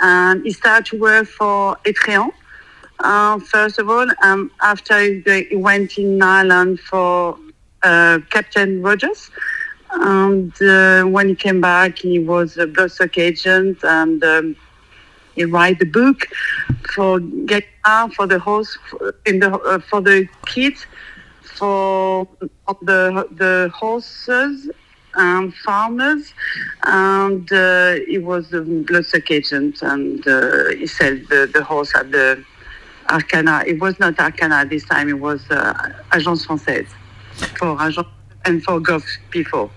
And 0.00 0.44
he 0.44 0.52
started 0.52 0.86
to 0.86 1.00
work 1.00 1.26
for 1.26 1.76
Etréan. 1.84 2.30
Uh, 3.00 3.38
first 3.40 3.78
of 3.78 3.90
all, 3.90 4.06
um, 4.22 4.50
after 4.62 5.00
he 5.00 5.56
went 5.56 5.98
in 5.98 6.22
Ireland 6.22 6.80
for 6.80 7.38
uh, 7.82 8.20
Captain 8.30 8.82
Rogers, 8.82 9.30
and 9.94 10.52
uh, 10.62 11.04
when 11.04 11.28
he 11.28 11.34
came 11.34 11.60
back, 11.60 11.98
he 11.98 12.18
was 12.18 12.56
a 12.56 12.66
bloodstock 12.66 13.16
agent 13.18 13.78
and 13.84 14.22
um, 14.24 14.56
he 15.34 15.44
write 15.44 15.78
the 15.78 15.86
book 15.86 16.26
for 16.94 17.20
get 17.20 17.64
out 17.84 18.12
for 18.14 18.26
the 18.26 18.38
horse 18.38 18.76
in 19.26 19.38
the 19.38 19.52
uh, 19.52 19.78
for 19.78 20.00
the 20.00 20.28
kids 20.46 20.86
for 21.42 22.26
the 22.82 23.28
the 23.32 23.70
horses 23.74 24.70
and 25.16 25.54
farmers 25.54 26.34
and 26.84 27.52
uh, 27.52 27.94
he 28.08 28.18
was 28.18 28.52
a 28.52 28.60
bloodstock 28.60 29.30
agent 29.30 29.80
and 29.82 30.26
uh, 30.26 30.70
he 30.70 30.86
said 30.86 31.24
the, 31.28 31.48
the 31.52 31.62
horse 31.62 31.92
at 31.94 32.10
the 32.10 32.44
Arqana. 33.08 33.66
It 33.66 33.80
was 33.80 33.98
not 34.00 34.14
Arqana 34.16 34.68
this 34.68 34.84
time. 34.84 35.08
It 35.08 35.20
was 35.20 35.42
uh, 35.50 35.74
Agence 36.10 36.46
Française 36.46 36.88
for 37.58 37.76
Agence 37.76 38.06
and 38.44 38.62
for 38.62 38.80
Golf 38.80 39.04
before. 39.30 39.70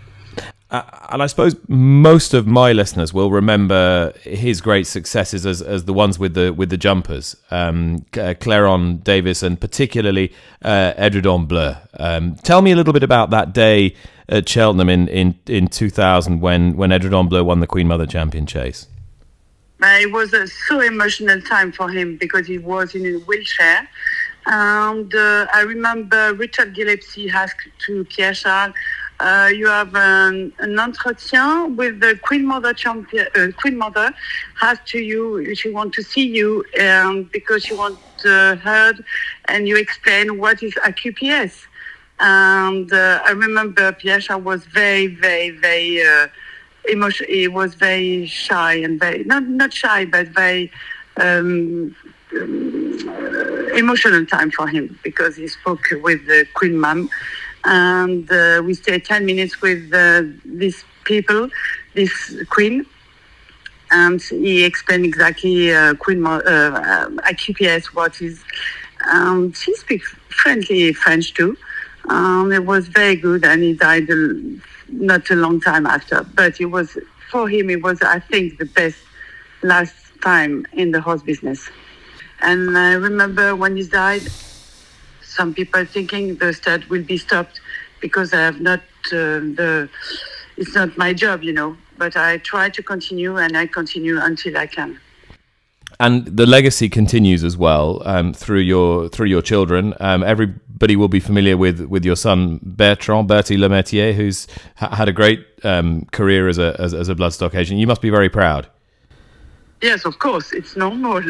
Uh, 0.69 0.81
and 1.11 1.23
I 1.23 1.27
suppose 1.27 1.55
most 1.69 2.33
of 2.33 2.45
my 2.45 2.73
listeners 2.73 3.13
will 3.13 3.31
remember 3.31 4.13
his 4.23 4.59
great 4.59 4.85
successes 4.85 5.45
as, 5.45 5.61
as 5.61 5.85
the 5.85 5.93
ones 5.93 6.19
with 6.19 6.33
the 6.33 6.51
with 6.51 6.69
the 6.69 6.77
jumpers, 6.77 7.37
um, 7.51 8.05
uh, 8.13 8.35
Clairon 8.35 9.01
Davis, 9.01 9.43
and 9.43 9.59
particularly 9.59 10.33
uh, 10.63 10.93
Edredon 10.97 11.47
Bleu. 11.47 11.75
Um, 11.97 12.35
tell 12.35 12.61
me 12.61 12.71
a 12.71 12.75
little 12.75 12.91
bit 12.91 13.03
about 13.03 13.29
that 13.29 13.53
day 13.53 13.95
at 14.29 14.47
Cheltenham 14.47 14.89
in, 14.89 15.07
in, 15.07 15.39
in 15.47 15.67
2000 15.67 16.41
when, 16.41 16.75
when 16.75 16.89
Edredon 16.89 17.29
Bleu 17.29 17.43
won 17.43 17.59
the 17.59 17.67
Queen 17.67 17.87
Mother 17.87 18.05
Champion 18.05 18.45
Chase. 18.45 18.87
Uh, 19.81 19.99
it 20.01 20.11
was 20.11 20.33
a 20.33 20.47
so 20.47 20.81
emotional 20.81 21.39
time 21.41 21.71
for 21.71 21.89
him 21.89 22.17
because 22.17 22.47
he 22.47 22.57
was 22.57 22.95
in 22.95 23.05
a 23.05 23.19
wheelchair. 23.19 23.87
And 24.47 25.13
uh, 25.13 25.45
I 25.53 25.61
remember 25.61 26.33
Richard 26.33 26.73
Gillespie 26.73 27.29
asked 27.29 27.67
to 27.85 28.03
Pierre 28.05 28.33
Charles, 28.33 28.73
uh, 29.19 29.49
you 29.53 29.67
have 29.67 29.95
an, 29.95 30.53
an 30.59 30.75
entretien 30.75 31.75
with 31.75 31.99
the 31.99 32.19
Queen 32.21 32.45
Mother 32.45 32.73
champion. 32.73 33.27
Uh, 33.35 33.47
Queen 33.57 33.77
Mother 33.77 34.13
has 34.59 34.77
to 34.87 34.99
you. 34.99 35.55
She 35.55 35.71
want 35.71 35.93
to 35.93 36.03
see 36.03 36.27
you 36.27 36.63
um, 36.79 37.23
because 37.33 37.63
she 37.63 37.73
want 37.73 37.97
uh, 38.25 38.55
heard, 38.57 39.03
and 39.47 39.67
you 39.67 39.77
explain 39.77 40.37
what 40.37 40.61
is 40.61 40.73
AQPS. 40.75 41.65
And 42.19 42.91
uh, 42.91 43.21
I 43.25 43.31
remember 43.31 43.91
Pierre 43.91 44.21
was 44.37 44.65
very, 44.65 45.07
very, 45.07 45.49
very 45.51 46.03
uh, 46.05 46.27
emotional. 46.89 47.29
He 47.29 47.47
was 47.47 47.73
very 47.73 48.27
shy 48.27 48.73
and 48.73 48.99
very 48.99 49.23
not 49.23 49.43
not 49.47 49.73
shy, 49.73 50.05
but 50.05 50.27
very. 50.27 50.71
Um, 51.19 51.95
um, 52.39 53.69
emotional 53.75 54.25
time 54.25 54.51
for 54.51 54.67
him 54.67 54.99
because 55.01 55.37
he 55.37 55.47
spoke 55.47 55.79
with 56.01 56.25
the 56.27 56.45
Queen 56.53 56.77
Mum 56.77 57.09
and 57.67 58.31
uh, 58.31 58.61
we 58.63 58.73
stayed 58.73 59.03
10 59.03 59.25
minutes 59.25 59.61
with 59.61 59.93
uh, 59.93 60.23
these 60.45 60.83
people, 61.03 61.49
this 61.95 62.11
queen, 62.49 62.85
and 63.91 64.21
he 64.21 64.63
explained 64.63 65.05
exactly 65.05 65.73
uh, 65.73 65.93
Queen 65.95 66.21
Mo- 66.21 66.39
uh, 66.39 67.09
AQPS 67.31 67.87
what 67.87 68.21
is. 68.21 68.43
Um, 69.11 69.51
she 69.53 69.73
speaks 69.75 70.15
friendly 70.29 70.93
French 70.93 71.33
too. 71.33 71.57
Um, 72.09 72.51
it 72.51 72.65
was 72.65 72.87
very 72.87 73.15
good, 73.17 73.43
and 73.45 73.61
he 73.61 73.73
died 73.73 74.07
not 74.89 75.29
a 75.29 75.35
long 75.35 75.59
time 75.59 75.85
after. 75.85 76.23
But 76.23 76.59
it 76.61 76.67
was 76.67 76.97
for 77.29 77.49
him, 77.49 77.69
it 77.69 77.83
was 77.83 78.01
I 78.01 78.19
think 78.19 78.57
the 78.59 78.65
best 78.65 78.97
last 79.61 79.95
time 80.21 80.65
in 80.73 80.91
the 80.91 81.01
horse 81.01 81.21
business. 81.21 81.69
And 82.41 82.77
I 82.77 82.93
remember 82.93 83.55
when 83.55 83.75
he 83.75 83.83
died, 83.83 84.23
some 85.37 85.53
people 85.53 85.85
thinking 85.85 86.35
the 86.35 86.51
stud 86.51 86.83
will 86.85 87.03
be 87.03 87.17
stopped 87.17 87.61
because 88.01 88.33
I 88.33 88.41
have 88.49 88.59
not 88.59 88.81
uh, 89.11 89.39
the. 89.59 89.89
It's 90.57 90.73
not 90.73 90.97
my 90.97 91.13
job, 91.13 91.43
you 91.43 91.53
know. 91.53 91.77
But 91.97 92.15
I 92.15 92.37
try 92.39 92.69
to 92.69 92.81
continue, 92.83 93.37
and 93.37 93.55
I 93.55 93.67
continue 93.67 94.19
until 94.19 94.57
I 94.57 94.67
can. 94.67 94.99
And 95.99 96.25
the 96.25 96.45
legacy 96.45 96.89
continues 96.89 97.43
as 97.43 97.55
well 97.57 98.01
um, 98.05 98.33
through 98.33 98.59
your 98.73 99.09
through 99.09 99.27
your 99.27 99.41
children. 99.41 99.93
Um, 99.99 100.23
everybody 100.23 100.95
will 100.95 101.07
be 101.07 101.19
familiar 101.19 101.57
with 101.57 101.81
with 101.81 102.03
your 102.05 102.15
son 102.15 102.59
Bertrand 102.61 103.27
Bertie 103.27 103.57
Le 103.57 103.69
Métayer, 103.69 104.13
who's 104.13 104.47
ha- 104.75 104.93
had 104.95 105.07
a 105.07 105.13
great 105.13 105.45
um, 105.63 106.05
career 106.11 106.47
as 106.47 106.57
a 106.59 106.75
as, 106.79 106.93
as 106.93 107.09
a 107.09 107.15
bloodstock 107.15 107.55
agent. 107.55 107.79
You 107.79 107.87
must 107.87 108.01
be 108.01 108.09
very 108.09 108.29
proud. 108.29 108.67
Yes, 109.81 110.05
of 110.05 110.17
course, 110.17 110.53
it's 110.53 110.75
normal. 110.75 111.21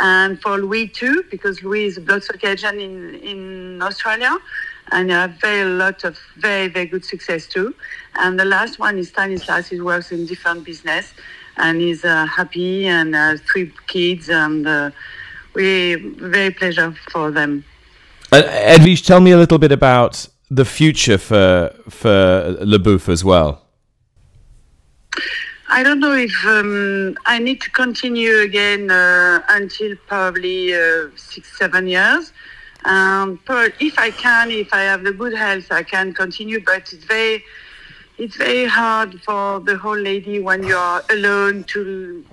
And 0.00 0.40
for 0.42 0.58
Louis 0.58 0.88
too, 0.88 1.24
because 1.30 1.62
Louis 1.62 1.86
is 1.86 1.96
a 1.96 2.46
agent 2.46 2.78
in, 2.80 3.14
in 3.16 3.82
Australia 3.82 4.36
and 4.92 5.12
I 5.12 5.22
have 5.22 5.40
very 5.40 5.64
lot 5.64 6.04
of 6.04 6.18
very, 6.36 6.68
very 6.68 6.86
good 6.86 7.04
success 7.04 7.46
too. 7.46 7.74
And 8.16 8.38
the 8.38 8.44
last 8.44 8.78
one 8.78 8.98
is 8.98 9.08
Stanislas, 9.08 9.68
he 9.68 9.80
works 9.80 10.12
in 10.12 10.26
different 10.26 10.64
business 10.64 11.14
and 11.56 11.80
he's 11.80 12.04
uh, 12.04 12.26
happy 12.26 12.86
and 12.86 13.14
has 13.14 13.40
three 13.40 13.72
kids 13.86 14.28
and 14.28 14.66
uh, 14.66 14.90
we 15.54 15.94
very 15.94 16.50
pleasure 16.50 16.94
for 17.10 17.30
them. 17.30 17.64
Uh, 18.30 18.42
Edwige, 18.42 19.04
tell 19.06 19.20
me 19.20 19.30
a 19.30 19.38
little 19.38 19.58
bit 19.58 19.72
about 19.72 20.28
the 20.50 20.64
future 20.64 21.18
for 21.18 21.74
for 21.88 22.56
Le 22.60 22.78
Buff 22.78 23.08
as 23.08 23.24
well. 23.24 23.65
I 25.68 25.82
don't 25.82 25.98
know 25.98 26.14
if 26.14 26.32
um, 26.46 27.16
I 27.26 27.40
need 27.40 27.60
to 27.62 27.70
continue 27.70 28.38
again 28.38 28.88
uh, 28.90 29.42
until 29.48 29.96
probably 30.06 30.72
uh, 30.72 31.08
six, 31.16 31.58
seven 31.58 31.88
years. 31.88 32.32
Um, 32.84 33.40
if 33.80 33.98
I 33.98 34.10
can, 34.12 34.52
if 34.52 34.72
I 34.72 34.82
have 34.82 35.02
the 35.02 35.12
good 35.12 35.34
health, 35.34 35.72
I 35.72 35.82
can 35.82 36.14
continue. 36.14 36.60
But 36.64 36.92
it's 36.92 37.04
very, 37.04 37.42
it's 38.16 38.36
very 38.36 38.66
hard 38.66 39.20
for 39.22 39.58
the 39.58 39.76
whole 39.76 39.98
lady 39.98 40.38
when 40.38 40.62
you 40.62 40.76
are 40.76 41.02
alone 41.10 41.64
to 41.64 42.24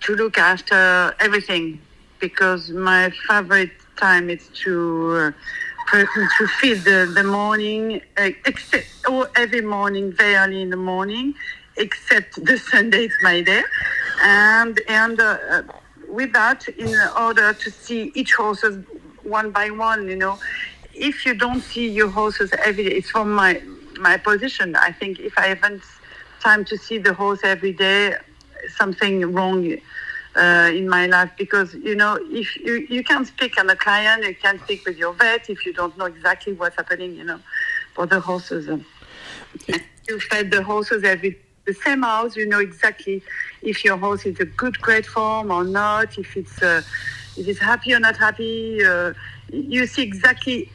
to 0.00 0.14
look 0.14 0.38
after 0.38 1.14
everything. 1.20 1.78
Because 2.20 2.70
my 2.70 3.10
favorite 3.28 3.72
time 3.96 4.30
is 4.30 4.48
to 4.64 5.34
uh, 5.92 6.04
to 6.38 6.46
feed 6.58 6.78
the, 6.84 7.10
the 7.14 7.24
morning, 7.24 8.00
uh, 8.16 8.30
except, 8.46 8.86
or 9.08 9.28
every 9.36 9.60
morning, 9.60 10.12
very 10.12 10.36
early 10.36 10.62
in 10.62 10.70
the 10.70 10.76
morning, 10.76 11.34
except 11.80 12.44
the 12.44 12.56
Sunday 12.58 13.04
is 13.06 13.16
my 13.22 13.40
day. 13.40 13.62
And, 14.22 14.80
and 14.88 15.18
uh, 15.20 15.38
uh, 15.50 15.62
with 16.08 16.32
that, 16.34 16.68
in 16.68 16.94
order 17.18 17.52
to 17.52 17.70
see 17.70 18.12
each 18.14 18.34
horses 18.34 18.84
one 19.22 19.50
by 19.50 19.70
one, 19.70 20.08
you 20.08 20.16
know, 20.16 20.38
if 20.94 21.24
you 21.24 21.34
don't 21.34 21.60
see 21.60 21.88
your 21.88 22.08
horses 22.08 22.50
every 22.64 22.84
day, 22.84 22.96
it's 22.96 23.10
from 23.10 23.32
my, 23.32 23.62
my 23.98 24.16
position. 24.16 24.76
I 24.76 24.92
think 24.92 25.18
if 25.18 25.38
I 25.38 25.46
haven't 25.48 25.82
time 26.40 26.64
to 26.66 26.76
see 26.76 26.98
the 26.98 27.14
horse 27.14 27.40
every 27.42 27.72
day, 27.72 28.14
something 28.68 29.32
wrong 29.32 29.76
uh, 30.36 30.70
in 30.72 30.88
my 30.88 31.06
life 31.06 31.30
because 31.36 31.74
you 31.74 31.94
know 31.94 32.18
if 32.30 32.56
you, 32.56 32.86
you 32.88 33.02
can 33.02 33.24
speak 33.24 33.58
on 33.58 33.68
a 33.68 33.74
client 33.74 34.24
you 34.24 34.34
can 34.34 34.58
speak 34.60 34.84
with 34.86 34.96
your 34.96 35.12
vet 35.14 35.50
if 35.50 35.66
you 35.66 35.72
don't 35.72 35.96
know 35.98 36.04
exactly 36.04 36.52
what's 36.52 36.76
happening 36.76 37.16
you 37.16 37.24
know 37.24 37.40
for 37.94 38.06
the 38.06 38.20
horses 38.20 38.68
you 40.08 40.20
fed 40.20 40.50
the 40.50 40.62
horses 40.62 41.02
every 41.02 41.36
the 41.66 41.74
same 41.74 42.02
house 42.02 42.36
you 42.36 42.46
know 42.46 42.58
exactly 42.58 43.22
if 43.62 43.84
your 43.84 43.96
horse 43.96 44.24
is 44.26 44.38
a 44.40 44.44
good 44.44 44.80
great 44.80 45.06
form 45.06 45.50
or 45.50 45.64
not 45.64 46.18
if 46.18 46.36
it's 46.36 46.62
uh, 46.62 46.82
if 47.36 47.46
it's 47.48 47.60
happy 47.60 47.92
or 47.94 48.00
not 48.00 48.16
happy 48.16 48.82
uh, 48.84 49.12
you 49.52 49.86
see 49.86 50.02
exactly 50.02 50.70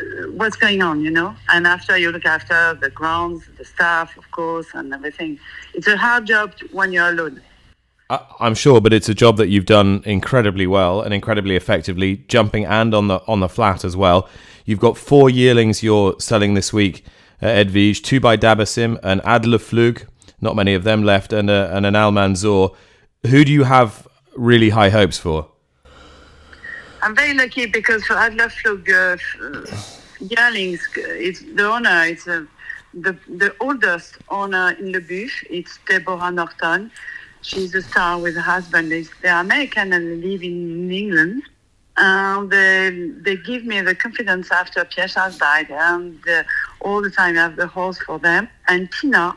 uh, 0.00 0.30
what's 0.32 0.56
going 0.56 0.82
on 0.82 1.00
you 1.02 1.10
know? 1.10 1.34
And 1.50 1.66
after 1.66 1.96
you 1.96 2.10
look 2.10 2.26
after 2.26 2.74
the 2.80 2.90
grounds 2.90 3.48
the 3.58 3.64
staff 3.64 4.16
of 4.16 4.30
course 4.30 4.68
and 4.74 4.92
everything. 4.92 5.38
It's 5.74 5.86
a 5.86 5.96
hard 5.96 6.26
job 6.26 6.54
when 6.72 6.92
you're 6.92 7.08
alone. 7.08 7.40
I'm 8.40 8.54
sure, 8.54 8.80
but 8.80 8.92
it's 8.92 9.08
a 9.08 9.14
job 9.14 9.38
that 9.38 9.48
you've 9.48 9.64
done 9.64 10.02
incredibly 10.04 10.66
well 10.66 11.00
and 11.00 11.14
incredibly 11.14 11.56
effectively, 11.56 12.18
jumping 12.28 12.66
and 12.66 12.94
on 12.94 13.08
the 13.08 13.22
on 13.26 13.40
the 13.40 13.48
flat 13.48 13.84
as 13.84 13.96
well. 13.96 14.28
You've 14.66 14.80
got 14.80 14.98
four 14.98 15.30
yearlings 15.30 15.82
you're 15.82 16.18
selling 16.20 16.52
this 16.52 16.72
week 16.72 17.04
at 17.40 17.66
Edwige, 17.66 18.02
two 18.02 18.20
by 18.20 18.36
Dabirsim, 18.36 18.98
an 19.02 19.20
Adlerflug, 19.20 20.06
not 20.42 20.56
many 20.56 20.74
of 20.74 20.84
them 20.84 21.02
left, 21.02 21.32
and, 21.32 21.48
a, 21.48 21.74
and 21.74 21.86
an 21.86 21.94
Almanzor. 21.94 22.74
Who 23.26 23.44
do 23.44 23.52
you 23.52 23.64
have 23.64 24.06
really 24.36 24.70
high 24.70 24.90
hopes 24.90 25.18
for? 25.18 25.48
I'm 27.00 27.16
very 27.16 27.34
lucky 27.34 27.66
because 27.66 28.04
for 28.04 28.14
Adlerflug, 28.14 28.88
uh, 28.88 29.16
yearlings, 30.20 30.80
it's 30.96 31.40
the 31.40 31.64
owner, 31.64 32.04
it's 32.06 32.28
uh, 32.28 32.44
the, 32.94 33.16
the 33.28 33.54
oldest 33.60 34.18
owner 34.28 34.76
in 34.78 34.92
the 34.92 35.00
bush, 35.00 35.44
it's 35.48 35.78
Deborah 35.88 36.30
Norton 36.30 36.90
She's 37.42 37.74
a 37.74 37.82
star 37.82 38.20
with 38.20 38.36
her 38.36 38.40
husband. 38.40 38.92
They're 39.20 39.40
American 39.40 39.92
and 39.92 40.22
live 40.22 40.42
in 40.44 40.90
England. 40.90 41.42
And 41.96 42.50
they, 42.50 43.10
they 43.20 43.36
give 43.36 43.64
me 43.64 43.80
the 43.80 43.94
confidence 43.94 44.50
after 44.50 44.84
Pierre 44.84 45.08
Charles 45.08 45.36
died, 45.36 45.70
and 45.70 46.18
uh, 46.26 46.42
all 46.80 47.02
the 47.02 47.10
time 47.10 47.36
I 47.36 47.42
have 47.42 47.56
the 47.56 47.66
horse 47.66 47.98
for 47.98 48.18
them. 48.18 48.48
And 48.68 48.90
Tina 48.92 49.36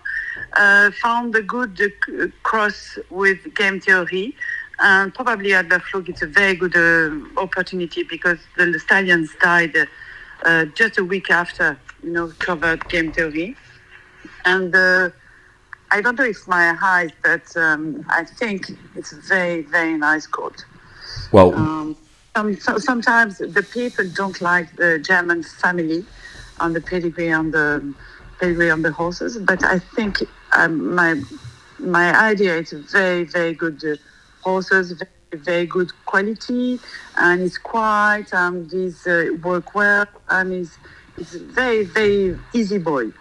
uh, 0.57 0.91
found 0.91 1.35
a 1.35 1.41
good 1.41 1.79
uh, 1.81 2.27
cross 2.43 2.97
with 3.09 3.53
game 3.55 3.79
theory, 3.79 4.35
and 4.79 5.13
probably 5.13 5.53
at 5.53 5.69
the 5.69 5.79
Flug 5.79 6.09
it's 6.09 6.21
a 6.21 6.27
very 6.27 6.55
good 6.55 6.75
uh, 6.75 7.39
opportunity 7.39 8.03
because 8.03 8.39
the 8.57 8.79
stallions 8.79 9.31
died 9.41 9.75
uh, 10.43 10.65
just 10.65 10.97
a 10.97 11.03
week 11.03 11.29
after, 11.29 11.77
you 12.03 12.11
know, 12.11 12.27
covered 12.39 12.87
game 12.89 13.11
theory. 13.11 13.55
And 14.45 14.75
uh, 14.75 15.09
I 15.91 16.01
don't 16.01 16.17
know 16.17 16.25
if 16.25 16.47
my 16.47 16.73
height, 16.73 17.13
but 17.23 17.55
um, 17.55 18.05
I 18.09 18.23
think 18.23 18.71
it's 18.95 19.11
a 19.11 19.17
very, 19.17 19.61
very 19.61 19.97
nice 19.97 20.27
coat. 20.27 20.65
Well, 21.31 21.53
um, 21.55 21.95
so, 22.59 22.77
sometimes 22.77 23.37
the 23.37 23.65
people 23.71 24.05
don't 24.13 24.41
like 24.41 24.75
the 24.75 24.99
German 24.99 25.43
family 25.43 26.05
on 26.59 26.73
the 26.73 26.81
pedigree 26.81 27.31
on 27.31 27.51
the 27.51 27.93
pedigree 28.39 28.69
on 28.69 28.81
the 28.81 28.91
horses, 28.91 29.37
but 29.37 29.63
I 29.63 29.79
think 29.79 30.23
um, 30.53 30.95
my 30.95 31.21
my 31.79 32.17
idea 32.17 32.57
is 32.57 32.71
very, 32.71 33.23
very 33.23 33.53
good 33.53 33.83
uh, 33.83 33.95
horses, 34.41 34.91
very, 34.91 35.43
very 35.43 35.65
good 35.65 35.91
quality, 36.05 36.79
and 37.17 37.41
it's 37.41 37.57
quiet 37.57 38.33
and 38.33 38.69
these 38.69 39.05
uh, 39.07 39.29
work 39.43 39.75
well, 39.75 40.05
and 40.29 40.53
it's 40.53 40.77
it's 41.17 41.35
very, 41.35 41.83
very 41.83 42.37
easy 42.53 42.77
boy. 42.77 43.11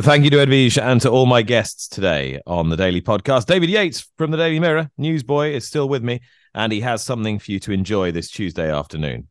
Thank 0.00 0.22
you 0.22 0.30
to 0.30 0.36
Edwige 0.36 0.80
and 0.80 1.00
to 1.00 1.10
all 1.10 1.26
my 1.26 1.42
guests 1.42 1.88
today 1.88 2.40
on 2.46 2.68
the 2.68 2.76
Daily 2.76 3.00
Podcast. 3.00 3.46
David 3.46 3.68
Yates 3.68 4.08
from 4.16 4.30
the 4.30 4.36
Daily 4.36 4.60
Mirror, 4.60 4.90
newsboy, 4.96 5.50
is 5.50 5.66
still 5.66 5.88
with 5.88 6.04
me, 6.04 6.20
and 6.54 6.72
he 6.72 6.80
has 6.82 7.02
something 7.02 7.40
for 7.40 7.50
you 7.50 7.58
to 7.60 7.72
enjoy 7.72 8.12
this 8.12 8.30
Tuesday 8.30 8.70
afternoon. 8.72 9.26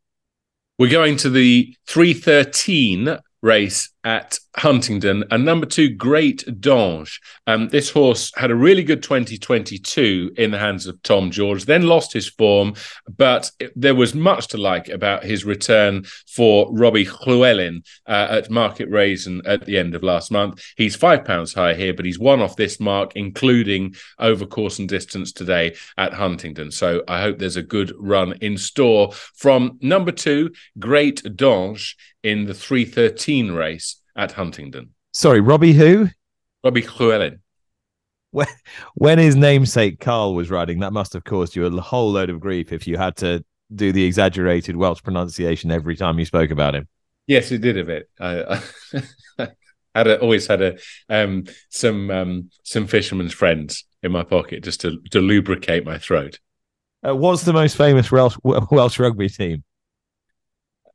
We're 0.78 0.91
going 0.91 1.15
to 1.17 1.30
the 1.30 1.73
313 1.88 3.17
race 3.41 3.89
at 4.03 4.39
Huntingdon 4.58 5.24
and 5.30 5.45
number 5.45 5.66
two, 5.66 5.89
Great 5.89 6.43
Dange. 6.60 7.22
Um, 7.45 7.70
this 7.70 7.91
horse 7.91 8.32
had 8.36 8.49
a 8.49 8.55
really 8.55 8.84
good 8.84 9.03
2022 9.03 10.32
in 10.38 10.51
the 10.51 10.58
hands 10.58 10.88
of 10.88 11.01
Tom 11.03 11.30
George, 11.30 11.66
then 11.66 11.84
lost 11.84 12.12
his 12.12 12.28
form, 12.28 12.74
but 13.18 13.51
it, 13.60 13.72
there 13.76 13.95
was 13.95 14.16
much 14.16 14.47
to 14.49 14.58
like 14.58 14.89
about 14.89 15.24
his 15.24 15.45
return 15.45 16.05
for 16.28 16.68
Robbie 16.72 17.05
Llewellyn 17.05 17.84
uh, 18.08 18.28
at 18.32 18.49
Market 18.49 18.89
Rasen 18.89 19.41
at 19.45 19.66
the 19.66 19.78
end 19.78 19.93
of 19.93 20.03
last 20.03 20.32
month. 20.32 20.64
He's 20.76 20.95
five 20.95 21.24
pounds 21.24 21.53
higher 21.53 21.76
here, 21.76 21.93
but 21.93 22.05
he's 22.05 22.20
one 22.20 22.41
off 22.41 22.55
this 22.55 22.80
mark, 22.80 23.16
including 23.16 23.95
over 24.18 24.45
course 24.45 24.80
and 24.80 24.89
distance 24.89 25.32
today 25.32 25.76
at 25.97 26.14
Huntingdon. 26.14 26.72
So 26.72 27.03
I 27.08 27.22
hope 27.22 27.38
there's 27.38 27.58
a 27.58 27.64
good 27.64 27.93
run 27.97 28.34
in 28.41 28.58
store 28.58 29.12
from 29.14 29.78
number 29.82 30.12
two, 30.12 30.51
Great 30.80 31.22
Dange 31.36 31.95
in 32.24 32.45
the 32.45 32.53
313 32.53 33.51
race 33.51 33.97
at 34.18 34.34
Huntingdon. 34.34 34.89
Sorry, 35.13 35.39
Robbie 35.39 35.74
who? 35.74 36.09
Robbie 36.63 36.82
Llewellyn. 36.82 37.39
When, 38.32 38.47
when 38.95 39.20
his 39.20 39.36
namesake 39.36 39.99
Carl 39.99 40.36
was 40.36 40.49
riding, 40.49 40.80
that 40.80 40.91
must 40.91 41.13
have 41.13 41.24
caused 41.24 41.55
you 41.55 41.65
a 41.65 41.82
whole 41.82 42.11
load 42.11 42.30
of 42.30 42.39
grief 42.39 42.74
if 42.74 42.86
you 42.86 42.97
had 42.97 43.15
to 43.18 43.45
do 43.74 43.91
the 43.91 44.03
exaggerated 44.03 44.76
Welsh 44.76 45.01
pronunciation 45.01 45.72
every 45.72 45.95
time 45.95 46.20
you 46.20 46.26
spoke 46.26 46.51
about 46.51 46.76
him. 46.76 46.88
Yes, 47.26 47.51
it 47.51 47.59
did 47.59 47.78
a 47.78 47.84
bit. 47.84 48.09
I, 48.20 48.61
I 49.39 49.49
had 49.95 50.07
a, 50.07 50.20
always 50.20 50.47
had 50.47 50.61
a 50.61 50.78
um, 51.09 51.45
some 51.70 52.09
um, 52.11 52.49
some 52.63 52.88
fishermen's 52.88 53.34
friends 53.34 53.86
in 54.03 54.11
my 54.11 54.24
pocket 54.24 54.63
just 54.63 54.82
to 54.82 55.01
to 55.11 55.20
lubricate 55.20 55.86
my 55.86 55.97
throat. 55.97 56.39
Uh, 57.05 57.15
what's 57.15 57.43
the 57.43 57.53
most 57.53 57.78
famous 57.78 58.11
Welsh, 58.11 58.36
Welsh 58.43 58.99
rugby 58.99 59.30
team? 59.30 59.63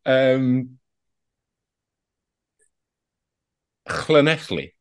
Um, 0.04 0.78
Llanelli. 3.88 4.72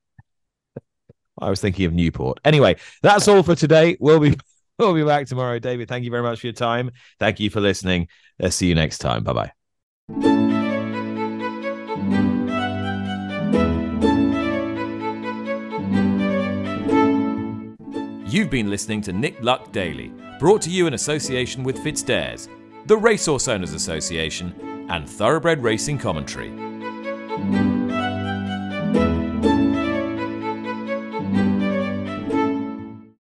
I 1.40 1.50
was 1.50 1.60
thinking 1.60 1.86
of 1.86 1.94
Newport. 1.94 2.40
Anyway, 2.46 2.76
that's 3.02 3.28
all 3.28 3.44
for 3.44 3.56
today. 3.56 3.98
We'll 4.00 4.20
be 4.20 4.38
we'll 4.80 4.94
be 4.94 5.04
back 5.04 5.28
tomorrow. 5.28 5.60
David, 5.60 5.88
thank 5.88 6.06
you 6.06 6.12
very 6.12 6.24
much 6.24 6.42
for 6.42 6.48
your 6.48 6.54
time. 6.54 6.92
Thank 7.20 7.40
you 7.40 7.50
for 7.50 7.60
listening. 7.62 8.08
Let's 8.40 8.56
see 8.56 8.68
you 8.68 8.76
next 8.76 9.00
time. 9.00 9.24
Bye 9.24 9.34
bye. 9.34 9.52
You've 18.32 18.50
been 18.50 18.70
listening 18.70 19.02
to 19.02 19.12
Nick 19.12 19.44
Luck 19.44 19.74
Daily, 19.74 20.14
brought 20.40 20.62
to 20.62 20.70
you 20.70 20.88
in 20.88 20.94
association 20.94 21.64
with 21.64 21.78
FitzDares, 21.80 22.48
the 22.88 22.96
Racehorse 22.96 23.50
Owners 23.50 23.74
Association, 23.74 24.88
and 24.90 25.10
Thoroughbred 25.10 25.62
Racing 25.62 25.98
Commentary. 25.98 27.71